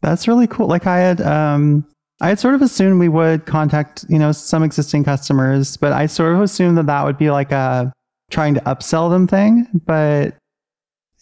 That's 0.00 0.28
really 0.28 0.46
cool. 0.46 0.68
Like 0.68 0.86
I 0.86 0.98
had, 0.98 1.20
um, 1.22 1.84
I 2.20 2.28
had 2.28 2.38
sort 2.38 2.54
of 2.54 2.62
assumed 2.62 3.00
we 3.00 3.08
would 3.08 3.46
contact, 3.46 4.04
you 4.08 4.18
know, 4.18 4.32
some 4.32 4.62
existing 4.62 5.02
customers, 5.04 5.76
but 5.76 5.92
I 5.92 6.06
sort 6.06 6.34
of 6.34 6.40
assumed 6.40 6.78
that 6.78 6.86
that 6.86 7.04
would 7.04 7.18
be 7.18 7.30
like 7.30 7.50
a 7.50 7.92
trying 8.30 8.54
to 8.54 8.60
upsell 8.60 9.10
them 9.10 9.26
thing. 9.26 9.66
But 9.86 10.36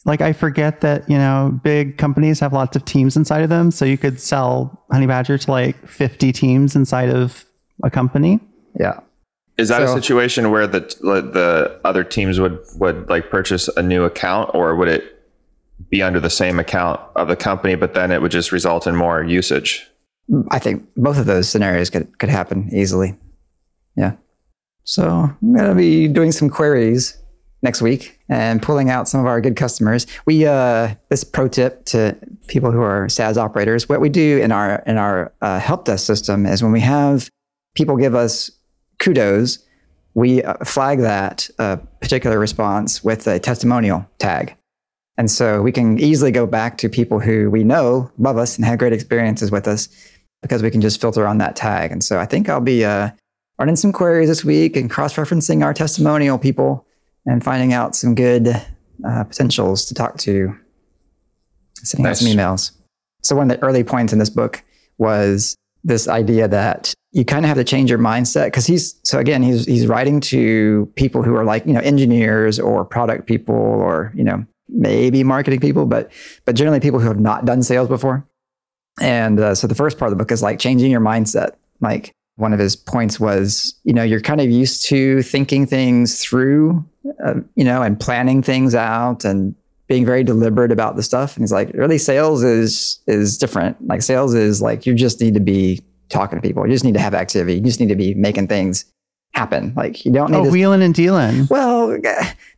like 0.04 0.20
I 0.20 0.32
forget 0.32 0.80
that, 0.80 1.08
you 1.08 1.16
know, 1.16 1.58
big 1.62 1.96
companies 1.96 2.40
have 2.40 2.52
lots 2.52 2.76
of 2.76 2.84
teams 2.84 3.16
inside 3.16 3.42
of 3.42 3.48
them. 3.48 3.70
So 3.70 3.84
you 3.84 3.96
could 3.96 4.20
sell 4.20 4.84
Honeybadger 4.92 5.40
to 5.44 5.50
like 5.50 5.88
50 5.88 6.32
teams 6.32 6.76
inside 6.76 7.08
of 7.10 7.44
a 7.82 7.90
company. 7.90 8.40
Yeah. 8.78 9.00
Is 9.58 9.68
that 9.68 9.82
a 9.82 9.88
situation 9.88 10.50
where 10.50 10.66
the 10.66 10.80
the 10.80 11.80
other 11.84 12.04
teams 12.04 12.40
would 12.40 12.58
would 12.76 13.08
like 13.08 13.30
purchase 13.30 13.68
a 13.68 13.82
new 13.82 14.04
account, 14.04 14.50
or 14.54 14.74
would 14.76 14.88
it 14.88 15.22
be 15.90 16.02
under 16.02 16.20
the 16.20 16.30
same 16.30 16.58
account 16.58 17.00
of 17.16 17.28
the 17.28 17.36
company, 17.36 17.74
but 17.74 17.94
then 17.94 18.10
it 18.10 18.22
would 18.22 18.32
just 18.32 18.52
result 18.52 18.86
in 18.86 18.96
more 18.96 19.22
usage? 19.22 19.86
I 20.50 20.58
think 20.58 20.86
both 20.96 21.18
of 21.18 21.26
those 21.26 21.48
scenarios 21.48 21.90
could, 21.90 22.18
could 22.18 22.28
happen 22.28 22.70
easily. 22.72 23.16
Yeah. 23.96 24.12
So 24.84 25.08
I'm 25.08 25.54
going 25.54 25.68
to 25.68 25.74
be 25.74 26.08
doing 26.08 26.32
some 26.32 26.48
queries 26.48 27.16
next 27.62 27.82
week 27.82 28.18
and 28.28 28.60
pulling 28.60 28.90
out 28.90 29.08
some 29.08 29.20
of 29.20 29.26
our 29.26 29.40
good 29.40 29.56
customers. 29.56 30.06
We 30.26 30.46
uh, 30.46 30.94
this 31.10 31.24
pro 31.24 31.48
tip 31.48 31.84
to 31.86 32.16
people 32.48 32.72
who 32.72 32.80
are 32.80 33.08
SaaS 33.08 33.38
operators. 33.38 33.88
What 33.88 34.00
we 34.00 34.08
do 34.08 34.38
in 34.38 34.50
our 34.50 34.82
in 34.86 34.96
our 34.96 35.32
uh, 35.42 35.60
help 35.60 35.84
desk 35.84 36.06
system 36.06 36.46
is 36.46 36.62
when 36.62 36.72
we 36.72 36.80
have 36.80 37.28
people 37.74 37.96
give 37.96 38.14
us 38.14 38.50
kudos, 39.02 39.58
we 40.14 40.42
uh, 40.42 40.54
flag 40.64 41.00
that 41.00 41.50
uh, 41.58 41.76
particular 42.00 42.38
response 42.38 43.04
with 43.04 43.26
a 43.26 43.38
testimonial 43.38 44.06
tag. 44.18 44.56
And 45.18 45.30
so 45.30 45.60
we 45.60 45.72
can 45.72 45.98
easily 45.98 46.30
go 46.30 46.46
back 46.46 46.78
to 46.78 46.88
people 46.88 47.20
who 47.20 47.50
we 47.50 47.64
know 47.64 48.10
love 48.16 48.38
us 48.38 48.56
and 48.56 48.64
had 48.64 48.78
great 48.78 48.94
experiences 48.94 49.50
with 49.50 49.68
us 49.68 49.88
because 50.40 50.62
we 50.62 50.70
can 50.70 50.80
just 50.80 51.00
filter 51.00 51.26
on 51.26 51.38
that 51.38 51.54
tag. 51.54 51.92
And 51.92 52.02
so 52.02 52.18
I 52.18 52.26
think 52.26 52.48
I'll 52.48 52.60
be 52.60 52.84
uh, 52.84 53.10
running 53.58 53.76
some 53.76 53.92
queries 53.92 54.28
this 54.28 54.44
week 54.44 54.76
and 54.76 54.90
cross 54.90 55.14
referencing 55.14 55.62
our 55.62 55.74
testimonial 55.74 56.38
people 56.38 56.86
and 57.26 57.44
finding 57.44 57.72
out 57.72 57.94
some 57.94 58.14
good 58.14 58.48
uh, 59.06 59.24
potentials 59.24 59.84
to 59.86 59.94
talk 59.94 60.16
to, 60.18 60.56
sending 61.74 62.06
out 62.06 62.16
some 62.16 62.28
emails. 62.28 62.72
So, 63.22 63.36
one 63.36 63.50
of 63.50 63.60
the 63.60 63.64
early 63.64 63.84
points 63.84 64.12
in 64.12 64.18
this 64.18 64.30
book 64.30 64.64
was 64.98 65.54
this 65.84 66.08
idea 66.08 66.48
that 66.48 66.94
you 67.10 67.24
kind 67.24 67.44
of 67.44 67.48
have 67.48 67.58
to 67.58 67.64
change 67.64 67.90
your 67.90 67.98
mindset 67.98 68.46
because 68.46 68.66
he's 68.66 68.98
so 69.02 69.18
again 69.18 69.42
he's 69.42 69.66
he's 69.66 69.86
writing 69.86 70.20
to 70.20 70.90
people 70.94 71.22
who 71.22 71.34
are 71.34 71.44
like 71.44 71.66
you 71.66 71.72
know 71.72 71.80
engineers 71.80 72.58
or 72.58 72.84
product 72.84 73.26
people 73.26 73.54
or 73.54 74.12
you 74.14 74.24
know 74.24 74.44
maybe 74.68 75.22
marketing 75.22 75.60
people 75.60 75.84
but 75.84 76.10
but 76.44 76.54
generally 76.54 76.80
people 76.80 77.00
who 77.00 77.08
have 77.08 77.20
not 77.20 77.44
done 77.44 77.62
sales 77.62 77.88
before 77.88 78.26
and 79.00 79.40
uh, 79.40 79.54
so 79.54 79.66
the 79.66 79.74
first 79.74 79.98
part 79.98 80.12
of 80.12 80.18
the 80.18 80.22
book 80.22 80.32
is 80.32 80.42
like 80.42 80.58
changing 80.58 80.90
your 80.90 81.00
mindset. 81.00 81.52
Like 81.80 82.12
one 82.36 82.52
of 82.52 82.58
his 82.58 82.76
points 82.76 83.18
was, 83.18 83.74
you 83.84 83.92
know, 83.92 84.02
you're 84.02 84.20
kind 84.20 84.40
of 84.40 84.50
used 84.50 84.84
to 84.86 85.22
thinking 85.22 85.66
things 85.66 86.22
through, 86.22 86.84
uh, 87.24 87.34
you 87.54 87.64
know, 87.64 87.82
and 87.82 87.98
planning 87.98 88.42
things 88.42 88.74
out 88.74 89.24
and 89.24 89.54
being 89.92 90.06
very 90.06 90.24
deliberate 90.24 90.72
about 90.72 90.96
the 90.96 91.02
stuff. 91.02 91.36
And 91.36 91.42
he's 91.42 91.52
like, 91.52 91.70
really, 91.74 91.98
sales 91.98 92.42
is 92.42 92.98
is 93.06 93.36
different. 93.36 93.76
Like 93.86 94.00
sales 94.00 94.32
is 94.32 94.62
like 94.62 94.86
you 94.86 94.94
just 94.94 95.20
need 95.20 95.34
to 95.34 95.40
be 95.40 95.82
talking 96.08 96.38
to 96.38 96.42
people. 96.42 96.66
You 96.66 96.72
just 96.72 96.84
need 96.84 96.94
to 96.94 97.00
have 97.00 97.12
activity. 97.14 97.56
You 97.56 97.60
just 97.60 97.78
need 97.78 97.90
to 97.90 97.94
be 97.96 98.14
making 98.14 98.48
things 98.48 98.86
happen. 99.34 99.72
Like 99.76 100.04
you 100.06 100.12
don't 100.12 100.30
need 100.30 100.38
Oh, 100.38 100.44
to. 100.44 100.50
wheeling 100.50 100.82
and 100.82 100.94
dealing. 100.94 101.46
well, 101.50 101.98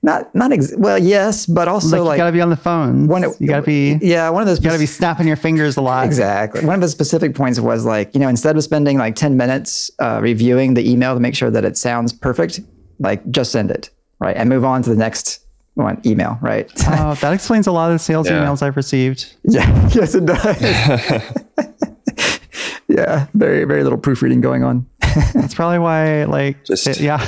not 0.02 0.32
not 0.34 0.52
ex- 0.52 0.74
well, 0.76 0.98
yes, 0.98 1.46
but 1.46 1.66
also 1.66 1.98
like, 2.04 2.06
like, 2.06 2.16
you 2.18 2.20
got 2.22 2.26
to 2.26 2.32
be 2.32 2.40
on 2.40 2.50
the 2.50 2.56
phone. 2.56 3.08
one- 3.08 3.24
you 3.40 3.46
got 3.48 3.60
to 3.60 3.62
be, 3.66 3.98
yeah, 4.00 4.28
one 4.30 4.42
of 4.42 4.46
those 4.48 4.58
you 4.58 4.64
got 4.70 4.74
to 4.74 4.78
be 4.78 4.86
snapping 4.86 5.26
your 5.26 5.36
fingers 5.36 5.76
a 5.76 5.80
lot. 5.82 6.06
Exactly. 6.06 6.64
One 6.64 6.74
of 6.76 6.80
the 6.82 6.88
specific 6.88 7.34
points 7.34 7.58
was 7.58 7.84
like, 7.84 8.14
you 8.14 8.20
know, 8.20 8.28
instead 8.28 8.56
of 8.56 8.62
spending 8.62 8.96
like 8.98 9.16
10 9.16 9.36
minutes 9.36 9.90
uh, 9.98 10.20
reviewing 10.22 10.74
the 10.74 10.88
email 10.88 11.14
to 11.14 11.20
make 11.20 11.34
sure 11.34 11.50
that 11.50 11.64
it 11.64 11.76
sounds 11.76 12.12
perfect, 12.12 12.60
like 13.00 13.28
just 13.30 13.50
send 13.52 13.70
it, 13.72 13.90
right? 14.20 14.36
And 14.36 14.48
move 14.48 14.64
on 14.64 14.82
to 14.84 14.90
the 14.90 14.96
next 14.96 15.43
one 15.74 16.00
email, 16.06 16.38
right? 16.40 16.70
Oh, 16.88 17.14
that 17.20 17.32
explains 17.32 17.66
a 17.66 17.72
lot 17.72 17.90
of 17.90 17.94
the 17.96 17.98
sales 17.98 18.28
Yeah. 18.28 18.44
emails 18.44 18.62
I've 18.62 18.76
received. 18.76 19.34
yeah. 19.44 19.88
Yes, 19.94 20.14
it 20.14 20.26
does. 20.26 20.44
yeah. 22.88 23.26
Very, 23.34 23.64
very 23.64 23.82
little 23.82 23.98
proofreading 23.98 24.40
going 24.40 24.62
on. 24.62 24.86
That's 25.34 25.54
probably 25.54 25.78
why, 25.78 26.24
like, 26.24 26.64
Just- 26.64 26.86
it- 26.86 27.00
yeah. 27.00 27.18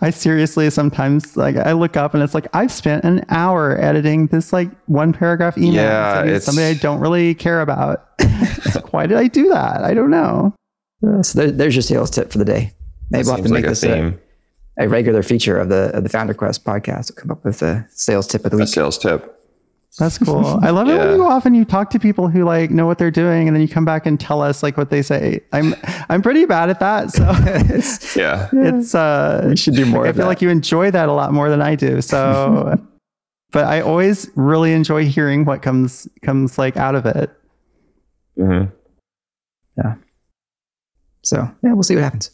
I 0.00 0.10
seriously 0.10 0.68
sometimes 0.70 1.36
like 1.36 1.56
I 1.56 1.72
look 1.72 1.96
up 1.96 2.14
and 2.14 2.22
it's 2.24 2.34
like 2.34 2.48
I've 2.54 2.72
spent 2.72 3.04
an 3.04 3.24
hour 3.28 3.78
editing 3.80 4.26
this 4.28 4.52
like 4.52 4.68
one 4.86 5.12
paragraph 5.12 5.56
email. 5.56 5.74
Yeah, 5.74 6.14
sending 6.14 6.28
to 6.30 6.36
it's- 6.36 6.44
something 6.44 6.64
I 6.64 6.74
don't 6.74 7.00
really 7.00 7.34
care 7.34 7.60
about. 7.60 8.08
Like, 8.74 8.92
why 8.92 9.06
did 9.06 9.18
I 9.18 9.28
do 9.28 9.48
that? 9.50 9.84
I 9.84 9.94
don't 9.94 10.10
know. 10.10 10.54
Uh, 11.06 11.22
So 11.22 11.38
there, 11.40 11.50
there's 11.52 11.76
your 11.76 11.82
sales 11.82 12.10
tip 12.10 12.32
for 12.32 12.38
the 12.38 12.44
day. 12.44 12.72
Maybe 13.10 13.24
we'll 13.26 13.36
have 13.36 13.44
to 13.44 13.52
like 13.52 13.62
make 13.62 13.66
a 13.66 13.68
this 13.70 13.82
a, 13.84 13.88
theme, 13.94 14.20
a 14.78 14.88
regular 14.88 15.22
feature 15.22 15.58
of 15.58 15.68
the 15.68 15.90
of 15.94 16.02
the 16.02 16.08
Founder 16.08 16.34
Quest 16.34 16.64
podcast. 16.64 17.10
We'll 17.10 17.22
come 17.22 17.30
up 17.30 17.44
with 17.44 17.62
a 17.62 17.86
sales 17.90 18.26
tip 18.26 18.44
of 18.44 18.50
the 18.50 18.56
week. 18.56 18.62
a 18.62 18.64
week. 18.66 18.74
sales 18.74 18.98
tip. 18.98 19.38
That's 19.98 20.16
cool. 20.16 20.58
I 20.62 20.70
love 20.70 20.88
it 20.88 20.92
when 20.96 21.06
Yeah. 21.06 21.10
you 21.12 21.18
go 21.18 21.26
off 21.26 21.44
and 21.44 21.54
you 21.54 21.66
talk 21.66 21.90
to 21.90 21.98
people 21.98 22.26
who 22.28 22.44
like 22.44 22.70
know 22.70 22.86
what 22.86 22.96
they're 22.96 23.10
doing 23.10 23.46
and 23.46 23.54
then 23.54 23.60
you 23.60 23.68
come 23.68 23.84
back 23.84 24.06
and 24.06 24.18
tell 24.18 24.40
us 24.40 24.62
like 24.62 24.78
what 24.78 24.88
they 24.88 25.02
say. 25.02 25.40
I'm 25.52 25.74
I'm 26.08 26.22
pretty 26.22 26.46
bad 26.46 26.70
at 26.70 26.80
that. 26.80 27.10
So 27.10 27.26
it's 27.44 28.16
Yeah. 28.16 28.48
it's 28.54 28.94
uh 28.94 29.48
You 29.50 29.56
should 29.56 29.74
do 29.74 29.84
more 29.84 30.06
I 30.06 30.08
of 30.08 30.16
feel 30.16 30.24
that. 30.24 30.28
like 30.28 30.40
you 30.40 30.48
enjoy 30.48 30.90
that 30.92 31.10
a 31.10 31.12
lot 31.12 31.32
more 31.34 31.50
than 31.50 31.60
I 31.60 31.74
do. 31.74 32.00
So 32.00 32.80
but 33.52 33.64
I 33.66 33.82
always 33.82 34.30
really 34.34 34.72
enjoy 34.72 35.04
hearing 35.04 35.44
what 35.44 35.60
comes 35.60 36.08
comes 36.22 36.56
like 36.56 36.78
out 36.78 36.94
of 36.94 37.04
it. 37.04 37.30
hmm 38.38 38.64
Yeah. 39.76 39.96
so 41.22 41.36
yeah, 41.62 41.74
we'll 41.74 41.82
see 41.82 41.96
what 41.96 42.04
happens. 42.04 42.30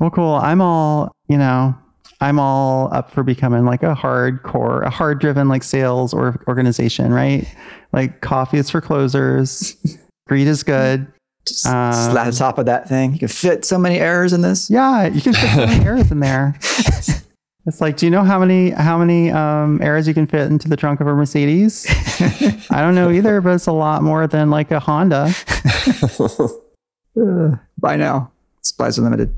Well, 0.00 0.10
cool. 0.10 0.34
I'm 0.34 0.60
all, 0.60 1.12
you 1.28 1.36
know, 1.38 1.74
I'm 2.20 2.38
all 2.38 2.92
up 2.92 3.10
for 3.12 3.22
becoming 3.22 3.64
like 3.64 3.82
a 3.82 3.94
hardcore, 3.94 4.84
a 4.84 4.90
hard 4.90 5.20
driven 5.20 5.48
like 5.48 5.62
sales 5.62 6.12
or 6.12 6.42
organization, 6.48 7.12
right? 7.12 7.46
Like 7.92 8.20
coffee 8.20 8.58
is 8.58 8.70
for 8.70 8.80
closers. 8.80 9.76
Greed 10.28 10.46
is 10.48 10.62
good. 10.62 11.06
Just 11.46 11.66
Um, 11.66 11.92
slap 11.92 12.26
the 12.26 12.32
top 12.36 12.58
of 12.58 12.66
that 12.66 12.88
thing. 12.88 13.12
You 13.12 13.18
can 13.20 13.28
fit 13.28 13.64
so 13.64 13.78
many 13.78 13.98
errors 13.98 14.32
in 14.32 14.42
this. 14.42 14.68
Yeah, 14.70 15.06
you 15.06 15.20
can 15.20 15.32
fit 15.32 15.50
so 15.54 15.66
many 15.66 15.84
errors 15.84 16.10
in 16.10 16.20
there. 16.20 16.58
It's 17.66 17.78
like, 17.80 17.98
do 17.98 18.06
you 18.06 18.10
know 18.10 18.24
how 18.24 18.38
many 18.40 18.70
how 18.70 18.96
many 18.96 19.30
um, 19.30 19.80
eras 19.82 20.08
you 20.08 20.14
can 20.14 20.26
fit 20.26 20.50
into 20.50 20.66
the 20.66 20.76
trunk 20.78 21.00
of 21.00 21.06
a 21.06 21.14
Mercedes? 21.14 21.86
I 22.70 22.80
don't 22.80 22.94
know 22.94 23.10
either, 23.10 23.42
but 23.42 23.54
it's 23.54 23.66
a 23.66 23.72
lot 23.72 24.02
more 24.02 24.26
than 24.26 24.48
like 24.48 24.70
a 24.70 24.80
Honda. 24.80 25.30
By 27.78 27.96
now. 27.96 28.32
Supplies 28.70 28.98
are 28.98 29.02
limited. 29.02 29.34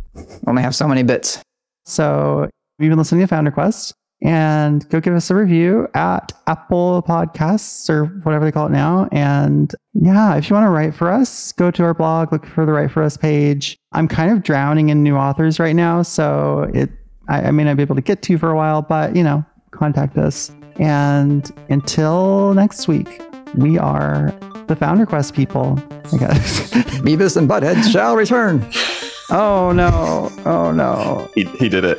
Only 0.47 0.63
have 0.63 0.75
so 0.75 0.87
many 0.87 1.03
bits. 1.03 1.41
So 1.87 2.49
you've 2.79 2.91
been 2.91 2.99
listening 2.99 3.23
to 3.23 3.27
Founder 3.27 3.51
Quest, 3.51 3.95
and 4.21 4.89
go 4.91 5.01
give 5.01 5.15
us 5.15 5.31
a 5.31 5.35
review 5.35 5.89
at 5.95 6.33
Apple 6.47 7.03
Podcasts 7.03 7.91
or 7.91 8.05
whatever 8.05 8.45
they 8.45 8.53
call 8.53 8.67
it 8.67 8.73
now. 8.73 9.09
And 9.11 9.75
yeah, 9.95 10.37
if 10.37 10.51
you 10.51 10.55
want 10.55 10.67
to 10.67 10.71
write 10.71 10.95
for 10.95 11.11
us, 11.11 11.51
go 11.53 11.71
to 11.71 11.83
our 11.83 11.95
blog, 11.95 12.31
look 12.31 12.47
for 12.47 12.67
the 12.67 12.73
Write 12.73 12.93
for 12.93 13.03
Us 13.03 13.17
page. 13.17 13.79
I'm 13.93 14.07
kind 14.07 14.31
of 14.31 14.43
drowning 14.43 14.91
in 14.91 15.03
new 15.03 15.17
authors 15.17 15.59
right 15.59 15.75
now, 15.75 16.03
so 16.03 16.71
it 16.75 16.91
I, 17.29 17.45
I 17.45 17.51
may 17.53 17.65
not 17.65 17.77
be 17.77 17.83
able 17.83 17.97
to 17.97 18.03
get 18.03 18.21
to 18.23 18.33
you 18.33 18.39
for 18.39 18.51
a 18.51 18.57
while, 18.57 18.83
but 18.83 19.17
you 19.17 19.25
know, 19.25 19.45
contact 19.71 20.19
us. 20.19 20.53
And 20.77 21.51
until 21.71 22.53
next 22.53 22.87
week, 22.87 23.23
we 23.57 23.79
are 23.79 24.33
the 24.67 24.77
Founder 24.77 25.07
Quest 25.07 25.35
people. 25.35 25.83
I 26.13 26.19
guess. 26.19 26.71
Beavis 27.01 27.37
and 27.37 27.49
Butthead 27.49 27.91
shall 27.91 28.15
return. 28.15 28.71
oh 29.33 29.73
no! 29.75 30.31
Oh 30.45 30.71
no! 30.73 31.31
He, 31.35 31.45
he 31.59 31.69
did 31.69 31.85
it. 31.85 31.99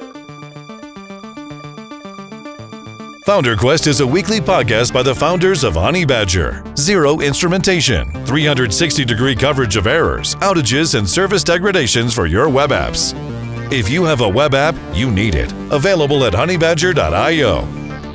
Founder 3.26 3.56
Quest 3.56 3.88
is 3.88 4.02
a 4.02 4.08
weekly 4.08 4.42
podcast 4.42 4.94
by 4.94 5.02
the 5.02 5.16
founders 5.16 5.64
of 5.64 5.76
Honeybadger. 5.76 6.78
Zero 6.78 7.22
instrumentation, 7.22 8.12
360 8.26 9.06
degree 9.06 9.34
coverage 9.36 9.78
of 9.78 9.88
errors, 9.88 10.36
outages, 10.36 10.96
and 10.96 11.08
service 11.10 11.42
degradations 11.44 12.14
for 12.14 12.26
your 12.26 12.50
web 12.50 12.72
apps. 12.72 13.14
If 13.72 13.90
you 13.90 14.04
have 14.04 14.20
a 14.20 14.28
web 14.28 14.54
app, 14.54 14.76
you 14.94 15.10
need 15.10 15.36
it. 15.36 15.52
Available 15.72 16.26
at 16.26 16.34
honeybadger.io. 16.34 17.62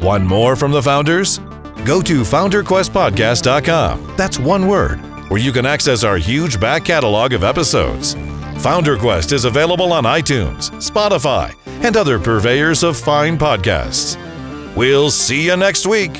One 0.06 0.24
more 0.24 0.54
from 0.56 0.72
the 0.72 0.82
founders? 0.82 1.38
Go 1.86 2.02
to 2.02 2.20
founderquestpodcast.com. 2.20 4.14
That's 4.16 4.38
one 4.38 4.68
word, 4.68 4.98
where 5.30 5.40
you 5.40 5.52
can 5.52 5.64
access 5.64 6.04
our 6.04 6.18
huge 6.18 6.60
back 6.60 6.84
catalog 6.84 7.32
of 7.32 7.44
episodes. 7.44 8.14
Founder 8.60 8.96
Quest 8.96 9.30
is 9.30 9.44
available 9.44 9.92
on 9.92 10.02
iTunes, 10.02 10.70
Spotify, 10.82 11.54
and 11.84 11.96
other 11.96 12.18
purveyors 12.18 12.82
of 12.82 12.96
fine 12.96 13.38
podcasts. 13.38 14.16
We'll 14.74 15.10
see 15.10 15.46
you 15.46 15.56
next 15.56 15.86
week. 15.86 16.10